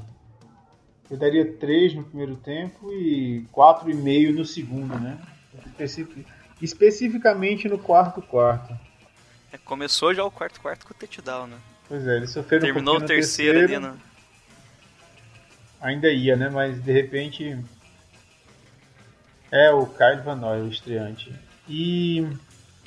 eu 1.09 1.17
daria 1.17 1.53
3 1.53 1.95
no 1.95 2.03
primeiro 2.03 2.35
tempo 2.35 2.91
e 2.91 3.45
4,5 3.53 4.33
no 4.35 4.45
segundo, 4.45 4.99
né? 4.99 5.17
Especific- 5.67 6.27
especificamente 6.61 7.67
no 7.69 7.77
quarto 7.79 8.21
quarto. 8.21 8.77
É, 9.51 9.57
começou 9.57 10.13
já 10.13 10.23
o 10.23 10.29
quarto 10.31 10.59
quarto 10.61 10.85
com 10.85 10.93
o 10.93 10.97
touchdown, 10.97 11.47
né? 11.47 11.57
Pois 11.87 12.05
é, 12.05 12.17
eles 12.17 12.31
sofreram 12.31 12.63
um 12.63 12.73
Terminou 12.73 12.95
o 12.95 12.99
pouquinho 12.99 13.17
no 13.17 13.21
terceiro, 13.23 13.59
ali 13.59 13.79
no... 13.79 13.97
Ainda 15.81 16.11
ia, 16.11 16.35
né? 16.35 16.49
Mas 16.49 16.83
de 16.83 16.91
repente. 16.91 17.57
É 19.51 19.71
o 19.71 19.87
Kyle 19.87 20.21
Van 20.23 20.35
Noy, 20.35 20.61
o 20.61 20.67
estreante. 20.67 21.33
E. 21.67 22.27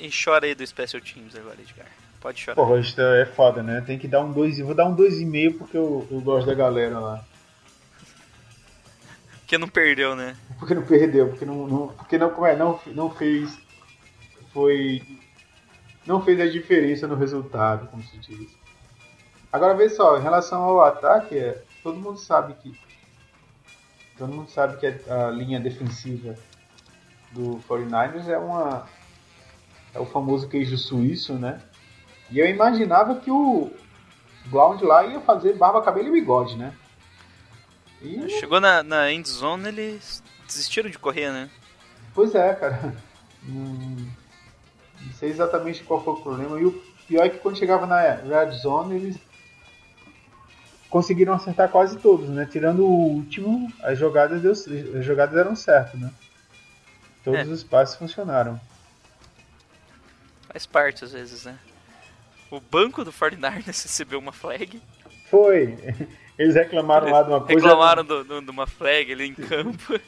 E 0.03 0.09
chora 0.11 0.45
aí 0.45 0.53
do 0.53 0.67
Special 0.67 1.01
Teams 1.01 1.33
agora, 1.33 1.55
Edgar. 1.61 1.87
Pode 2.19 2.41
chorar. 2.41 2.55
Porra, 2.55 2.77
isso 2.77 2.99
é 2.99 3.25
foda, 3.25 3.63
né? 3.63 3.79
Tem 3.79 3.97
que 3.97 4.05
dar 4.05 4.19
um 4.19 4.33
2. 4.33 4.59
Vou 4.59 4.75
dar 4.75 4.85
um 4.85 4.93
2,5 4.93 5.57
porque 5.57 5.77
eu, 5.77 6.05
eu 6.11 6.19
gosto 6.19 6.45
da 6.45 6.53
galera 6.53 6.99
lá. 6.99 7.23
Porque 9.39 9.57
não 9.57 9.69
perdeu, 9.69 10.13
né? 10.13 10.35
Porque 10.59 10.73
não 10.73 10.83
perdeu, 10.83 11.29
porque 11.29 11.45
não. 11.45 11.67
não 11.67 11.87
porque 11.87 12.17
não, 12.17 12.29
como 12.31 12.45
é, 12.45 12.53
não, 12.53 12.77
não 12.87 13.09
fez. 13.09 13.57
Foi. 14.51 15.01
Não 16.05 16.21
fez 16.21 16.37
a 16.41 16.47
diferença 16.47 17.07
no 17.07 17.15
resultado, 17.15 17.87
como 17.87 18.03
se 18.03 18.17
diz. 18.17 18.51
Agora 19.53 19.73
vê 19.73 19.87
só, 19.87 20.17
em 20.17 20.21
relação 20.21 20.63
ao 20.63 20.81
ataque, 20.81 21.37
é, 21.37 21.63
todo 21.81 21.97
mundo 21.97 22.17
sabe 22.17 22.55
que. 22.55 22.77
Todo 24.17 24.33
mundo 24.33 24.49
sabe 24.49 24.75
que 24.75 24.85
a, 24.85 25.27
a 25.27 25.31
linha 25.31 25.61
defensiva 25.61 26.35
do 27.31 27.61
49ers 27.69 28.27
é 28.27 28.37
uma. 28.37 28.85
É 29.93 29.99
o 29.99 30.05
famoso 30.05 30.47
queijo 30.47 30.77
suíço, 30.77 31.33
né? 31.33 31.59
E 32.31 32.39
eu 32.39 32.49
imaginava 32.49 33.15
que 33.15 33.29
o 33.29 33.71
Ground 34.49 34.81
lá 34.81 35.05
ia 35.05 35.19
fazer 35.21 35.53
barba, 35.53 35.81
cabelo 35.83 36.07
e 36.07 36.11
bigode, 36.19 36.57
né? 36.57 36.73
E 38.01 38.27
Chegou 38.39 38.59
na, 38.59 38.81
na 38.83 39.11
end 39.11 39.27
zone, 39.29 39.67
eles 39.67 40.21
desistiram 40.47 40.89
de 40.89 40.97
correr, 40.99 41.31
né? 41.31 41.49
Pois 42.13 42.33
é, 42.35 42.53
cara. 42.55 42.95
Hum, 43.47 44.07
Não 45.01 45.13
sei 45.13 45.29
exatamente 45.29 45.83
qual 45.83 46.03
foi 46.03 46.13
o 46.13 46.21
problema. 46.21 46.59
E 46.59 46.65
o 46.65 46.71
pior 47.07 47.25
é 47.25 47.29
que 47.29 47.37
quando 47.39 47.57
chegava 47.57 47.85
na 47.85 47.99
Red 48.01 48.51
Zone, 48.57 48.95
eles 48.95 49.17
conseguiram 50.89 51.33
acertar 51.33 51.69
quase 51.69 51.97
todos, 51.97 52.29
né? 52.29 52.47
Tirando 52.51 52.85
o 52.85 52.89
último, 53.15 53.71
as 53.81 53.97
jogadas, 53.97 54.41
deu, 54.41 54.51
as 54.51 55.05
jogadas 55.05 55.33
deram 55.35 55.55
certo, 55.55 55.97
né? 55.97 56.11
Todos 57.23 57.39
É. 57.41 57.51
os 57.51 57.63
passes 57.63 57.95
funcionaram. 57.95 58.59
Faz 60.53 60.65
parte 60.65 61.03
às 61.03 61.11
vezes, 61.11 61.43
né? 61.45 61.57
O 62.49 62.59
banco 62.61 63.03
do 63.03 63.11
49ers 63.11 63.65
recebeu 63.65 64.19
uma 64.19 64.31
flag. 64.31 64.81
Foi! 65.29 65.77
Eles 66.39 66.55
reclamaram 66.55 67.09
lá 67.11 67.23
de 67.23 67.29
uma 67.29 67.41
coisa. 67.41 67.53
Reclamaram 67.53 68.05
do- 68.05 68.23
do- 68.23 68.41
de 68.41 68.49
uma 68.49 68.65
flag 68.67 69.11
ali 69.11 69.27
em 69.27 69.33
campo. 69.33 69.99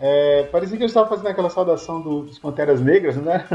É, 0.00 0.42
parecia 0.50 0.76
que 0.76 0.82
eles 0.82 0.90
estavam 0.90 1.08
fazendo 1.08 1.28
aquela 1.28 1.48
saudação 1.50 2.00
do- 2.00 2.22
dos 2.22 2.38
Panteras 2.38 2.80
Negras, 2.80 3.16
né? 3.16 3.46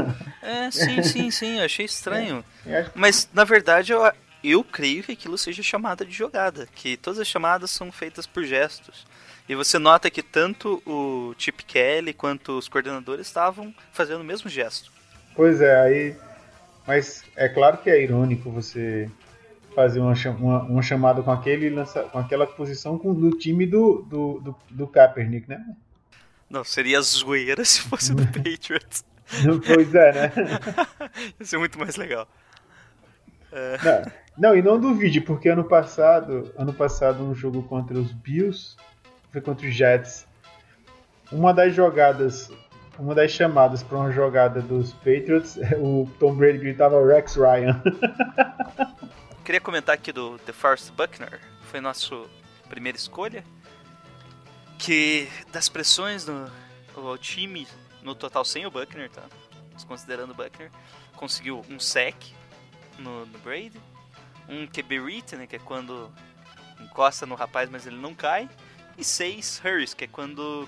É, 0.42 0.70
sim, 0.70 1.02
sim, 1.02 1.30
sim, 1.30 1.58
eu 1.58 1.64
achei 1.64 1.84
estranho. 1.86 2.44
Eu 2.66 2.78
acho- 2.80 2.90
Mas, 2.94 3.28
na 3.32 3.44
verdade, 3.44 3.92
eu, 3.92 4.00
eu 4.42 4.64
creio 4.64 5.02
que 5.04 5.12
aquilo 5.12 5.36
seja 5.38 5.62
chamada 5.62 6.04
de 6.04 6.12
jogada. 6.12 6.66
Que 6.74 6.96
todas 6.96 7.20
as 7.20 7.28
chamadas 7.28 7.70
são 7.70 7.92
feitas 7.92 8.26
por 8.26 8.42
gestos. 8.44 9.06
E 9.48 9.54
você 9.54 9.78
nota 9.78 10.10
que 10.10 10.22
tanto 10.22 10.80
o 10.86 11.34
Chip 11.36 11.64
Kelly 11.64 12.12
quanto 12.14 12.56
os 12.56 12.68
coordenadores 12.68 13.26
estavam 13.26 13.74
fazendo 13.92 14.20
o 14.20 14.24
mesmo 14.24 14.48
gesto. 14.48 14.90
Pois 15.34 15.60
é, 15.60 15.80
aí. 15.80 16.16
Mas 16.90 17.22
é 17.36 17.48
claro 17.48 17.78
que 17.78 17.88
é 17.88 18.02
irônico 18.02 18.50
você 18.50 19.08
fazer 19.76 20.00
uma, 20.00 20.12
uma, 20.40 20.62
uma 20.64 20.82
chamada 20.82 21.22
com 21.22 21.30
aquele 21.30 21.70
lança, 21.70 22.02
com 22.02 22.18
aquela 22.18 22.48
posição 22.48 22.98
com, 22.98 23.14
do 23.14 23.30
time 23.30 23.64
do, 23.64 24.02
do, 24.02 24.40
do, 24.40 24.56
do 24.68 24.88
Kaepernick, 24.88 25.48
né? 25.48 25.64
Não, 26.50 26.64
seria 26.64 27.00
zoeira 27.00 27.64
se 27.64 27.80
fosse 27.82 28.12
do 28.12 28.26
Patriots. 28.36 29.04
pois 29.72 29.94
é, 29.94 30.12
né? 30.12 30.32
Ia 31.38 31.46
ser 31.46 31.58
muito 31.58 31.78
mais 31.78 31.94
legal. 31.94 32.26
Não, 33.84 34.50
não, 34.50 34.56
e 34.56 34.60
não 34.60 34.80
duvide, 34.80 35.20
porque 35.20 35.48
ano 35.48 35.62
passado, 35.62 36.52
ano 36.58 36.72
passado, 36.72 37.22
um 37.22 37.36
jogo 37.36 37.62
contra 37.62 37.96
os 37.96 38.10
Bills, 38.10 38.74
foi 39.30 39.40
contra 39.40 39.64
os 39.64 39.72
Jets. 39.72 40.26
Uma 41.30 41.54
das 41.54 41.72
jogadas, 41.72 42.50
uma 43.00 43.14
das 43.14 43.30
chamadas 43.30 43.82
para 43.82 43.96
uma 43.96 44.12
jogada 44.12 44.60
dos 44.60 44.92
Patriots, 44.92 45.58
o 45.80 46.08
Tom 46.18 46.34
Brady 46.34 46.58
gritava 46.58 47.04
Rex 47.04 47.34
Ryan. 47.34 47.80
Queria 49.44 49.60
comentar 49.60 49.94
aqui 49.94 50.12
do 50.12 50.38
The 50.40 50.52
Forest 50.52 50.92
Buckner, 50.92 51.40
foi 51.62 51.80
nosso 51.80 52.28
primeira 52.68 52.96
escolha. 52.96 53.42
Que 54.78 55.28
das 55.52 55.68
pressões 55.68 56.26
no, 56.26 56.50
ao 56.96 57.18
time, 57.18 57.66
no 58.02 58.14
total 58.14 58.44
sem 58.44 58.64
o 58.64 58.70
Buckner, 58.70 59.10
tá? 59.10 59.22
Desconsiderando 59.74 60.32
o 60.32 60.34
Buckner, 60.34 60.70
conseguiu 61.16 61.64
um 61.68 61.78
sec 61.78 62.16
no, 62.98 63.26
no 63.26 63.38
Brady, 63.40 63.80
um 64.48 64.66
QB 64.66 65.00
né, 65.36 65.46
que 65.46 65.56
é 65.56 65.58
quando 65.58 66.10
encosta 66.80 67.26
no 67.26 67.34
rapaz, 67.34 67.68
mas 67.68 67.86
ele 67.86 67.96
não 67.96 68.14
cai, 68.14 68.48
e 68.96 69.04
seis 69.04 69.60
hurries, 69.62 69.92
que 69.92 70.04
é 70.04 70.08
quando 70.08 70.66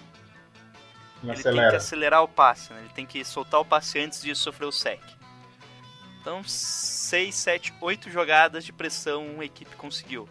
ele 1.23 1.35
tem 1.35 1.43
que 1.43 1.49
Acelera. 1.49 1.77
acelerar 1.77 2.23
o 2.23 2.29
passe, 2.29 2.73
né? 2.73 2.81
Ele 2.81 2.89
tem 2.95 3.07
que 3.07 3.25
soltar 3.25 3.61
o 3.61 3.65
passe 3.65 3.99
antes 3.99 4.21
de 4.23 4.35
sofrer 4.35 4.67
o 4.67 4.73
sec. 4.73 5.01
Então, 6.21 6.43
6, 6.45 7.35
7, 7.35 7.75
8 7.81 8.11
jogadas 8.11 8.65
de 8.65 8.73
pressão 8.73 9.41
a 9.41 9.45
equipe 9.45 9.75
conseguiu. 9.77 10.29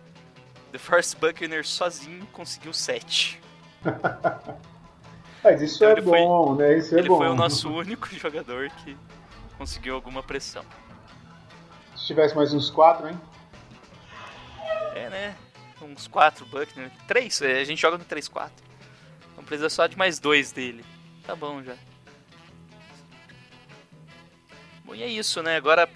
The 0.71 0.77
Force 0.77 1.15
Buckner 1.15 1.65
sozinho 1.65 2.25
conseguiu 2.27 2.71
7. 2.73 3.41
Mas 5.43 5.61
isso 5.61 5.77
Então 5.77 5.89
é 5.89 5.91
ele 5.93 6.01
foi- 6.03 6.19
bom, 6.19 6.55
né? 6.55 6.77
Isso 6.77 6.95
é 6.95 6.99
Ele 6.99 7.09
bom. 7.09 7.17
foi 7.17 7.27
o 7.29 7.35
nosso 7.35 7.69
único 7.73 8.07
jogador 8.15 8.69
que 8.69 8.95
conseguiu 9.57 9.95
alguma 9.95 10.21
pressão. 10.23 10.63
Se 11.97 12.05
tivesse 12.07 12.35
mais 12.35 12.53
uns 12.53 12.69
quatro, 12.69 13.07
hein? 13.09 13.19
É, 14.95 15.09
né? 15.09 15.35
Uns 15.81 16.07
4 16.07 16.45
Buckner. 16.45 16.91
3, 17.07 17.41
a 17.41 17.63
gente 17.63 17.81
joga 17.81 17.97
no 17.97 18.05
3-4. 18.05 18.49
Então 19.51 19.59
precisa 19.59 19.69
só 19.69 19.85
de 19.85 19.97
mais 19.97 20.17
dois 20.17 20.51
dele. 20.53 20.83
Tá 21.25 21.35
bom 21.35 21.61
já. 21.61 21.75
Bom, 24.85 24.95
e 24.95 25.03
é 25.03 25.07
isso, 25.07 25.43
né? 25.43 25.57
Agora, 25.57 25.89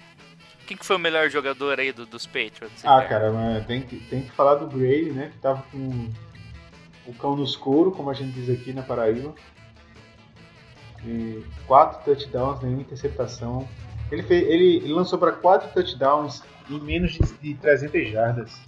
quem 0.66 0.76
que 0.76 0.84
foi 0.84 0.96
o 0.96 0.98
melhor 0.98 1.30
jogador 1.30 1.80
aí 1.80 1.90
do- 1.90 2.04
dos 2.04 2.26
Patriots? 2.26 2.84
Ah, 2.84 3.00
Ricardo? 3.00 3.32
cara, 3.34 3.64
tem 3.66 3.80
que, 3.80 3.96
tem 4.08 4.22
que 4.22 4.30
falar 4.32 4.56
do 4.56 4.66
Brady, 4.66 5.10
né? 5.10 5.30
Que 5.32 5.38
tava 5.38 5.62
com 5.72 6.12
o 7.06 7.14
cão 7.14 7.34
no 7.34 7.44
escuro, 7.44 7.92
como 7.92 8.10
a 8.10 8.14
gente 8.14 8.32
diz 8.32 8.50
aqui 8.50 8.74
na 8.74 8.82
Paraíba. 8.82 9.34
E 11.04 11.42
quatro 11.66 12.04
touchdowns, 12.04 12.60
nenhuma 12.62 12.82
interceptação. 12.82 13.66
Ele, 14.12 14.22
fez, 14.22 14.42
ele, 14.48 14.76
ele 14.76 14.92
lançou 14.92 15.18
para 15.18 15.32
quatro 15.32 15.72
touchdowns 15.72 16.42
em 16.68 16.78
menos 16.80 17.12
de, 17.12 17.20
de 17.40 17.54
300 17.54 18.10
jardas. 18.10 18.60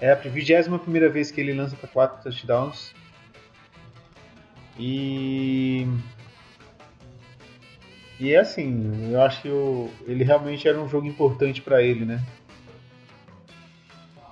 É 0.00 0.12
a 0.12 0.14
21 0.16 0.78
primeira 0.78 1.08
vez 1.08 1.30
que 1.30 1.40
ele 1.40 1.54
lança 1.54 1.74
para 1.76 1.88
quatro 1.88 2.22
touchdowns. 2.22 2.94
E. 4.78 5.86
E 8.18 8.32
é 8.32 8.38
assim, 8.38 9.12
eu 9.12 9.20
acho 9.20 9.42
que 9.42 9.48
o, 9.48 9.90
ele 10.06 10.24
realmente 10.24 10.66
era 10.66 10.80
um 10.80 10.88
jogo 10.88 11.06
importante 11.06 11.60
para 11.60 11.82
ele, 11.82 12.04
né? 12.06 12.22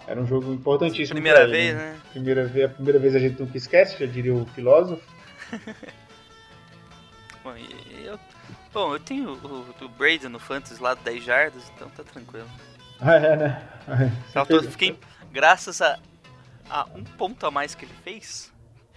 Era 0.06 0.20
um 0.20 0.26
jogo 0.26 0.52
importantíssimo. 0.52 1.14
Primeira 1.14 1.40
pra 1.40 1.48
ele, 1.48 1.52
vez, 1.56 1.74
né? 1.76 2.00
Primeira 2.10 2.46
vez, 2.46 2.64
a 2.66 2.68
primeira 2.68 2.98
vez 2.98 3.14
a 3.14 3.18
gente 3.18 3.40
nunca 3.40 3.56
esquece, 3.56 3.98
já 3.98 4.06
diria 4.06 4.34
o 4.34 4.46
filósofo. 4.46 5.02
Bom, 7.44 7.54
eu, 8.02 8.18
bom, 8.72 8.94
eu 8.94 8.98
tenho 8.98 9.34
o, 9.34 9.84
o 9.84 9.88
Brady 9.90 10.28
no 10.28 10.38
Fantasy 10.38 10.82
lá 10.82 10.94
de 10.94 11.02
10 11.02 11.24
jardas, 11.24 11.70
então 11.76 11.90
tá 11.90 12.02
tranquilo. 12.02 12.48
Ah, 12.98 13.16
é, 13.20 13.36
né? 13.36 13.68
Eu 14.34 14.46
tô, 14.46 14.62
fiquei, 14.62 14.98
graças 15.30 15.82
a, 15.82 15.98
a 16.70 16.86
um 16.94 17.04
ponto 17.04 17.44
a 17.44 17.50
mais 17.50 17.74
que 17.74 17.84
ele 17.84 17.92
fez, 18.02 18.50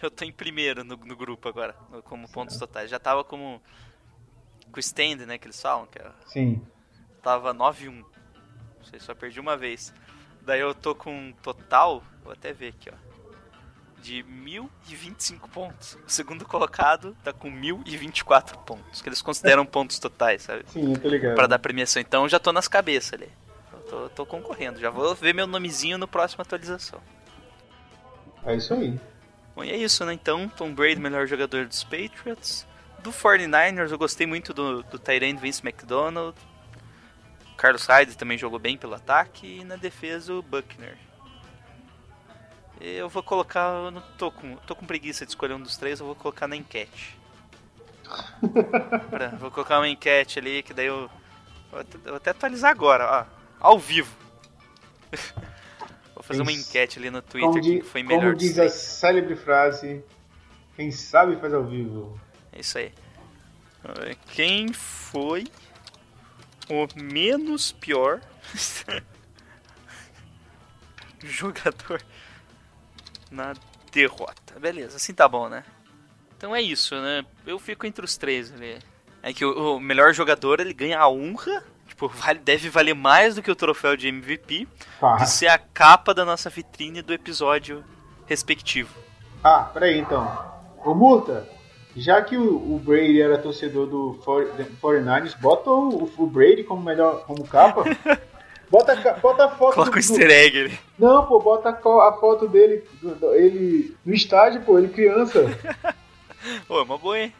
eu 0.05 0.11
tô 0.11 0.23
em 0.25 0.31
primeiro 0.31 0.83
no, 0.83 0.95
no 0.97 1.15
grupo 1.15 1.47
agora, 1.49 1.75
no- 1.89 2.01
como 2.03 2.27
pontos 2.29 2.57
totais. 2.57 2.89
Já 2.89 2.99
tava 2.99 3.23
como. 3.23 3.61
Com 4.71 4.77
o 4.77 4.79
stand, 4.79 5.25
né, 5.25 5.37
que 5.37 5.47
eles 5.47 5.61
falam, 5.61 5.85
que 5.87 5.97
é, 5.97 6.11
Sim. 6.25 6.61
tava 7.23 7.53
9-1. 7.53 7.91
Não 7.93 8.05
sei, 8.89 8.99
só 8.99 9.15
perdi 9.15 9.39
uma 9.39 9.55
vez. 9.55 9.93
Daí 10.41 10.59
eu 10.59 10.73
tô 10.75 10.93
com 10.93 11.11
um 11.13 11.31
total, 11.41 12.03
vou 12.23 12.33
até 12.33 12.51
ver 12.53 12.69
aqui, 12.69 12.89
ó. 12.89 13.07
De 14.01 14.23
1025 14.23 15.49
pontos. 15.49 15.97
O 16.05 16.09
segundo 16.09 16.45
colocado 16.45 17.15
tá 17.23 17.31
com 17.33 17.49
1024 17.49 18.57
pontos, 18.59 19.01
que 19.01 19.09
eles 19.09 19.21
consideram 19.21 19.65
pontos 19.67 19.99
totais, 19.99 20.43
sabe? 20.43 20.63
Sim, 20.67 20.93
eu 20.93 20.99
tô 20.99 21.07
ligado. 21.09 21.35
Pra 21.35 21.47
dar 21.47 21.59
premiação. 21.59 22.01
Então 22.01 22.23
eu 22.23 22.29
já 22.29 22.39
tô 22.39 22.51
nas 22.51 22.67
cabeças 22.67 23.13
ali. 23.13 23.29
Eu 23.73 23.79
tô, 23.79 24.09
tô 24.09 24.25
concorrendo. 24.25 24.79
Já 24.79 24.89
vou 24.89 25.15
ver 25.15 25.33
meu 25.33 25.47
nomezinho 25.47 25.97
no 25.97 26.07
próximo 26.07 26.41
atualização. 26.41 27.01
É 28.45 28.55
isso 28.55 28.73
aí. 28.73 28.99
Bom, 29.57 29.63
e 29.63 29.71
é 29.71 29.75
isso, 29.75 30.05
né? 30.05 30.13
Então, 30.13 30.47
Tom 30.47 30.71
Brady, 30.71 30.99
melhor 31.01 31.25
jogador 31.25 31.65
dos 31.65 31.83
Patriots. 31.83 32.63
Do 32.99 33.11
49ers, 33.11 33.89
eu 33.89 33.97
gostei 33.97 34.27
muito 34.27 34.53
do, 34.53 34.83
do 34.83 34.99
Tyrande 34.99 35.41
Vince 35.41 35.67
McDonald. 35.67 36.37
Carlos 37.57 37.87
Hyde 37.87 38.15
também 38.15 38.37
jogou 38.37 38.59
bem 38.59 38.77
pelo 38.77 38.93
ataque. 38.93 39.61
E 39.61 39.63
na 39.63 39.75
defesa, 39.75 40.31
o 40.31 40.43
Buckner. 40.43 40.95
Eu 42.79 43.09
vou 43.09 43.23
colocar. 43.23 43.85
Eu 43.85 43.89
não 43.89 44.01
tô 44.19 44.29
com, 44.29 44.57
tô 44.57 44.75
com 44.75 44.85
preguiça 44.85 45.25
de 45.25 45.31
escolher 45.31 45.55
um 45.55 45.59
dos 45.59 45.75
três, 45.75 45.99
eu 45.99 46.05
vou 46.05 46.13
colocar 46.13 46.47
na 46.47 46.55
enquete. 46.55 47.17
Pra- 49.09 49.29
vou 49.39 49.49
colocar 49.49 49.79
uma 49.79 49.89
enquete 49.89 50.37
ali, 50.37 50.61
que 50.61 50.71
daí 50.71 50.85
eu. 50.85 51.09
Vou 51.71 51.79
até, 51.79 51.97
vou 51.97 52.15
até 52.17 52.29
atualizar 52.29 52.69
agora, 52.69 53.25
ó. 53.25 53.25
Ao 53.59 53.79
vivo. 53.79 54.15
vou 56.27 56.37
fazer 56.37 56.41
uma 56.41 56.51
enquete 56.51 56.99
ali 56.99 57.09
no 57.09 57.21
Twitter 57.21 57.49
Como, 57.49 57.61
di- 57.61 57.79
que 57.79 57.85
foi 57.85 58.03
como 58.03 58.15
melhor 58.15 58.33
dos 58.33 58.43
diz 58.43 58.59
a 58.59 58.69
célebre 58.69 59.35
frase, 59.35 60.03
quem 60.75 60.91
sabe 60.91 61.35
faz 61.37 61.53
ao 61.53 61.63
vivo. 61.65 62.19
É 62.51 62.59
isso 62.59 62.77
aí. 62.77 62.91
Quem 64.33 64.73
foi 64.73 65.45
o 66.69 66.87
menos 67.01 67.71
pior 67.71 68.21
jogador 71.23 72.01
na 73.31 73.53
derrota? 73.91 74.59
Beleza, 74.59 74.97
assim 74.97 75.13
tá 75.13 75.27
bom, 75.27 75.47
né? 75.49 75.63
Então 76.37 76.55
é 76.55 76.61
isso, 76.61 76.95
né? 76.95 77.25
Eu 77.45 77.57
fico 77.57 77.85
entre 77.85 78.03
os 78.05 78.17
três 78.17 78.51
ali. 78.51 78.77
É 79.23 79.33
que 79.33 79.43
o, 79.43 79.77
o 79.77 79.79
melhor 79.79 80.13
jogador 80.13 80.59
ele 80.59 80.73
ganha 80.73 80.99
a 80.99 81.09
honra, 81.09 81.63
tipo, 81.97 82.07
vale- 82.09 82.39
deve 82.39 82.69
valer 82.69 82.93
mais 82.93 83.33
do 83.35 83.41
que 83.41 83.49
o 83.49 83.55
troféu 83.55 83.97
de 83.97 84.07
MVP, 84.07 84.67
Pá. 84.99 85.15
de 85.15 85.29
ser 85.29 85.47
a 85.47 85.57
capa 85.57 86.13
da 86.13 86.23
nossa 86.23 86.47
vitrine 86.49 87.01
do 87.01 87.11
episódio 87.11 87.83
respectivo. 88.27 88.93
Ah, 89.43 89.69
peraí 89.73 89.97
então. 89.97 90.45
Ô 90.85 90.93
Murta, 90.93 91.47
já 91.95 92.21
que 92.21 92.37
o, 92.37 92.75
o 92.75 92.79
Brady 92.83 93.19
era 93.19 93.37
torcedor 93.39 93.87
do 93.87 94.19
40 94.23 94.63
49ers, 94.81 95.35
bota 95.39 95.71
o, 95.71 96.11
o 96.17 96.27
Brady 96.27 96.63
como 96.63 96.83
melhor 96.83 97.23
como 97.25 97.45
capa. 97.47 97.83
Bota, 98.69 98.97
bota 99.21 99.45
a 99.45 99.49
foto 99.49 99.75
Coloca 99.75 99.91
o 99.91 99.93
do, 99.93 99.97
easter 99.99 100.29
egg 100.29 100.59
ali. 100.59 100.79
Não, 100.99 101.25
pô, 101.25 101.39
bota 101.39 101.69
a, 101.69 102.09
a 102.09 102.17
foto 102.19 102.49
dele, 102.49 102.83
do- 103.01 103.33
ele 103.33 103.95
no 104.05 104.13
estádio, 104.13 104.61
pô, 104.63 104.77
ele 104.77 104.89
criança. 104.89 105.39
Ô, 106.67 106.79
é 106.79 106.83
uma 106.83 106.97
boa, 106.97 107.17
hein? 107.17 107.33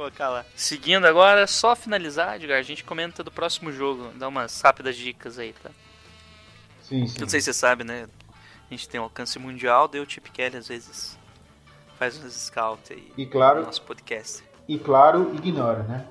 Colocar 0.00 0.30
lá. 0.30 0.46
Seguindo 0.56 1.04
agora, 1.06 1.46
só 1.46 1.76
finalizar, 1.76 2.36
Edgar, 2.36 2.58
a 2.58 2.62
gente 2.62 2.82
comenta 2.82 3.22
do 3.22 3.30
próximo 3.30 3.70
jogo. 3.70 4.10
Dá 4.14 4.28
umas 4.28 4.58
rápidas 4.62 4.96
dicas 4.96 5.38
aí, 5.38 5.52
tá? 5.62 5.68
Sim, 6.80 7.06
sim. 7.06 7.16
Eu 7.18 7.20
não 7.20 7.28
sei 7.28 7.38
se 7.42 7.44
você 7.44 7.52
sabe, 7.52 7.84
né? 7.84 8.08
A 8.70 8.72
gente 8.74 8.88
tem 8.88 8.98
um 8.98 9.02
alcance 9.04 9.38
mundial, 9.38 9.86
daí 9.86 10.00
o 10.00 10.08
Chip 10.08 10.30
Kelly 10.30 10.56
às 10.56 10.68
vezes 10.68 11.18
faz 11.98 12.16
uns 12.16 12.32
scouts 12.32 12.90
aí 12.92 13.12
E 13.14 13.26
no 13.26 13.30
claro, 13.30 13.62
nosso 13.62 13.82
podcast. 13.82 14.42
e 14.66 14.78
claro, 14.78 15.34
ignora, 15.34 15.82
né? 15.82 16.06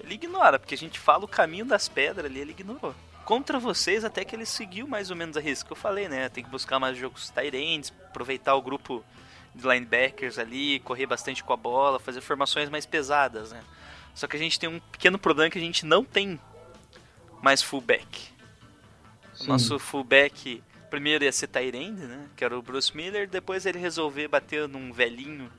Ele 0.00 0.14
ignora, 0.14 0.58
porque 0.58 0.74
a 0.74 0.78
gente 0.78 0.98
fala 0.98 1.24
o 1.24 1.28
caminho 1.28 1.64
das 1.64 1.88
pedras 1.88 2.26
ali, 2.26 2.40
ele 2.40 2.50
ignorou. 2.50 2.96
Contra 3.24 3.60
vocês, 3.60 4.04
até 4.04 4.24
que 4.24 4.34
ele 4.34 4.44
seguiu 4.44 4.88
mais 4.88 5.08
ou 5.08 5.14
menos 5.14 5.36
a 5.36 5.40
risca 5.40 5.68
que 5.68 5.72
eu 5.72 5.76
falei, 5.76 6.08
né? 6.08 6.28
Tem 6.28 6.42
que 6.42 6.50
buscar 6.50 6.80
mais 6.80 6.98
jogos 6.98 7.30
Tyrants, 7.30 7.92
aproveitar 8.08 8.56
o 8.56 8.62
grupo 8.62 9.04
de 9.54 9.66
linebackers 9.66 10.38
ali, 10.38 10.78
correr 10.80 11.06
bastante 11.06 11.42
com 11.42 11.52
a 11.52 11.56
bola, 11.56 11.98
fazer 11.98 12.20
formações 12.20 12.68
mais 12.68 12.86
pesadas, 12.86 13.52
né? 13.52 13.62
Só 14.14 14.26
que 14.26 14.36
a 14.36 14.38
gente 14.38 14.58
tem 14.58 14.68
um 14.68 14.80
pequeno 14.80 15.18
problema 15.18 15.50
que 15.50 15.58
a 15.58 15.62
gente 15.62 15.84
não 15.86 16.04
tem 16.04 16.38
mais 17.42 17.62
fullback. 17.62 18.28
Sim. 19.34 19.48
nosso 19.48 19.78
fullback 19.78 20.62
primeiro 20.90 21.24
ia 21.24 21.32
ser 21.32 21.46
Tyrande, 21.46 22.02
né? 22.02 22.26
Que 22.36 22.44
era 22.44 22.58
o 22.58 22.60
Bruce 22.62 22.94
Miller, 22.96 23.28
depois 23.28 23.64
ele 23.64 23.78
resolveu 23.78 24.28
bater 24.28 24.68
num 24.68 24.92
velhinho. 24.92 25.50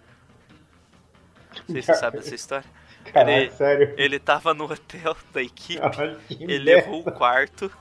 Não 1.58 1.66
sei 1.68 1.82
se 1.82 1.88
você 1.88 1.96
sabe 1.96 2.18
dessa 2.18 2.36
história. 2.36 2.66
Caralho, 3.12 3.44
ele- 3.44 3.52
sério. 3.52 3.96
Ele 3.98 4.20
tava 4.20 4.54
no 4.54 4.66
hotel 4.72 5.16
da 5.34 5.42
equipe. 5.42 5.82
Ele 6.30 6.46
merda. 6.48 6.64
levou 6.64 7.02
o 7.08 7.12
quarto, 7.12 7.72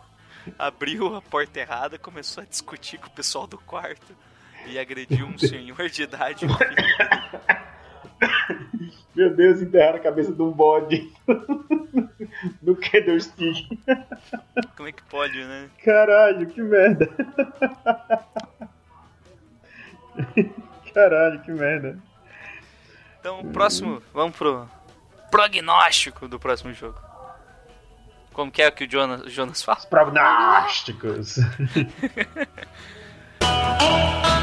abriu 0.59 1.15
a 1.15 1.21
porta 1.21 1.61
errada, 1.61 1.99
começou 1.99 2.43
a 2.43 2.47
discutir 2.47 2.99
com 2.99 3.09
o 3.09 3.11
pessoal 3.11 3.47
do 3.47 3.59
quarto 3.59 4.17
e 4.67 4.79
agrediu 4.79 5.27
um 5.27 5.39
senhor 5.39 5.89
de 5.89 6.03
idade. 6.03 6.47
Meu 9.15 9.35
Deus, 9.35 9.61
enterraram 9.61 9.97
a 9.97 10.01
cabeça 10.01 10.33
de 10.33 10.43
um 10.43 10.51
bode. 10.51 11.13
no 12.63 12.77
Candlestick. 12.77 13.69
Como 14.77 14.89
é 14.89 14.93
que 14.93 15.03
pode, 15.05 15.43
né? 15.45 15.69
Caralho, 15.85 16.47
que 16.47 16.63
merda. 16.63 17.09
Caralho, 20.95 21.41
que 21.41 21.51
merda. 21.51 21.99
Então, 23.19 23.45
próximo, 23.53 24.03
vamos 24.13 24.37
pro 24.37 24.69
prognóstico 25.31 26.29
do 26.29 26.39
próximo 26.39 26.73
jogo. 26.73 26.99
Como 28.33 28.51
que 28.51 28.63
é 28.63 28.71
que 28.71 28.85
o 28.85 28.91
Jonas, 28.91 29.23
o 29.23 29.29
Jonas 29.29 29.63
fala? 29.63 29.81
Prognósticos. 29.81 31.37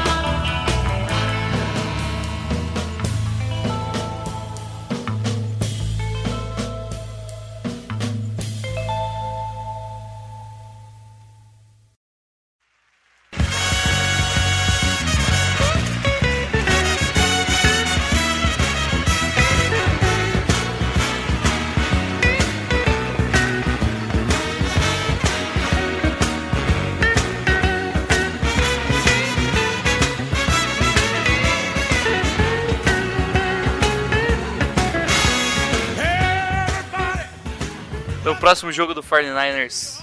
próximo 38.48 38.72
jogo 38.72 38.94
do 38.94 39.02
49ers 39.02 40.02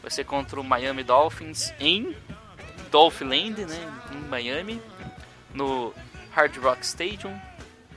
vai 0.00 0.12
ser 0.12 0.22
contra 0.22 0.60
o 0.60 0.62
Miami 0.62 1.02
Dolphins 1.02 1.74
em 1.80 2.14
Dolphinland, 2.88 3.64
né? 3.66 3.92
Em 4.12 4.28
Miami, 4.28 4.80
no 5.52 5.92
Hard 6.30 6.56
Rock 6.58 6.86
Stadium, 6.86 7.36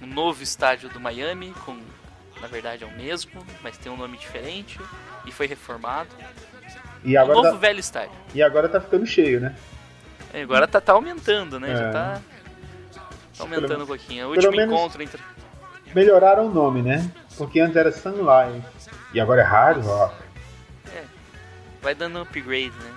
um 0.01 0.07
novo 0.07 0.41
estádio 0.41 0.89
do 0.89 0.99
Miami, 0.99 1.53
com 1.63 1.77
na 2.41 2.47
verdade 2.47 2.83
é 2.83 2.87
o 2.87 2.91
mesmo, 2.91 3.45
mas 3.61 3.77
tem 3.77 3.91
um 3.91 3.95
nome 3.95 4.17
diferente 4.17 4.79
e 5.27 5.31
foi 5.31 5.45
reformado. 5.45 6.09
E 7.05 7.15
Um 7.15 7.21
agora, 7.21 7.35
novo 7.35 7.51
tá, 7.51 7.57
velho 7.57 7.79
estádio. 7.79 8.15
e 8.33 8.41
agora 8.41 8.67
tá 8.67 8.81
ficando 8.81 9.05
cheio, 9.05 9.39
né? 9.39 9.55
É, 10.33 10.41
Agora 10.41 10.67
tá, 10.67 10.81
tá 10.81 10.93
aumentando, 10.93 11.59
né? 11.59 11.71
É. 11.71 11.75
Já 11.77 11.91
tá, 11.91 12.21
tá 12.95 13.03
aumentando 13.43 13.67
Pelo- 13.67 13.83
um 13.83 13.87
pouquinho. 13.87 14.31
O 14.31 14.33
pelo 14.33 14.47
último 14.47 14.57
menos- 14.57 14.73
encontro 14.75 15.03
entre. 15.03 15.21
Melhoraram 15.93 16.47
o 16.47 16.51
nome, 16.51 16.81
né? 16.81 17.11
Porque 17.37 17.59
antes 17.59 17.75
era 17.75 17.91
Sun 17.91 18.15
Life. 18.23 18.82
E 19.13 19.19
agora 19.19 19.41
é 19.41 19.45
Hard 19.45 19.83
Rock. 19.83 20.23
Vai 21.81 21.93
dando 21.93 22.21
upgrade, 22.21 22.71
né? 22.71 22.93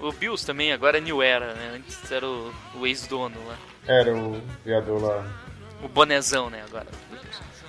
O 0.00 0.10
Bills 0.12 0.46
também 0.46 0.72
agora 0.72 0.96
é 0.96 1.00
New 1.00 1.22
Era, 1.22 1.52
né? 1.54 1.72
Antes 1.76 2.10
era 2.10 2.26
o, 2.26 2.54
o 2.74 2.86
ex-dono 2.86 3.36
lá. 3.46 3.58
Era 3.86 4.14
o 4.16 4.40
criador 4.64 5.02
lá. 5.02 5.26
O 5.82 5.88
bonezão, 5.88 6.48
né? 6.48 6.62
Agora. 6.66 6.86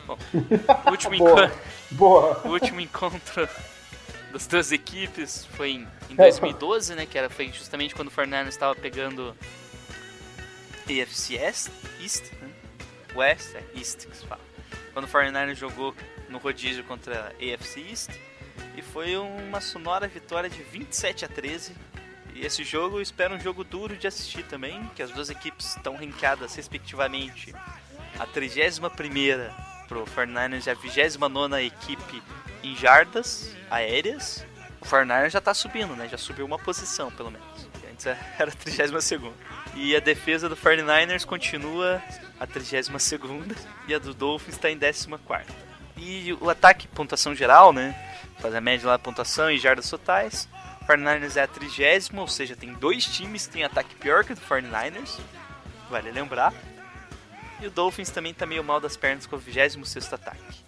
Bom, 0.08 0.18
último, 0.90 1.18
Boa. 1.18 1.46
enco- 1.48 1.58
Boa. 1.92 2.42
último 2.48 2.80
encontro 2.80 3.48
das 4.32 4.48
duas 4.48 4.72
equipes 4.72 5.46
foi 5.58 5.72
em, 5.72 5.88
em 6.10 6.14
É. 6.14 6.16
2012, 6.16 6.96
né? 6.96 7.06
Que 7.06 7.18
era, 7.18 7.30
foi 7.30 7.50
justamente 7.52 7.94
quando 7.94 8.08
o 8.08 8.12
Fernandes 8.12 8.54
estava 8.54 8.74
pegando 8.74 9.36
AFC 10.86 11.36
East, 11.36 12.32
né? 12.42 12.50
West, 13.14 13.54
é 13.56 13.64
East 13.78 14.08
que 14.08 14.16
se 14.16 14.26
fala. 14.26 14.42
Quando 14.94 15.04
o 15.06 15.08
49ers 15.10 15.56
jogou 15.56 15.94
no 16.32 16.38
rodízio 16.38 16.84
contra 16.84 17.20
a 17.20 17.54
AFC 17.54 17.82
East. 17.90 18.10
E 18.76 18.82
foi 18.82 19.16
uma 19.18 19.60
sonora 19.60 20.08
vitória 20.08 20.50
de 20.50 20.64
27 20.64 21.26
a 21.26 21.28
13. 21.28 21.74
E 22.34 22.46
esse 22.46 22.64
jogo 22.64 22.98
eu 22.98 23.02
espero 23.02 23.36
um 23.36 23.40
jogo 23.40 23.64
duro 23.64 23.96
de 23.96 24.08
assistir 24.08 24.44
também, 24.44 24.90
que 24.96 25.04
as 25.04 25.12
duas 25.12 25.30
equipes 25.30 25.76
estão 25.76 25.96
ranqueadas 25.96 26.56
respectivamente 26.56 27.54
a 28.18 28.26
31 28.26 28.90
pro 29.88 30.06
49ers 30.06 30.68
e 30.68 30.70
a 30.70 30.74
29 30.74 31.66
equipe 31.66 32.24
em 32.64 32.76
jardas 32.76 33.54
aéreas. 33.70 34.46
O 34.80 34.86
49ers 34.86 35.30
já 35.30 35.42
tá 35.42 35.54
subindo, 35.54 35.96
né? 35.96 36.08
Já 36.08 36.18
subiu 36.18 36.46
uma 36.46 36.58
posição, 36.58 37.12
pelo 37.12 37.30
menos. 37.30 37.68
Antes 37.92 38.06
era 38.06 38.18
a 38.50 38.56
32 38.56 39.10
E 39.76 39.96
a 39.96 40.00
defesa 40.00 40.48
do 40.48 40.56
49ers 40.56 41.26
continua 41.26 42.02
a 42.40 42.48
32 42.48 42.90
e 43.88 43.94
a 43.94 44.00
do 44.00 44.14
Dolphins 44.14 44.56
está 44.56 44.72
em 44.72 44.80
14 44.80 45.08
E 45.98 46.34
o 46.40 46.50
ataque, 46.50 46.88
pontuação 46.88 47.36
geral, 47.36 47.72
né? 47.74 47.96
Faz 48.40 48.56
a 48.56 48.62
média 48.62 48.88
lá, 48.88 48.98
pontuação 48.98 49.52
e 49.52 49.58
jardas 49.58 49.90
totais. 49.90 50.48
O 50.82 50.86
49ers 50.86 51.36
é 51.36 51.44
a 51.44 51.48
30, 51.48 52.20
ou 52.20 52.28
seja, 52.28 52.56
tem 52.56 52.74
dois 52.74 53.06
times 53.06 53.46
que 53.46 53.54
tem 53.54 53.64
ataque 53.64 53.96
pior 53.96 54.24
que 54.24 54.34
o 54.34 54.36
do 54.36 54.42
49ers. 54.42 55.20
Vale 55.90 56.12
lembrar. 56.12 56.54
E 57.62 57.68
o 57.68 57.72
Dolphins 57.72 58.10
também 58.10 58.34
tá 58.34 58.46
meio 58.46 58.64
mal 58.64 58.80
das 58.80 58.98
pernas 58.98 59.28
com 59.28 59.36
o 59.36 59.40
26 59.40 60.12
ataque. 60.14 60.64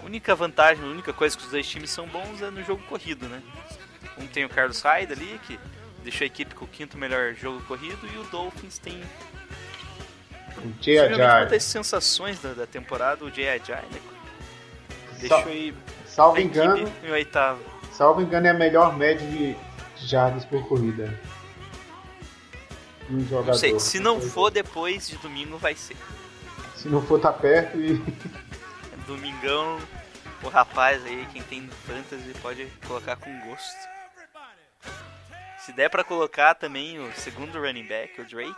A 0.00 0.04
única 0.04 0.34
vantagem, 0.34 0.84
a 0.84 0.88
única 0.88 1.12
coisa 1.12 1.36
que 1.36 1.44
os 1.44 1.50
dois 1.50 1.66
times 1.66 1.90
são 1.90 2.06
bons 2.06 2.42
é 2.42 2.50
no 2.50 2.62
jogo 2.62 2.82
corrido, 2.84 3.26
né? 3.26 3.42
Um 4.18 4.26
tem 4.26 4.44
o 4.44 4.48
Carlos 4.48 4.82
Hyde 4.82 5.12
ali, 5.12 5.40
que 5.46 5.58
deixou 6.02 6.24
a 6.24 6.26
equipe 6.26 6.54
com 6.54 6.66
o 6.66 6.68
quinto 6.68 6.98
melhor 6.98 7.34
jogo 7.34 7.62
corrido, 7.64 8.06
e 8.12 8.18
o 8.18 8.24
Dolphins 8.24 8.78
tem. 8.78 9.02
Ajay. 11.00 11.14
Uma 11.14 11.46
das 11.46 11.64
sensações 11.64 12.40
da, 12.40 12.52
da 12.52 12.66
temporada, 12.66 13.24
o 13.24 13.28
Ajay, 13.28 13.56
né? 13.90 14.15
Deixou 15.18 15.38
aí. 15.46 15.74
Salvo 16.06 16.40
engano. 16.40 16.92
Em 17.02 17.10
oitavo. 17.10 17.60
Salvo 17.92 18.20
engano, 18.20 18.46
é 18.46 18.50
a 18.50 18.54
melhor 18.54 18.96
média 18.96 19.26
de 19.26 19.56
jardas 19.96 20.44
por 20.44 20.66
corrida 20.68 21.18
um 23.10 23.20
jogador. 23.24 23.52
Não 23.52 23.54
sei, 23.54 23.78
se 23.78 24.00
não 24.00 24.20
for 24.20 24.50
depois 24.50 25.08
de 25.08 25.16
domingo 25.18 25.58
vai 25.58 25.74
ser. 25.74 25.96
Se 26.76 26.88
não 26.88 27.02
for 27.02 27.20
tá 27.20 27.32
perto 27.32 27.78
e. 27.78 28.02
Domingão, 29.06 29.78
o 30.42 30.48
rapaz 30.48 31.04
aí, 31.04 31.28
quem 31.32 31.40
tem 31.42 31.68
fantasy 31.86 32.34
pode 32.42 32.66
colocar 32.88 33.14
com 33.14 33.30
gosto. 33.48 33.96
Se 35.60 35.72
der 35.72 35.88
pra 35.88 36.02
colocar 36.02 36.54
também 36.54 36.98
o 36.98 37.12
segundo 37.12 37.60
running 37.60 37.86
back, 37.86 38.20
o 38.20 38.24
Drake, 38.24 38.54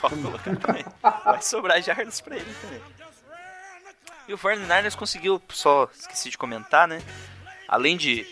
pode 0.00 0.16
colocar 0.22 0.56
também. 0.56 0.84
Vai 1.24 1.42
sobrar 1.42 1.80
jardas 1.80 2.20
pra 2.20 2.36
ele 2.36 2.54
também. 2.60 2.80
E 4.28 4.34
o 4.34 4.38
49ers 4.38 4.96
conseguiu, 4.96 5.40
só 5.50 5.88
esqueci 5.96 6.30
de 6.30 6.38
comentar, 6.38 6.88
né? 6.88 7.00
Além 7.68 7.96
de 7.96 8.26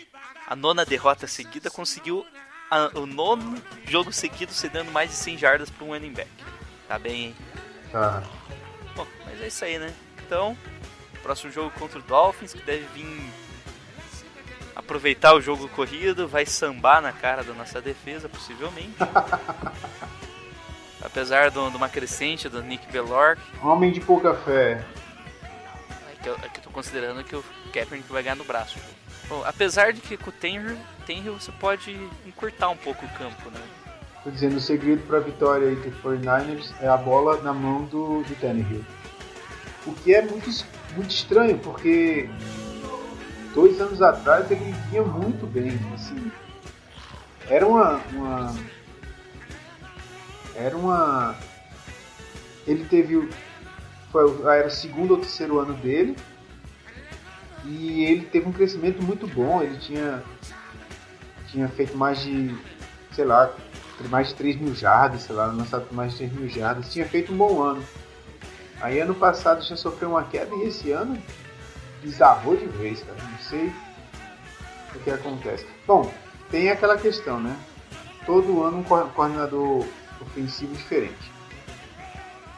a 0.47 0.55
nona 0.55 0.85
derrota 0.85 1.27
seguida, 1.27 1.69
conseguiu 1.69 2.25
a, 2.69 2.99
o 2.99 3.05
nono 3.05 3.61
jogo 3.85 4.11
seguido 4.11 4.53
cedendo 4.53 4.91
mais 4.91 5.11
de 5.11 5.15
100 5.15 5.37
jardas 5.37 5.69
para 5.69 5.85
um 5.85 5.89
running 5.89 6.13
back. 6.13 6.29
Tá 6.87 6.99
bem, 6.99 7.25
hein? 7.25 7.35
Tá. 7.91 8.23
Bom, 8.95 9.07
mas 9.25 9.41
é 9.41 9.47
isso 9.47 9.63
aí, 9.63 9.79
né? 9.79 9.93
Então, 10.25 10.57
próximo 11.23 11.51
jogo 11.51 11.71
contra 11.79 11.99
o 11.99 12.03
Dolphins, 12.03 12.53
que 12.53 12.61
deve 12.61 12.85
vir 12.93 13.31
aproveitar 14.75 15.33
o 15.33 15.41
jogo 15.41 15.69
corrido, 15.69 16.27
vai 16.27 16.45
sambar 16.45 17.01
na 17.01 17.13
cara 17.13 17.43
da 17.43 17.53
nossa 17.53 17.81
defesa, 17.81 18.27
possivelmente. 18.27 18.97
Apesar 21.01 21.49
de 21.49 21.57
uma 21.57 21.87
crescente 21.87 22.49
do 22.49 22.61
Nick 22.61 22.91
Bellor. 22.91 23.37
Homem 23.61 23.91
de 23.91 24.01
pouca 24.01 24.33
fé. 24.33 24.83
Que 26.25 26.29
eu, 26.29 26.35
que 26.37 26.57
eu 26.57 26.63
tô 26.63 26.71
considerando 26.71 27.23
que 27.23 27.35
o 27.35 27.43
Kaepernick 27.71 28.11
vai 28.11 28.23
ganhar 28.23 28.35
no 28.35 28.43
braço. 28.43 28.79
Bom, 29.29 29.43
apesar 29.45 29.93
de 29.93 30.01
que 30.01 30.17
com 30.17 30.31
o 30.31 30.33
Tenry 30.33 30.75
você 31.29 31.51
pode 31.51 31.93
encurtar 32.25 32.69
um 32.69 32.77
pouco 32.77 33.05
o 33.05 33.09
campo, 33.09 33.51
né? 33.51 33.61
Tô 34.23 34.31
dizendo, 34.31 34.55
o 34.55 34.59
segredo 34.59 35.05
para 35.05 35.17
a 35.17 35.21
vitória 35.21 35.67
aí 35.67 35.75
do 35.75 35.91
49ers 36.01 36.73
é 36.81 36.87
a 36.87 36.97
bola 36.97 37.39
na 37.43 37.53
mão 37.53 37.83
do, 37.83 38.23
do 38.23 38.35
Tannehill. 38.41 38.83
O 39.85 39.93
que 39.93 40.15
é 40.15 40.23
muito, 40.23 40.49
muito 40.95 41.11
estranho, 41.11 41.59
porque 41.59 42.27
dois 43.53 43.79
anos 43.79 44.01
atrás 44.01 44.49
ele 44.49 44.73
vinha 44.89 45.03
muito 45.03 45.45
bem, 45.45 45.79
assim. 45.93 46.31
Era 47.47 47.67
uma, 47.67 48.01
uma 48.13 48.55
era 50.55 50.75
uma 50.75 51.35
ele 52.65 52.83
teve 52.85 53.29
foi 54.15 54.57
era 54.57 54.67
o 54.67 54.71
segundo 54.71 55.11
ou 55.11 55.17
terceiro 55.17 55.59
ano 55.59 55.73
dele 55.73 56.15
e 57.65 58.05
ele 58.05 58.25
teve 58.25 58.47
um 58.47 58.53
crescimento 58.53 59.03
muito 59.03 59.27
bom. 59.27 59.61
Ele 59.61 59.77
tinha, 59.77 60.23
tinha 61.51 61.67
feito 61.67 61.97
mais 61.97 62.21
de, 62.21 62.55
sei 63.11 63.25
lá, 63.25 63.53
mais 64.09 64.29
de 64.29 64.35
3 64.35 64.55
mil 64.55 64.73
jardas, 64.73 65.23
sei 65.23 65.35
lá, 65.35 65.47
lançado 65.47 65.87
mais 65.91 66.13
de 66.13 66.19
3 66.19 66.33
mil 66.33 66.47
jardas. 66.47 66.93
Tinha 66.93 67.05
feito 67.05 67.33
um 67.33 67.37
bom 67.37 67.61
ano. 67.61 67.83
Aí 68.79 68.99
ano 69.01 69.15
passado 69.15 69.61
já 69.63 69.75
sofreu 69.75 70.11
uma 70.11 70.23
queda 70.23 70.53
e 70.55 70.67
esse 70.67 70.91
ano 70.91 71.21
desabou 72.01 72.55
de 72.55 72.67
vez, 72.67 73.03
cara. 73.03 73.17
Não 73.21 73.39
sei 73.39 73.73
o 74.93 74.99
que 74.99 75.09
acontece. 75.09 75.65
Bom, 75.85 76.13
tem 76.49 76.69
aquela 76.69 76.97
questão, 76.97 77.41
né? 77.41 77.57
Todo 78.25 78.63
ano 78.63 78.77
um 78.77 78.83
coordenador 78.83 79.85
ofensivo 80.21 80.73
diferente. 80.73 81.34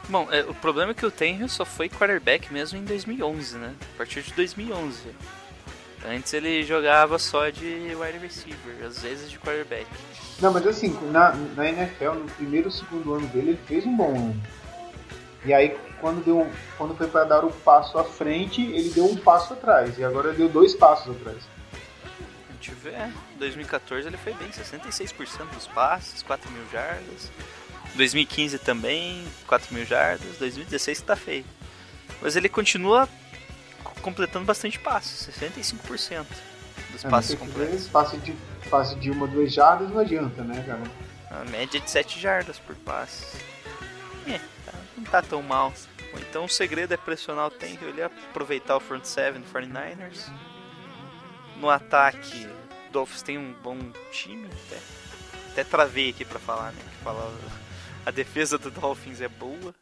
Bom, 0.09 0.27
é, 0.31 0.41
o 0.41 0.53
problema 0.53 0.91
é 0.91 0.93
que 0.93 1.05
o 1.05 1.11
Tenryu 1.11 1.49
só 1.49 1.65
foi 1.65 1.89
quarterback 1.89 2.51
mesmo 2.51 2.79
em 2.79 2.85
2011, 2.85 3.57
né? 3.57 3.73
A 3.93 3.97
partir 3.97 4.21
de 4.21 4.33
2011. 4.33 5.09
Antes 6.05 6.33
ele 6.33 6.63
jogava 6.63 7.19
só 7.19 7.49
de 7.49 7.91
wide 7.95 8.17
receiver, 8.19 8.85
às 8.85 9.01
vezes 9.01 9.29
de 9.29 9.37
quarterback. 9.37 9.87
Não, 10.39 10.53
mas 10.53 10.65
assim, 10.65 10.97
na, 11.11 11.33
na 11.55 11.67
NFL, 11.67 12.11
no 12.11 12.29
primeiro 12.31 12.67
ou 12.67 12.71
segundo 12.71 13.13
ano 13.15 13.27
dele, 13.27 13.49
ele 13.49 13.59
fez 13.65 13.85
um 13.85 13.95
bom 13.95 14.15
ano. 14.15 14.41
E 15.43 15.53
aí, 15.53 15.77
quando, 15.99 16.23
deu, 16.23 16.49
quando 16.77 16.95
foi 16.95 17.07
para 17.07 17.25
dar 17.25 17.43
o 17.43 17.51
passo 17.51 17.97
à 17.97 18.03
frente, 18.03 18.61
ele 18.61 18.89
deu 18.89 19.05
um 19.05 19.17
passo 19.17 19.53
atrás. 19.53 19.97
E 19.97 20.03
agora 20.03 20.31
deu 20.31 20.47
dois 20.47 20.75
passos 20.75 21.15
atrás. 21.15 21.37
A 22.49 22.53
gente 22.53 22.71
vê, 22.75 22.93
em 23.35 23.37
2014 23.39 24.07
ele 24.07 24.17
foi 24.17 24.33
bem, 24.33 24.49
66% 24.49 25.45
dos 25.53 25.67
passes, 25.67 26.21
4 26.23 26.49
mil 26.51 26.63
jardas. 26.71 27.31
2015 27.95 28.59
também, 28.59 29.25
4 29.47 29.73
mil 29.73 29.85
jardas. 29.85 30.37
2016 30.37 31.01
tá 31.01 31.15
feio. 31.15 31.45
Mas 32.21 32.35
ele 32.35 32.49
continua 32.49 33.07
completando 34.01 34.45
bastante 34.45 34.79
passos, 34.79 35.27
65% 35.39 36.25
dos 36.91 37.05
é, 37.05 37.09
passos 37.09 37.35
completos. 37.35 37.87
Passe 37.87 38.17
de, 38.17 38.35
passe 38.69 38.95
de 38.95 39.11
uma, 39.11 39.27
duas 39.27 39.51
jardas 39.51 39.89
não 39.89 39.99
adianta, 39.99 40.43
né, 40.43 40.63
cara? 40.65 40.83
A 41.29 41.45
média 41.45 41.79
de 41.79 41.89
7 41.89 42.19
jardas 42.19 42.57
por 42.59 42.75
passe. 42.75 43.37
É, 44.27 44.39
tá, 44.65 44.73
não 44.95 45.03
tá 45.03 45.21
tão 45.21 45.41
mal. 45.41 45.73
Então 46.19 46.45
o 46.45 46.49
segredo 46.49 46.93
é 46.93 46.97
pressionar 46.97 47.47
o 47.47 47.51
Tank, 47.51 47.81
ele 47.81 48.01
aproveitar 48.01 48.75
o 48.75 48.79
front 48.79 49.03
seven 49.05 49.41
do 49.41 49.47
49ers. 49.47 50.31
No 51.57 51.69
ataque, 51.69 52.47
o 52.87 52.91
Dolphins 52.91 53.21
tem 53.21 53.37
um 53.37 53.53
bom 53.63 53.77
time 54.11 54.47
até. 54.47 54.79
Até 55.51 55.63
travei 55.63 56.09
aqui 56.11 56.23
pra 56.23 56.39
falar, 56.39 56.71
né? 56.71 56.81
Que 56.91 57.03
falava 57.03 57.33
a 58.07 58.11
defesa 58.11 58.57
do 58.57 58.71
Dolphins 58.71 59.19
é 59.19 59.27
boa. 59.27 59.75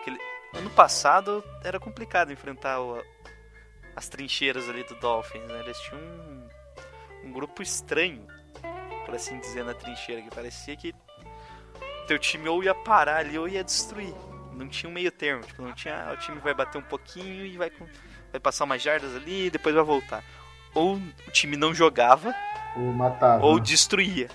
Aquele... 0.00 0.18
Ano 0.54 0.70
passado 0.70 1.44
era 1.62 1.78
complicado 1.78 2.32
enfrentar 2.32 2.80
o... 2.80 3.00
as 3.94 4.08
trincheiras 4.08 4.68
ali 4.68 4.82
do 4.82 4.96
Dolphins, 4.96 5.46
né? 5.46 5.60
Eles 5.60 5.78
tinham 5.78 6.00
um, 6.00 6.48
um 7.26 7.32
grupo 7.32 7.62
estranho, 7.62 8.26
por 9.06 9.14
assim 9.14 9.38
dizer, 9.38 9.64
na 9.64 9.72
trincheira, 9.72 10.20
que 10.20 10.34
parecia 10.34 10.76
que 10.76 10.92
teu 12.08 12.18
time 12.18 12.48
ou 12.48 12.64
ia 12.64 12.74
parar 12.74 13.18
ali 13.18 13.38
ou 13.38 13.48
ia 13.48 13.62
destruir. 13.62 14.12
Não 14.52 14.66
tinha 14.66 14.90
um 14.90 14.92
meio 14.92 15.12
termo, 15.12 15.44
tipo, 15.44 15.62
não 15.62 15.72
tinha. 15.72 16.08
Ah, 16.08 16.14
o 16.14 16.16
time 16.16 16.40
vai 16.40 16.54
bater 16.54 16.78
um 16.78 16.82
pouquinho 16.82 17.46
e 17.46 17.56
vai, 17.56 17.70
vai 18.32 18.40
passar 18.40 18.64
umas 18.64 18.82
jardas 18.82 19.14
ali 19.14 19.46
e 19.46 19.50
depois 19.50 19.76
vai 19.76 19.84
voltar. 19.84 20.24
Ou 20.74 20.96
o 20.96 21.30
time 21.30 21.56
não 21.56 21.72
jogava, 21.72 22.34
ou 22.74 22.92
matava. 22.92 23.46
Ou 23.46 23.60
destruía. 23.60 24.28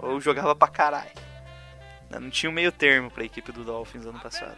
Ou 0.00 0.20
jogava 0.20 0.56
pra 0.56 0.66
caralho. 0.66 1.29
Não 2.18 2.30
tinha 2.30 2.50
um 2.50 2.52
meio 2.52 2.72
termo 2.72 3.10
para 3.10 3.22
a 3.22 3.26
equipe 3.26 3.52
do 3.52 3.64
Dolphins 3.64 4.04
ano 4.04 4.18
passado. 4.18 4.56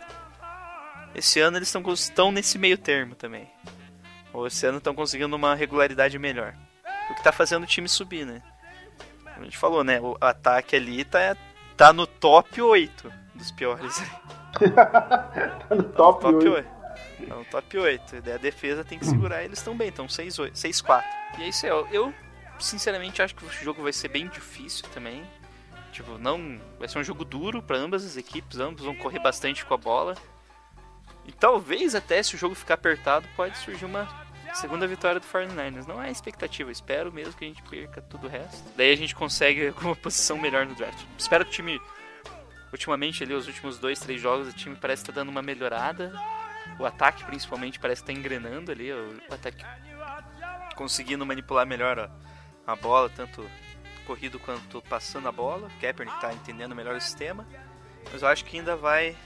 Esse 1.15 1.41
ano 1.41 1.59
eles 1.59 1.75
estão 1.95 2.33
nesse 2.33 2.59
meio 2.59 2.79
termo 2.79 3.15
também. 3.15 3.51
Ou 4.33 4.47
esse 4.47 4.65
ano 4.67 4.79
estão 4.79 4.95
conseguindo 4.95 5.37
uma 5.37 5.55
regularidade 5.55 6.19
melhor. 6.19 6.55
O 7.11 7.15
que 7.15 7.21
está 7.21 7.31
fazendo 7.31 7.65
o 7.65 7.67
time 7.67 7.89
subir, 7.89 8.25
né? 8.25 8.43
Como 9.23 9.41
a 9.41 9.45
gente 9.45 9.59
falou, 9.59 9.85
né? 9.85 10.01
O 10.01 10.17
ataque 10.21 10.75
ali 10.75 11.05
tá, 11.05 11.37
tá 11.77 11.93
no 11.93 12.07
top 12.07 12.63
8 12.63 13.13
dos 13.35 13.51
piores. 13.51 14.03
tá 14.75 15.75
no 15.75 15.83
top, 15.83 16.23
top 16.23 16.49
8. 16.49 16.51
8. 16.51 16.69
Tá 17.29 17.35
no 17.35 17.45
top 17.45 17.79
8. 17.79 18.17
a 18.17 18.37
defesa 18.39 18.85
tem 18.85 18.99
que 18.99 19.05
segurar 19.05 19.45
eles 19.45 19.61
também. 19.61 19.89
Estão 19.89 20.07
6-4. 20.07 21.03
E 21.39 21.43
é 21.43 21.49
isso 21.49 21.67
aí. 21.67 21.73
Eu, 21.91 22.15
sinceramente, 22.59 23.21
acho 23.21 23.35
que 23.35 23.45
o 23.45 23.51
jogo 23.51 23.83
vai 23.83 23.93
ser 23.93 24.09
bem 24.09 24.29
difícil 24.29 24.87
também. 24.95 25.23
Tipo, 25.93 26.19
não. 26.19 26.61
Vai 26.79 26.89
ser 26.89 26.99
um 26.99 27.05
jogo 27.05 27.25
duro 27.25 27.63
para 27.63 27.77
ambas 27.77 28.05
as 28.05 28.17
equipes, 28.17 28.59
ambos 28.59 28.85
vão 28.85 28.95
correr 28.95 29.21
bastante 29.21 29.65
com 29.65 29.75
a 29.75 29.77
bola. 29.77 30.17
E 31.25 31.31
talvez 31.31 31.95
até 31.95 32.21
se 32.23 32.35
o 32.35 32.39
jogo 32.39 32.55
ficar 32.55 32.75
apertado, 32.75 33.29
pode 33.37 33.57
surgir 33.59 33.85
uma 33.85 34.09
Segunda 34.55 34.87
vitória 34.87 35.19
do 35.19 35.27
49ers. 35.27 35.87
Não 35.87 36.03
é 36.03 36.11
expectativa, 36.11 36.71
espero 36.71 37.11
mesmo 37.13 37.33
que 37.33 37.45
a 37.45 37.49
gente 37.49 37.63
perca 37.63 38.03
tudo 38.03 38.27
o 38.27 38.31
resto. 38.31 38.63
Daí 38.77 38.93
a 38.93 38.97
gente 38.97 39.15
consegue 39.15 39.69
alguma 39.69 39.97
posição 39.97 40.39
melhor 40.39 40.67
no 40.67 40.75
draft. 40.75 41.05
Espero 41.19 41.45
que 41.45 41.51
o 41.51 41.55
time, 41.55 41.81
ultimamente 42.71 43.25
ali, 43.25 43.33
os 43.33 43.47
últimos 43.47 43.79
dois, 43.79 43.99
três 43.99 44.21
jogos, 44.21 44.49
o 44.49 44.53
time 44.53 44.77
parece 44.77 45.03
estar 45.03 45.13
tá 45.13 45.21
dando 45.21 45.31
uma 45.31 45.43
melhorada. 45.43 46.13
O 46.79 46.85
ataque, 46.85 47.25
principalmente, 47.25 47.81
parece 47.81 48.03
estar 48.03 48.13
tá 48.13 48.19
engrenando 48.19 48.71
ali. 48.71 48.93
O 48.93 49.21
ataque 49.31 49.65
conseguindo 50.77 51.25
manipular 51.25 51.67
melhor 51.67 51.99
a, 51.99 52.11
a 52.67 52.77
bola, 52.77 53.09
tanto 53.09 53.49
corrido 54.03 54.39
quanto 54.39 54.83
passando 54.83 55.29
a 55.29 55.33
bola. 55.33 55.69
O 55.69 55.81
Kaepernick 55.81 56.17
está 56.17 56.33
entendendo 56.33 56.75
melhor 56.75 56.97
o 56.97 57.01
sistema. 57.01 57.47
Mas 58.13 58.23
eu 58.23 58.29
acho 58.29 58.45
que 58.45 58.59
ainda 58.59 58.77
vai 58.77 59.17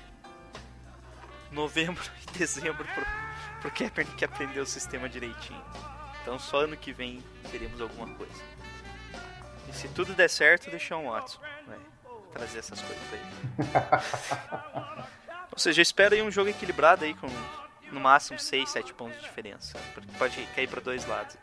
novembro 1.50 2.02
e 2.22 2.38
dezembro 2.38 2.84
pro, 2.84 3.06
pro 3.60 3.70
Kaepernick 3.70 4.24
aprender 4.24 4.60
o 4.60 4.66
sistema 4.66 5.08
direitinho. 5.08 5.64
Então 6.22 6.38
só 6.38 6.60
ano 6.62 6.76
que 6.76 6.92
vem 6.92 7.22
teremos 7.50 7.80
alguma 7.80 8.08
coisa. 8.14 8.42
E 9.68 9.72
se 9.72 9.88
tudo 9.88 10.14
der 10.14 10.28
certo, 10.28 10.70
deixar 10.70 10.96
um 10.96 11.10
Watson. 11.10 11.40
Vai 11.66 11.78
trazer 12.32 12.58
essas 12.58 12.80
coisas 12.80 13.04
aí. 13.12 13.20
Ou 15.52 15.58
seja, 15.58 15.80
eu 15.80 15.82
espero 15.82 16.14
aí 16.14 16.22
um 16.22 16.30
jogo 16.30 16.50
equilibrado 16.50 17.04
aí 17.04 17.14
com 17.14 17.28
no 17.90 18.00
máximo 18.00 18.38
6, 18.38 18.68
7 18.68 18.94
pontos 18.94 19.16
de 19.16 19.24
diferença. 19.24 19.78
Porque 19.94 20.10
pode 20.18 20.46
cair 20.54 20.68
para 20.68 20.80
dois 20.80 21.06
lados. 21.06 21.36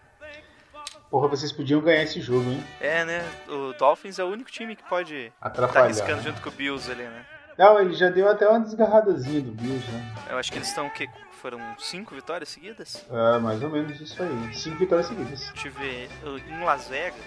Porra, 1.13 1.27
vocês 1.27 1.51
podiam 1.51 1.79
ganhar 1.79 2.01
esse 2.01 2.19
jogo, 2.19 2.49
hein? 2.49 2.63
É, 2.81 3.05
né? 3.05 3.21
O 3.47 3.71
Dolphins 3.77 4.17
é 4.17 4.23
o 4.23 4.29
único 4.29 4.49
time 4.49 4.75
que 4.75 4.83
pode 4.89 5.31
estar 5.45 5.67
tá 5.67 5.81
arriscando 5.83 6.23
junto 6.23 6.41
com 6.41 6.49
o 6.49 6.51
Bills 6.51 6.91
ali, 6.91 7.03
né? 7.03 7.23
Não, 7.55 7.79
ele 7.79 7.93
já 7.93 8.09
deu 8.09 8.27
até 8.27 8.49
uma 8.49 8.61
desgarradazinha 8.61 9.39
do 9.39 9.51
Bills, 9.51 9.91
né? 9.91 10.15
Eu 10.27 10.39
acho 10.39 10.51
que 10.51 10.57
eles 10.57 10.69
estão 10.69 10.87
o 10.87 10.89
quê? 10.89 11.07
Foram 11.33 11.59
cinco 11.77 12.15
vitórias 12.15 12.49
seguidas? 12.49 13.05
É, 13.11 13.37
mais 13.37 13.61
ou 13.61 13.69
menos 13.69 14.01
isso 14.01 14.23
aí. 14.23 14.55
Cinco 14.55 14.79
vitórias 14.79 15.05
seguidas. 15.05 15.51
Deixa 15.53 15.67
eu 15.67 15.71
ver. 15.73 16.09
Em 16.49 16.63
Las 16.63 16.87
Vegas. 16.87 17.21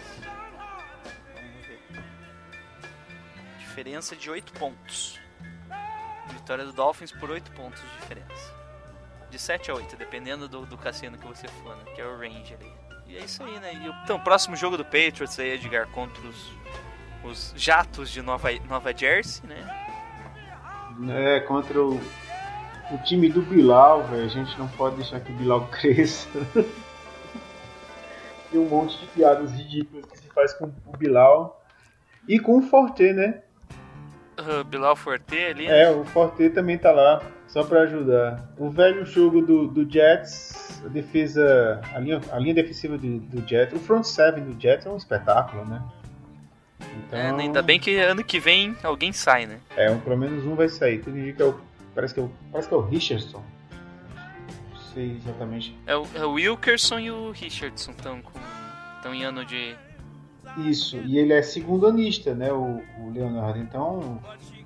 Vamos 1.37 1.66
ver. 1.68 1.80
Diferença 3.61 4.16
de 4.16 4.28
8 4.28 4.53
pontos. 4.55 5.20
Vitória 6.32 6.64
do 6.64 6.72
Dolphins 6.72 7.12
por 7.12 7.30
8 7.30 7.53
pontos 7.53 7.80
de 7.80 8.01
diferença. 8.01 8.53
De 9.30 9.39
7 9.39 9.70
a 9.70 9.74
8, 9.74 9.97
dependendo 9.97 10.49
do, 10.49 10.66
do 10.66 10.76
cassino 10.76 11.16
que 11.16 11.26
você 11.28 11.47
for, 11.47 11.76
né? 11.76 11.84
Que 11.95 12.01
é 12.01 12.05
o 12.05 12.18
range 12.18 12.53
ali. 12.53 12.76
E 13.09 13.17
é 13.17 13.21
isso 13.21 13.43
aí, 13.43 13.59
né? 13.61 13.73
E, 13.75 14.05
então, 14.05 14.19
próximo 14.19 14.57
jogo 14.57 14.77
do 14.77 14.85
Patriots 14.85 15.39
aí, 15.39 15.53
Edgar, 15.53 15.87
contra 15.89 16.21
os, 16.27 16.53
os 17.25 17.55
jatos 17.57 18.11
de 18.11 18.23
Nova, 18.23 18.49
Nova 18.69 18.97
Jersey, 18.97 19.49
né? 19.49 19.87
É, 21.11 21.41
contra 21.41 21.81
o, 21.81 22.01
o 22.91 22.99
time 23.05 23.29
do 23.29 23.43
Bilal, 23.43 24.05
velho. 24.05 24.25
A 24.25 24.29
gente 24.29 24.59
não 24.59 24.69
pode 24.69 24.97
deixar 24.97 25.21
que 25.21 25.31
o 25.31 25.35
Bilal 25.37 25.67
cresça. 25.73 26.29
Tem 28.51 28.61
um 28.61 28.69
monte 28.69 28.99
de 28.99 29.07
piadas 29.09 29.53
ridículas 29.53 30.07
que 30.07 30.19
se 30.19 30.29
faz 30.31 30.55
com 30.55 30.73
o 30.87 30.97
Bilal. 30.97 31.63
E 32.29 32.41
com 32.41 32.59
o 32.59 32.63
Forte, 32.63 33.13
né? 33.13 33.43
Uh, 34.39 34.65
Bilal 34.65 34.97
Forte 34.97 35.37
ali? 35.37 35.67
É, 35.67 35.91
o 35.91 36.05
Forte 36.05 36.51
também 36.51 36.77
tá 36.77 36.91
lá, 36.91 37.23
só 37.49 37.65
para 37.65 37.83
ajudar. 37.83 38.53
O 38.59 38.71
velho 38.71 39.05
jogo 39.05 39.41
do, 39.41 39.69
do 39.69 39.91
Jets, 39.91 40.83
a 40.85 40.89
defesa, 40.89 41.81
a 41.93 41.99
linha, 41.99 42.21
a 42.31 42.39
linha 42.39 42.55
defensiva 42.55 42.99
do, 42.99 43.19
do 43.21 43.47
Jets, 43.47 43.75
o 43.75 43.79
front 43.79 44.05
seven 44.05 44.45
do 44.45 44.61
Jets 44.61 44.87
é 44.87 44.91
um 44.91 44.97
espetáculo, 44.97 45.65
né? 45.65 45.83
Então... 46.81 47.19
É, 47.19 47.31
ainda 47.31 47.63
bem 47.63 47.79
que 47.79 47.97
ano 47.97 48.23
que 48.23 48.39
vem 48.39 48.77
alguém 48.83 49.13
sai, 49.13 49.47
né? 49.47 49.59
É, 49.77 49.91
um, 49.91 49.99
pelo 50.01 50.17
menos 50.17 50.45
um 50.45 50.55
vai 50.55 50.69
sair. 50.69 50.99
Tudo 50.99 51.19
indica 51.19 51.43
é 51.43 51.47
o, 51.47 51.61
parece, 51.95 52.15
que 52.15 52.21
é 52.21 52.23
o, 52.23 52.31
parece 52.51 52.69
que 52.69 52.75
é 52.75 52.77
o 52.77 52.81
Richardson. 52.81 53.43
Não 54.73 54.81
sei 54.95 55.17
exatamente. 55.17 55.77
É 55.87 55.97
o, 55.97 56.07
é 56.15 56.25
o 56.25 56.33
Wilkerson 56.33 56.99
e 56.99 57.11
o 57.11 57.31
Richardson 57.31 57.93
estão 57.93 58.23
estão 58.97 59.15
em 59.15 59.25
ano 59.25 59.45
de. 59.45 59.75
Isso, 60.59 60.97
e 60.99 61.19
ele 61.19 61.33
é 61.33 61.43
segundo 61.43 61.87
anista, 61.87 62.35
né, 62.35 62.53
o, 62.53 62.83
o 63.01 63.11
Leonardo. 63.11 63.59
Então, 63.59 64.21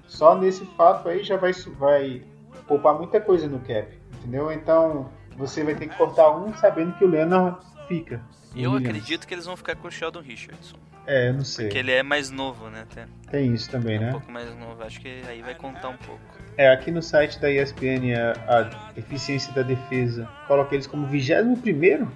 só 0.06 0.38
nesse 0.38 0.64
fato 0.76 1.08
aí 1.08 1.24
já 1.24 1.36
vai, 1.36 1.52
vai 1.78 2.22
poupar 2.70 2.94
muita 2.94 3.20
coisa 3.20 3.48
no 3.48 3.58
cap, 3.58 3.88
entendeu? 4.14 4.52
Então, 4.52 5.10
você 5.36 5.64
vai 5.64 5.74
ter 5.74 5.88
que 5.88 5.96
cortar 5.96 6.30
um 6.30 6.54
sabendo 6.54 6.92
que 6.92 7.04
o 7.04 7.08
Leonard 7.08 7.58
fica. 7.88 8.22
Eu 8.54 8.74
acredito 8.74 9.26
que 9.26 9.34
eles 9.34 9.44
vão 9.44 9.56
ficar 9.56 9.74
com 9.74 9.88
o 9.88 9.90
Sheldon 9.90 10.20
Richardson. 10.20 10.76
É, 11.04 11.30
eu 11.30 11.34
não 11.34 11.44
sei. 11.44 11.66
Porque 11.66 11.78
ele 11.78 11.90
é 11.90 12.02
mais 12.04 12.30
novo, 12.30 12.68
né? 12.68 12.82
Até. 12.82 13.06
Tem 13.28 13.52
isso 13.52 13.68
também, 13.68 13.96
é 13.96 13.98
né? 13.98 14.08
Um 14.10 14.12
pouco 14.12 14.30
mais 14.30 14.56
novo, 14.56 14.82
acho 14.84 15.00
que 15.00 15.22
aí 15.26 15.42
vai 15.42 15.56
contar 15.56 15.88
um 15.88 15.96
pouco. 15.96 16.20
É, 16.56 16.68
aqui 16.68 16.92
no 16.92 17.02
site 17.02 17.40
da 17.40 17.50
ESPN, 17.50 18.14
a, 18.14 18.58
a 18.58 18.98
eficiência 18.98 19.52
da 19.52 19.62
defesa 19.62 20.28
coloca 20.46 20.72
eles 20.72 20.86
como 20.86 21.08
21 21.08 21.56
primeiro. 21.56 22.10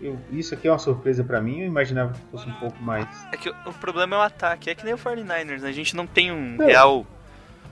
Eu, 0.00 0.18
isso 0.30 0.54
aqui 0.54 0.68
é 0.68 0.70
uma 0.70 0.78
surpresa 0.78 1.22
para 1.22 1.40
mim, 1.40 1.60
eu 1.60 1.66
imaginava 1.66 2.14
que 2.14 2.20
fosse 2.30 2.48
um 2.48 2.54
pouco 2.54 2.80
mais. 2.82 3.08
É 3.32 3.36
que 3.36 3.50
o, 3.50 3.54
o 3.66 3.72
problema 3.74 4.16
é 4.16 4.18
o 4.20 4.22
ataque, 4.22 4.70
é 4.70 4.74
que 4.74 4.84
nem 4.84 4.94
o 4.94 4.98
49ers, 4.98 5.60
né? 5.60 5.68
A 5.68 5.72
gente 5.72 5.94
não 5.94 6.06
tem 6.06 6.32
um 6.32 6.56
não. 6.56 6.64
real 6.64 7.04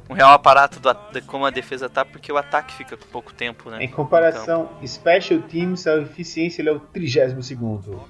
um 0.09 0.15
real 0.15 0.33
aparato 0.33 0.79
do, 0.81 0.93
de 1.13 1.21
como 1.23 1.45
a 1.45 1.51
defesa 1.51 1.89
tá, 1.89 2.05
porque 2.05 2.31
o 2.31 2.37
ataque 2.37 2.75
fica 2.75 2.97
com 2.97 3.07
pouco 3.07 3.33
tempo, 3.35 3.71
né? 3.71 3.83
Em 3.83 3.89
comparação, 3.89 4.71
então... 4.77 4.87
Special 4.87 5.41
Teams, 5.43 5.87
a 5.87 5.99
eficiência 5.99 6.63
ele 6.63 6.69
é 6.69 6.73
o 6.73 6.81
32 6.81 7.47
segundo. 7.47 8.03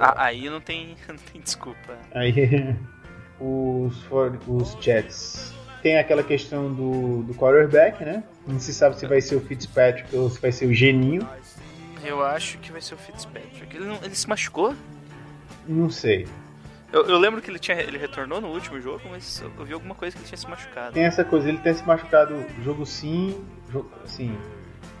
Ah, 0.00 0.26
aí 0.26 0.48
não 0.48 0.60
tem, 0.60 0.96
não 1.08 1.16
tem 1.16 1.40
desculpa. 1.40 1.96
Aí 2.14 2.76
os, 3.38 4.06
os 4.46 4.76
Jets 4.80 5.52
tem 5.82 5.98
aquela 5.98 6.22
questão 6.22 6.72
do, 6.72 7.22
do 7.24 7.34
quarterback, 7.34 8.04
né? 8.04 8.22
Não 8.46 8.58
se 8.58 8.72
sabe 8.72 8.98
se 8.98 9.06
vai 9.06 9.20
ser 9.20 9.36
o 9.36 9.40
Fitzpatrick 9.40 10.14
ou 10.16 10.30
se 10.30 10.40
vai 10.40 10.52
ser 10.52 10.66
o 10.66 10.74
Geninho. 10.74 11.28
Eu 12.04 12.24
acho 12.24 12.58
que 12.58 12.72
vai 12.72 12.80
ser 12.80 12.94
o 12.94 12.98
Fitzpatrick. 12.98 13.76
Ele, 13.76 13.84
não, 13.84 13.96
ele 14.02 14.14
se 14.14 14.28
machucou? 14.28 14.74
Não 15.66 15.90
sei. 15.90 16.26
Eu, 16.92 17.06
eu, 17.06 17.18
lembro 17.18 17.40
que 17.40 17.50
ele, 17.50 17.58
tinha, 17.58 17.80
ele 17.80 17.96
retornou 17.96 18.38
no 18.40 18.48
último 18.48 18.78
jogo, 18.78 19.00
mas 19.10 19.42
eu 19.58 19.64
vi 19.64 19.72
alguma 19.72 19.94
coisa 19.94 20.14
que 20.14 20.22
ele 20.22 20.28
tinha 20.28 20.36
se 20.36 20.48
machucado. 20.48 20.92
Tem 20.92 21.04
essa 21.04 21.24
coisa, 21.24 21.48
ele 21.48 21.58
tem 21.58 21.72
se 21.72 21.86
machucado 21.86 22.34
jogo 22.62 22.84
sim, 22.84 23.42
jogo, 23.70 23.90
assim, 24.04 24.36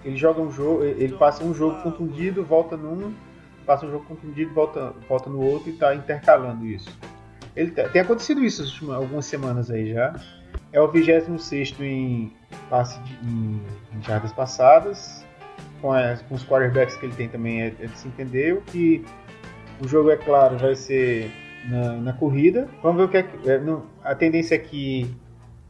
ele 0.02 0.16
joga 0.16 0.40
um 0.40 0.50
jogo, 0.50 0.84
ele 0.84 1.14
passa 1.16 1.44
um 1.44 1.52
jogo 1.52 1.82
contundido, 1.82 2.42
volta 2.42 2.78
num, 2.78 3.14
passa 3.66 3.84
um 3.84 3.90
jogo 3.90 4.06
contundido, 4.06 4.52
volta, 4.54 4.94
volta 5.06 5.28
no 5.28 5.40
outro 5.42 5.68
e 5.68 5.74
tá 5.74 5.94
intercalando 5.94 6.64
isso. 6.64 6.98
Ele 7.54 7.70
tem 7.70 8.00
acontecido 8.00 8.42
isso 8.42 8.62
últimas, 8.62 8.96
algumas 8.96 9.26
semanas 9.26 9.70
aí 9.70 9.92
já. 9.92 10.14
É 10.72 10.80
o 10.80 10.88
26 10.88 11.78
em 11.80 12.32
passe 12.70 12.98
de, 13.00 13.12
em, 13.26 13.62
em 13.94 14.02
jardas 14.02 14.32
passadas. 14.32 15.24
Com, 15.82 15.92
as, 15.92 16.22
com, 16.22 16.34
os 16.36 16.44
quarterbacks 16.44 16.96
que 16.96 17.04
ele 17.04 17.14
tem 17.14 17.28
também 17.28 17.62
é, 17.62 17.66
é 17.66 17.86
de 17.86 17.98
se 17.98 18.08
entender. 18.08 18.54
O 18.54 18.62
que 18.62 19.04
o 19.84 19.88
jogo, 19.88 20.10
é 20.10 20.16
claro, 20.16 20.56
vai 20.56 20.74
ser 20.74 21.30
na, 21.68 21.92
na 21.94 22.12
corrida. 22.12 22.68
Vamos 22.82 22.98
ver 22.98 23.04
o 23.04 23.08
que 23.08 23.16
é. 23.16 23.54
é 23.54 23.58
não, 23.58 23.84
a 24.02 24.14
tendência 24.14 24.54
é 24.54 24.58
que 24.58 25.14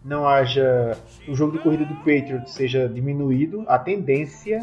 não 0.05 0.27
haja. 0.27 0.97
O 1.29 1.35
jogo 1.35 1.53
de 1.53 1.59
corrida 1.59 1.85
do 1.85 1.95
Patriot 1.97 2.51
seja 2.51 2.89
diminuído. 2.89 3.65
A 3.69 3.79
tendência. 3.79 4.61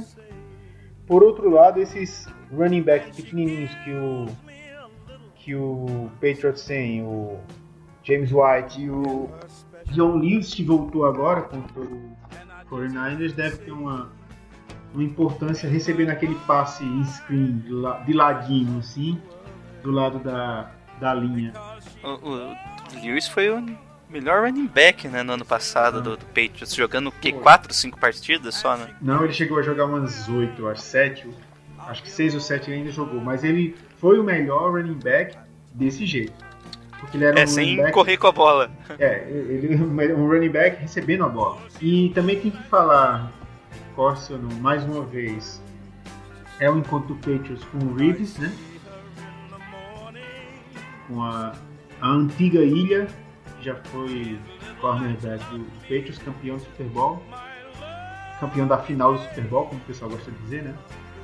Por 1.05 1.23
outro 1.23 1.49
lado, 1.49 1.79
esses 1.79 2.27
running 2.51 2.83
backs 2.83 3.15
pequenininhos 3.15 3.73
que 3.83 3.91
o 3.91 4.25
que 5.35 5.55
o 5.55 6.11
Patriots 6.21 6.63
tem, 6.65 7.01
o 7.01 7.39
James 8.03 8.31
White 8.31 8.81
e 8.81 8.89
o 8.89 9.29
John 9.91 10.17
Lewis 10.17 10.53
que 10.53 10.63
voltou 10.63 11.05
agora 11.05 11.41
contra 11.41 11.81
o 11.81 12.11
49ers 12.69 13.33
deve 13.33 13.57
ter 13.57 13.71
uma, 13.71 14.11
uma 14.93 15.03
importância 15.03 15.67
recebendo 15.67 16.09
aquele 16.09 16.35
passe 16.45 16.83
em 16.83 17.03
screen 17.03 17.63
de 18.05 18.13
ladinho 18.13 18.77
assim, 18.77 19.19
do 19.81 19.91
lado 19.91 20.19
da, 20.19 20.71
da 20.99 21.13
linha. 21.13 21.53
O, 22.03 22.09
o 22.09 22.55
Lewis 23.01 23.27
foi 23.27 23.49
o 23.49 23.63
melhor 24.09 24.43
running 24.43 24.67
back 24.67 25.07
né, 25.07 25.23
no 25.23 25.33
ano 25.33 25.45
passado 25.45 25.99
ah. 25.99 26.01
do, 26.01 26.17
do, 26.17 26.25
Patriots, 26.25 26.73
jogando 26.73 27.07
o 27.07 27.11
quê? 27.11 27.31
4, 27.31 27.73
5 27.73 27.99
partidas 27.99 28.55
só, 28.55 28.75
né? 28.75 28.87
Não, 29.01 29.23
ele 29.23 29.33
chegou 29.33 29.59
a 29.59 29.61
jogar 29.61 29.85
umas 29.85 30.27
8, 30.27 30.67
acho 30.67 30.81
7 30.81 31.29
acho 31.87 32.03
que 32.03 32.09
6 32.09 32.35
ou 32.35 32.39
7 32.39 32.69
ele 32.69 32.79
ainda 32.79 32.91
jogou, 32.91 33.19
mas 33.19 33.43
ele 33.43 33.75
foi 33.97 34.19
o 34.19 34.23
melhor 34.23 34.71
running 34.71 34.99
back 34.99 35.37
desse 35.73 36.05
jeito. 36.05 36.33
Porque 36.99 37.17
ele 37.17 37.25
era 37.25 37.39
é, 37.39 37.43
um 37.43 37.47
sem 37.47 37.77
back, 37.77 37.91
correr 37.93 38.17
com 38.17 38.27
a 38.27 38.31
bola. 38.31 38.69
É, 38.99 39.25
ele 39.29 39.75
um 39.75 40.27
running 40.27 40.49
back 40.49 40.81
recebendo 40.81 41.23
a 41.23 41.29
bola. 41.29 41.57
E 41.81 42.09
também 42.13 42.39
tem 42.39 42.51
que 42.51 42.63
falar, 42.63 43.31
Corson, 43.95 44.37
mais 44.59 44.83
uma 44.83 45.03
vez, 45.05 45.61
é 46.59 46.69
o 46.69 46.77
encontro 46.77 47.15
do 47.15 47.15
Patriots 47.15 47.63
com 47.65 47.77
o 47.77 47.95
Reeves, 47.95 48.37
né? 48.37 48.51
Com 51.09 51.21
a, 51.21 51.53
a 51.99 52.07
antiga 52.07 52.63
ilha, 52.63 53.07
que 53.57 53.65
já 53.65 53.75
foi 53.75 54.39
cornerback 54.79 55.43
do 55.49 55.65
Patriots, 55.81 56.17
campeão 56.19 56.55
do 56.55 56.63
Super 56.63 56.87
Bowl. 56.87 57.21
Campeão 58.39 58.65
da 58.65 58.77
final 58.77 59.15
do 59.15 59.19
Super 59.19 59.43
Bowl, 59.43 59.65
como 59.65 59.81
o 59.81 59.83
pessoal 59.83 60.09
gosta 60.09 60.31
de 60.31 60.37
dizer, 60.43 60.63
né? 60.63 60.73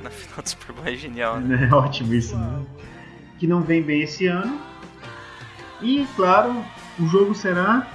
na 0.05 0.09
final 0.11 0.41
do 0.41 0.49
Super 0.49 0.73
Bowl 0.73 0.85
é 0.85 0.95
genial, 0.95 1.39
né? 1.39 1.67
É 1.71 1.73
ótimo 1.73 2.13
isso, 2.13 2.37
né? 2.37 2.65
Que 3.39 3.47
não 3.47 3.61
vem 3.61 3.81
bem 3.81 4.01
esse 4.01 4.27
ano. 4.27 4.59
E, 5.81 6.07
claro, 6.15 6.63
o 6.99 7.07
jogo 7.07 7.35
será. 7.35 7.87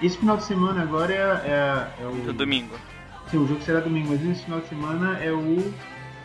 Esse 0.00 0.16
final 0.16 0.36
de 0.36 0.44
semana 0.44 0.82
agora 0.82 1.12
é, 1.12 1.18
é, 1.18 2.02
é 2.02 2.06
o. 2.06 2.30
É 2.30 2.32
domingo. 2.32 2.74
Sim, 3.30 3.38
o 3.38 3.48
jogo 3.48 3.60
será 3.62 3.80
domingo, 3.80 4.10
mas 4.10 4.24
esse 4.24 4.44
final 4.44 4.60
de 4.60 4.68
semana 4.68 5.18
é 5.18 5.30
o 5.30 5.74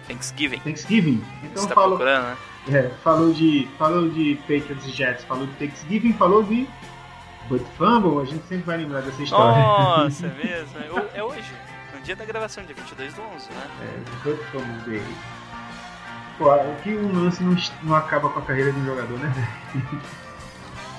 Thanksgiving. 0.07 0.59
Thanksgiving. 0.59 1.23
Então 1.43 1.63
Você 1.63 1.67
tá 1.67 1.75
procurando, 1.75 2.23
né? 2.23 2.37
É, 2.71 2.89
falou 3.03 3.33
de 3.33 3.67
falou 3.77 4.09
de 4.09 4.35
Patriots 4.41 4.85
e 4.85 4.91
Jets, 4.91 5.23
falou 5.25 5.45
de 5.45 5.53
Thanksgiving, 5.53 6.13
falou 6.13 6.43
de 6.43 6.67
But 7.49 7.65
Fumble, 7.77 8.21
a 8.21 8.25
gente 8.25 8.45
sempre 8.47 8.63
vai 8.63 8.77
lembrar 8.77 9.01
dessa 9.01 9.21
história. 9.21 9.61
Nossa, 9.61 10.27
é 10.27 10.29
mesmo? 10.29 10.79
É 11.13 11.19
É 11.19 11.23
hoje, 11.23 11.51
no 11.93 12.01
dia 12.01 12.15
da 12.15 12.23
gravação, 12.23 12.63
dia 12.63 12.75
22 12.75 13.13
do 13.13 13.21
11, 13.21 13.49
né? 13.49 13.67
É, 13.81 14.23
But 14.23 14.39
Fumble 14.51 14.81
dele. 14.85 15.15
Pô, 16.37 16.55
o 16.55 16.75
que 16.81 16.95
um 16.95 17.23
lance 17.23 17.43
não, 17.43 17.55
não 17.83 17.95
acaba 17.95 18.29
com 18.29 18.39
a 18.39 18.41
carreira 18.41 18.71
de 18.71 18.79
um 18.79 18.85
jogador, 18.85 19.19
né? 19.19 19.31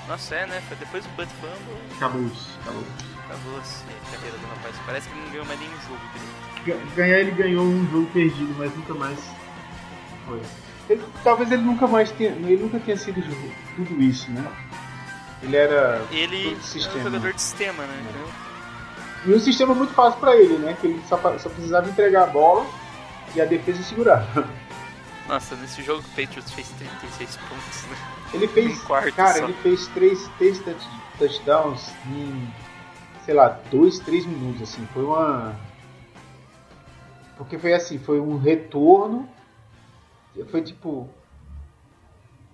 Nossa, 0.07 0.35
é, 0.35 0.45
né? 0.45 0.61
Foi 0.67 0.77
depois 0.77 1.03
do 1.03 1.09
Butt 1.15 1.29
Fumble, 1.41 1.95
Acabou 1.95 2.21
isso, 2.27 2.59
acabou. 2.61 2.83
acabou 3.25 3.57
assim, 3.59 3.85
a 4.07 4.15
carreira 4.15 4.37
do 4.37 4.47
rapaz. 4.47 4.75
Parece 4.85 5.09
que 5.09 5.15
ele 5.15 5.23
não 5.25 5.31
ganhou 5.31 5.45
mais 5.45 5.59
nenhum 5.59 5.81
jogo 5.87 6.85
Ganhar 6.95 7.19
ele 7.19 7.31
ganhou 7.31 7.63
um 7.63 7.87
jogo 7.91 8.07
perdido, 8.11 8.55
mas 8.57 8.75
nunca 8.75 8.93
mais 8.93 9.19
foi. 10.27 10.41
Ele- 10.89 11.03
talvez 11.23 11.51
ele 11.51 11.63
nunca 11.63 11.87
mais 11.87 12.11
tenha, 12.11 12.31
ele 12.31 12.57
nunca 12.57 12.79
tenha 12.79 12.97
sido 12.97 13.21
tudo 13.75 14.01
isso, 14.01 14.29
né? 14.31 14.45
Ele 15.41 15.55
era 15.55 16.03
Ele 16.11 16.49
é 16.53 16.55
um 16.55 16.61
sistema. 16.61 17.03
jogador 17.03 17.33
de 17.33 17.41
sistema, 17.41 17.83
né? 17.83 18.05
Então, 18.09 18.45
E 19.27 19.33
um 19.35 19.39
sistema 19.39 19.73
muito 19.73 19.93
fácil 19.93 20.19
pra 20.19 20.35
ele, 20.35 20.57
né? 20.59 20.77
Que 20.79 20.85
ele 20.87 21.01
só, 21.09 21.17
só 21.39 21.49
precisava 21.49 21.89
entregar 21.89 22.23
a 22.23 22.27
bola 22.27 22.65
e 23.35 23.41
a 23.41 23.45
defesa 23.45 23.81
segurar. 23.83 24.23
nossa, 25.27 25.55
nesse 25.55 25.81
jogo 25.81 26.01
o 26.01 26.09
Patriots 26.09 26.51
fez 26.51 26.69
36 26.69 27.35
pontos, 27.37 27.83
né? 27.89 27.97
Ele 28.33 28.47
fez, 28.47 28.77
Um 28.83 28.85
quarto 28.85 29.13
cara, 29.15 29.39
só. 29.39 29.43
ele 29.45 29.53
fez 29.63 29.87
três, 29.87 30.29
três 30.37 30.59
touch- 30.59 30.87
touchdowns 31.17 31.89
em, 32.07 32.53
sei 33.25 33.33
lá, 33.33 33.59
dois, 33.71 33.97
três 33.99 34.25
minutos, 34.25 34.61
assim. 34.61 34.87
Foi 34.93 35.03
uma... 35.03 35.55
Porque 37.37 37.57
foi 37.57 37.73
assim, 37.73 37.97
foi 37.99 38.19
um 38.19 38.37
retorno, 38.37 39.27
foi 40.43 40.61
tipo... 40.61 41.09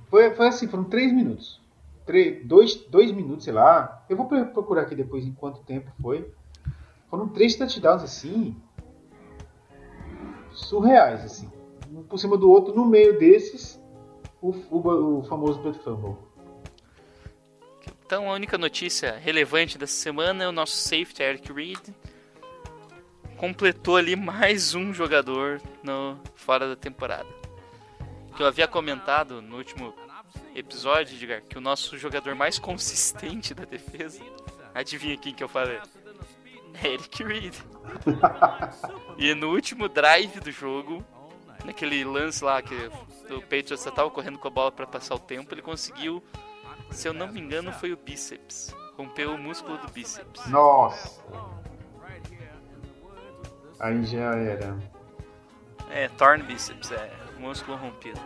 Foi, 0.09 0.31
foi 0.35 0.47
assim, 0.47 0.67
foram 0.67 0.83
três 0.83 1.11
minutos. 1.11 1.59
Três, 2.05 2.45
dois, 2.45 2.75
dois 2.75 3.11
minutos, 3.11 3.45
sei 3.45 3.53
lá. 3.53 4.05
Eu 4.09 4.17
vou 4.17 4.27
pro- 4.27 4.45
procurar 4.47 4.83
aqui 4.83 4.95
depois 4.95 5.25
em 5.25 5.33
quanto 5.33 5.61
tempo 5.61 5.89
foi. 6.01 6.31
Foram 7.09 7.27
três 7.29 7.55
touchdowns, 7.55 8.03
assim, 8.03 8.55
surreais, 10.51 11.23
assim. 11.23 11.49
Um 11.91 12.03
por 12.03 12.17
cima 12.17 12.37
do 12.37 12.49
outro, 12.49 12.73
no 12.73 12.85
meio 12.85 13.17
desses, 13.19 13.81
o, 14.41 14.49
o, 14.49 15.19
o 15.19 15.23
famoso 15.23 15.59
Butt 15.61 15.79
Fumble. 15.79 16.15
Então 18.05 18.29
a 18.29 18.33
única 18.33 18.57
notícia 18.57 19.17
relevante 19.17 19.77
dessa 19.77 19.93
semana 19.93 20.43
é 20.43 20.47
o 20.47 20.51
nosso 20.51 20.75
safety 20.75 21.23
Eric 21.23 21.51
Reed 21.51 21.79
completou 23.37 23.95
ali 23.95 24.15
mais 24.15 24.75
um 24.75 24.93
jogador 24.93 25.61
no 25.81 26.17
fora 26.35 26.67
da 26.67 26.75
temporada. 26.75 27.40
Que 28.35 28.43
eu 28.43 28.47
havia 28.47 28.67
comentado 28.67 29.41
no 29.41 29.57
último 29.57 29.93
episódio, 30.55 31.15
Edgar, 31.15 31.41
que 31.43 31.57
o 31.57 31.61
nosso 31.61 31.97
jogador 31.97 32.35
mais 32.35 32.57
consistente 32.57 33.53
da 33.53 33.65
defesa, 33.65 34.21
adivinha 34.73 35.17
quem 35.17 35.33
que 35.33 35.43
eu 35.43 35.49
falei? 35.49 35.79
Eric 36.83 37.23
Reed. 37.23 37.55
e 39.17 39.33
no 39.35 39.49
último 39.51 39.89
drive 39.89 40.39
do 40.39 40.51
jogo, 40.51 41.03
naquele 41.65 42.03
lance 42.03 42.43
lá 42.43 42.61
que 42.61 42.75
o 43.29 43.41
Patriots 43.41 43.83
já 43.83 43.91
tava 43.91 44.09
correndo 44.09 44.39
com 44.39 44.47
a 44.47 44.51
bola 44.51 44.71
para 44.71 44.87
passar 44.87 45.15
o 45.15 45.19
tempo, 45.19 45.53
ele 45.53 45.61
conseguiu 45.61 46.23
se 46.91 47.07
eu 47.07 47.13
não 47.13 47.27
me 47.27 47.39
engano, 47.39 47.71
foi 47.71 47.93
o 47.93 47.97
bíceps. 47.97 48.75
Rompeu 48.97 49.33
o 49.33 49.37
músculo 49.37 49.77
do 49.77 49.87
bíceps. 49.91 50.45
Nossa! 50.47 51.21
Aí 53.79 54.03
já 54.03 54.35
era. 54.35 54.77
É, 55.89 56.07
torn 56.09 56.43
bíceps, 56.43 56.91
é, 56.91 57.11
músculo 57.41 57.75
rompido. 57.75 58.21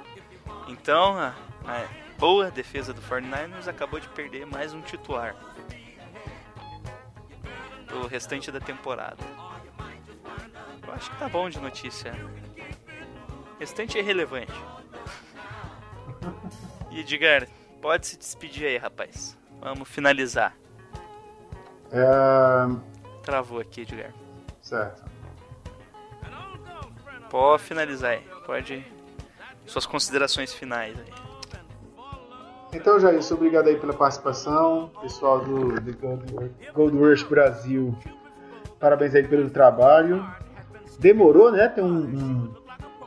Então, 0.67 1.17
a, 1.17 1.33
a 1.65 1.87
boa 2.19 2.51
defesa 2.51 2.93
do 2.93 3.01
49ers 3.01 3.67
acabou 3.67 3.99
de 3.99 4.09
perder 4.09 4.45
mais 4.45 4.73
um 4.73 4.81
titular. 4.81 5.35
Pro 7.87 8.07
restante 8.07 8.51
da 8.51 8.59
temporada. 8.59 9.23
Eu 10.85 10.93
acho 10.93 11.09
que 11.09 11.17
tá 11.17 11.29
bom 11.29 11.49
de 11.49 11.59
notícia. 11.59 12.13
Restante 13.57 13.97
é 13.97 14.01
irrelevante. 14.01 14.51
E 16.91 16.99
Edgar, 16.99 17.47
pode 17.81 18.07
se 18.07 18.17
despedir 18.17 18.67
aí, 18.67 18.77
rapaz. 18.77 19.37
Vamos 19.61 19.87
finalizar. 19.87 20.55
É... 21.91 23.23
Travou 23.23 23.59
aqui, 23.59 23.81
Edgar. 23.81 24.13
Certo. 24.61 25.03
Pode 27.29 27.63
finalizar 27.63 28.11
aí. 28.11 28.27
Pode. 28.45 28.94
Suas 29.65 29.85
considerações 29.85 30.53
finais 30.53 30.95
aí. 30.97 31.25
Então, 32.73 32.99
Jair, 32.99 33.19
obrigado 33.31 33.67
aí 33.67 33.77
pela 33.77 33.93
participação. 33.93 34.91
Pessoal 35.01 35.39
do, 35.39 35.79
do 35.79 35.97
Gold, 35.97 36.51
Gold 36.73 36.97
Rush 36.97 37.23
Brasil, 37.23 37.97
parabéns 38.79 39.15
aí 39.15 39.25
pelo 39.25 39.49
trabalho. 39.49 40.25
Demorou, 40.99 41.51
né? 41.51 41.69
Ter 41.69 41.81
um, 41.81 41.95
um, 41.95 42.53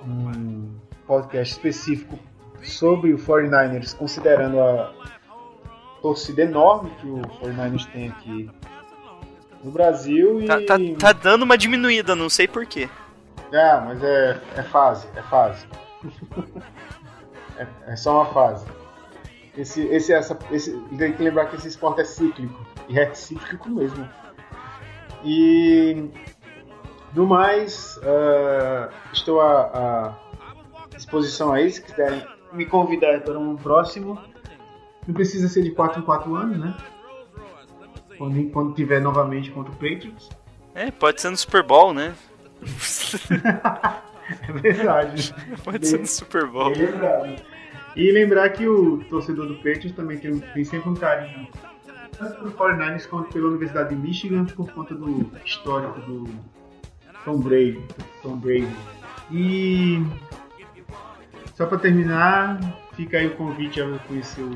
um 0.06 0.74
podcast 1.06 1.52
específico 1.52 2.18
sobre 2.62 3.12
o 3.12 3.18
49ers, 3.18 3.94
considerando 3.94 4.60
a 4.60 4.92
torcida 6.00 6.42
enorme 6.42 6.90
que 7.00 7.06
o 7.06 7.20
49ers 7.20 7.86
tem 7.92 8.08
aqui 8.08 8.50
no 9.62 9.70
Brasil. 9.70 10.40
E... 10.40 10.46
Tá, 10.46 10.60
tá, 10.60 10.76
tá 10.98 11.12
dando 11.12 11.42
uma 11.42 11.58
diminuída, 11.58 12.14
não 12.16 12.30
sei 12.30 12.48
porquê. 12.48 12.88
Ah, 13.52 13.82
mas 13.86 14.02
é, 14.02 14.40
é 14.56 14.62
fase, 14.62 15.06
é 15.14 15.22
fase. 15.22 15.66
É, 17.56 17.66
é 17.86 17.96
só 17.96 18.22
uma 18.22 18.32
fase. 18.32 18.66
Esse, 19.56 19.82
esse, 19.88 20.12
essa, 20.12 20.38
esse, 20.52 20.72
tem 20.96 21.12
que 21.12 21.22
lembrar 21.22 21.46
que 21.46 21.56
esse 21.56 21.68
esporte 21.68 22.00
é 22.00 22.04
cíclico. 22.04 22.64
E 22.88 22.98
é 22.98 23.12
cíclico 23.12 23.68
mesmo. 23.68 24.08
E 25.24 26.10
do 27.12 27.26
mais, 27.26 27.98
ah, 28.04 28.88
estou 29.12 29.40
à, 29.40 30.14
à 30.14 30.14
disposição 30.94 31.52
aí, 31.52 31.70
se 31.70 31.82
quiserem 31.82 32.24
me 32.52 32.66
convidar 32.66 33.20
para 33.22 33.38
um 33.38 33.56
próximo. 33.56 34.18
Não 35.06 35.14
precisa 35.14 35.48
ser 35.48 35.62
de 35.62 35.70
4 35.70 36.00
em 36.00 36.04
4 36.04 36.34
anos, 36.36 36.58
né? 36.58 36.76
Quando, 38.16 38.50
quando 38.50 38.74
tiver 38.74 39.00
novamente 39.00 39.50
contra 39.50 39.72
o 39.72 39.76
Patriots. 39.76 40.28
É, 40.74 40.90
pode 40.90 41.20
ser 41.20 41.30
no 41.30 41.36
Super 41.36 41.62
Bowl, 41.62 41.94
né? 41.94 42.14
É 44.48 44.52
verdade. 44.52 45.34
Pode 45.64 45.86
ser 45.86 46.00
no 46.00 46.06
Super 46.06 46.46
Bowl. 46.46 46.70
É 46.72 46.74
verdade. 46.74 47.42
E 47.96 48.12
lembrar 48.12 48.50
que 48.50 48.66
o 48.66 48.98
torcedor 49.04 49.46
do 49.46 49.54
Patriots 49.56 49.92
também 49.92 50.18
tem, 50.18 50.38
tem 50.38 50.64
sempre 50.64 50.88
um 50.90 50.94
carinho 50.94 51.48
tanto 52.18 52.36
pelo 52.36 52.52
49ers 52.52 53.06
quanto 53.06 53.32
pela 53.32 53.48
Universidade 53.48 53.90
de 53.90 53.96
Michigan 53.96 54.44
por 54.44 54.70
conta 54.72 54.94
do 54.94 55.30
histórico 55.44 56.00
do 56.00 56.28
Tom 57.24 57.38
Brady. 57.38 57.82
Tom 58.22 58.36
Brady. 58.36 58.68
E 59.30 60.02
só 61.54 61.66
para 61.66 61.78
terminar, 61.78 62.60
fica 62.94 63.18
aí 63.18 63.26
o 63.26 63.34
convite 63.36 63.80
a 63.80 63.98
conhecer 64.06 64.42
o, 64.42 64.52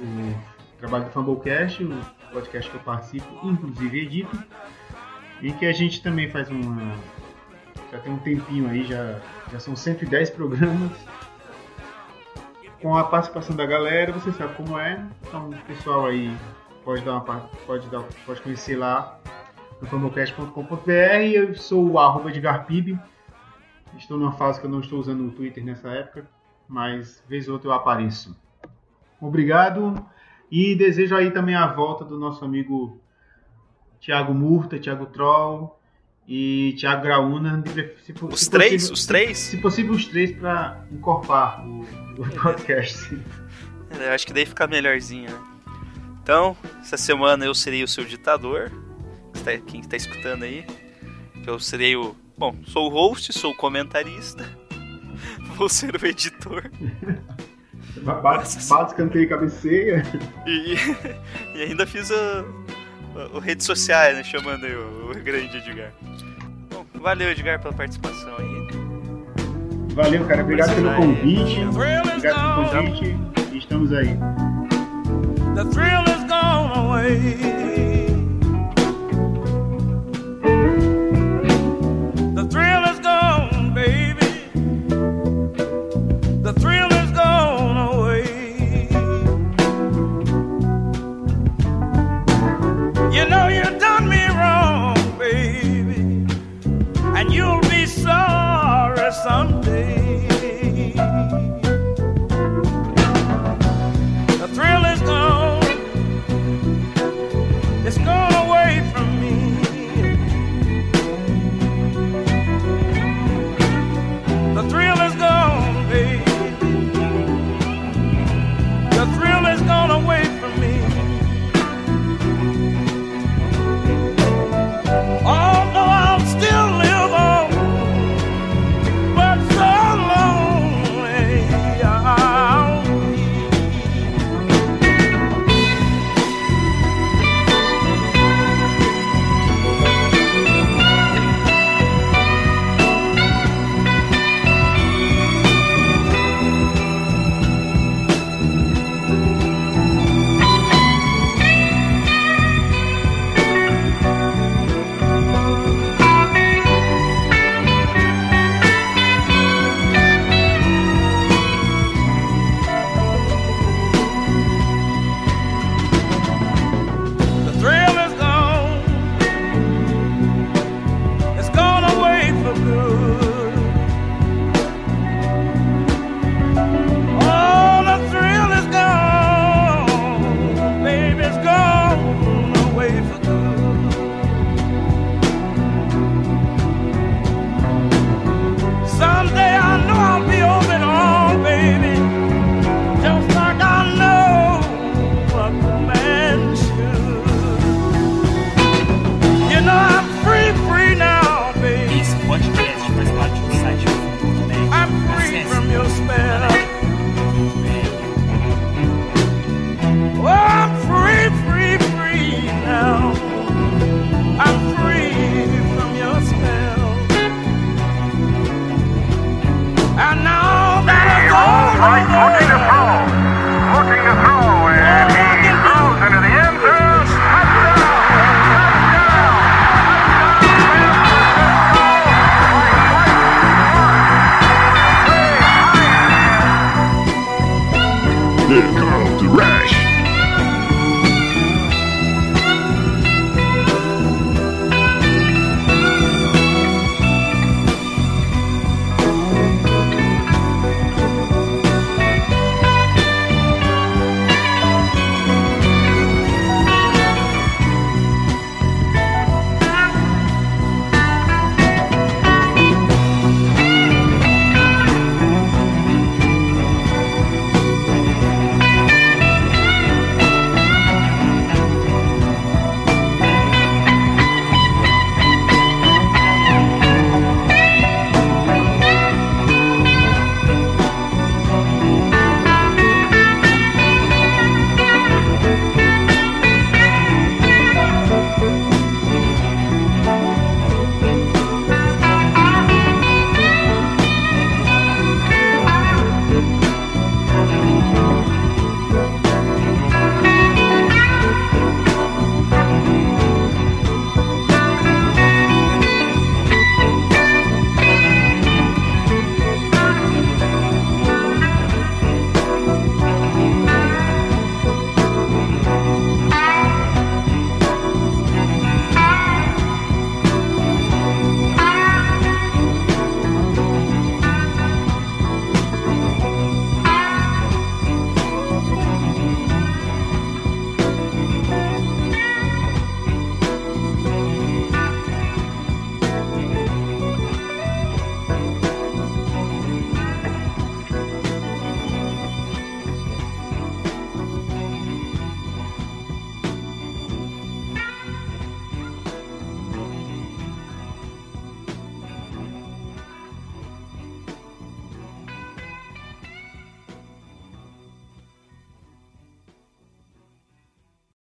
o 0.00 0.34
trabalho 0.78 1.04
do 1.04 1.10
Fumblecast, 1.10 1.84
o 1.84 1.98
podcast 2.32 2.70
que 2.70 2.76
eu 2.76 2.82
participo, 2.82 3.26
inclusive 3.42 4.00
edito, 4.00 4.44
e 5.40 5.52
que 5.52 5.66
a 5.66 5.72
gente 5.72 6.02
também 6.02 6.30
faz 6.30 6.50
uma 6.50 6.94
já 7.94 8.00
tem 8.00 8.12
um 8.12 8.18
tempinho 8.18 8.68
aí, 8.68 8.84
já, 8.84 9.20
já 9.52 9.60
são 9.60 9.76
110 9.76 10.30
programas. 10.30 10.90
Com 12.82 12.96
a 12.96 13.04
participação 13.04 13.54
da 13.54 13.64
galera, 13.64 14.12
você 14.12 14.32
sabe 14.32 14.52
como 14.56 14.76
é. 14.78 15.06
Então 15.22 15.50
o 15.50 15.56
pessoal 15.64 16.06
aí 16.06 16.36
pode 16.84 17.02
dar 17.02 17.12
uma 17.12 17.40
pode 17.66 17.88
dar, 17.88 18.02
pode 18.26 18.42
conhecer 18.42 18.76
lá 18.76 19.20
no 19.80 19.86
famocast.com.br. 19.86 20.90
Eu 21.32 21.54
sou 21.54 21.88
o 21.88 21.98
arroba 21.98 22.30
Edgarpib. 22.30 22.98
Estou 23.96 24.18
numa 24.18 24.32
fase 24.32 24.60
que 24.60 24.66
eu 24.66 24.70
não 24.70 24.80
estou 24.80 24.98
usando 24.98 25.28
o 25.28 25.30
Twitter 25.30 25.64
nessa 25.64 25.88
época, 25.90 26.28
mas 26.68 27.22
vez 27.28 27.46
ou 27.46 27.54
outra 27.54 27.68
eu 27.70 27.74
apareço. 27.74 28.36
Obrigado 29.20 30.04
e 30.50 30.74
desejo 30.74 31.14
aí 31.14 31.30
também 31.30 31.54
a 31.54 31.68
volta 31.68 32.04
do 32.04 32.18
nosso 32.18 32.44
amigo 32.44 33.00
Thiago 34.00 34.34
Murta, 34.34 34.80
Thiago 34.80 35.06
Troll 35.06 35.78
e 36.28 36.74
Thiago 36.78 37.02
Graúna. 37.02 37.62
se 38.04 38.14
Os 38.22 38.40
se 38.40 38.50
três? 38.50 38.72
possível- 38.72 38.92
Os 38.94 39.06
três? 39.06 39.38
Se 39.38 39.56
possível, 39.58 39.92
os 39.92 40.06
três 40.06 40.32
para 40.32 40.84
encorpar 40.90 41.66
o, 41.66 41.80
o 42.18 42.30
podcast. 42.42 43.18
Eu 44.00 44.10
acho 44.12 44.26
que 44.26 44.32
daí 44.32 44.46
fica 44.46 44.66
melhorzinho, 44.66 45.30
né? 45.30 45.38
Então, 46.22 46.56
essa 46.80 46.96
semana 46.96 47.44
eu 47.44 47.54
serei 47.54 47.82
o 47.84 47.88
seu 47.88 48.04
ditador. 48.04 48.72
Está- 49.34 49.56
Quem 49.58 49.80
está 49.80 49.96
escutando 49.96 50.42
aí? 50.44 50.64
Eu 51.46 51.58
serei 51.60 51.94
o. 51.96 52.16
Bom, 52.36 52.56
sou 52.66 52.86
o 52.86 52.88
host, 52.88 53.32
sou 53.32 53.52
o 53.52 53.56
comentarista. 53.56 54.44
Vou 55.56 55.68
ser 55.68 55.94
o 56.02 56.06
editor. 56.06 56.70
Bate, 58.02 58.22
bate 58.68 58.90
escanteio 58.90 59.24
e 59.24 59.26
cabeceia. 59.28 60.02
E, 60.46 60.74
e 61.56 61.62
ainda 61.62 61.86
fiz 61.86 62.10
o, 63.14 63.36
o, 63.36 63.38
redes 63.38 63.66
sociais, 63.66 64.16
né? 64.16 64.24
Chamando 64.24 64.64
aí 64.64 64.74
o, 64.74 65.10
o 65.10 65.14
grande 65.22 65.56
Edgar. 65.56 65.92
Bom, 66.70 66.84
valeu, 66.94 67.30
Edgar, 67.30 67.60
pela 67.60 67.74
participação 67.74 68.34
aí. 68.38 68.54
Valeu, 69.94 70.26
cara. 70.26 70.42
Obrigado 70.42 70.74
pelo 70.74 70.94
convite. 70.94 71.60
Obrigado 71.60 72.72
pelo 72.72 72.82
convite. 72.82 73.16
E 73.52 73.58
estamos 73.58 73.92
aí. 73.92 74.18
The 75.54 75.64
thrill 75.70 76.02
is 76.08 76.24
gone 76.28 76.72
away. 76.76 77.73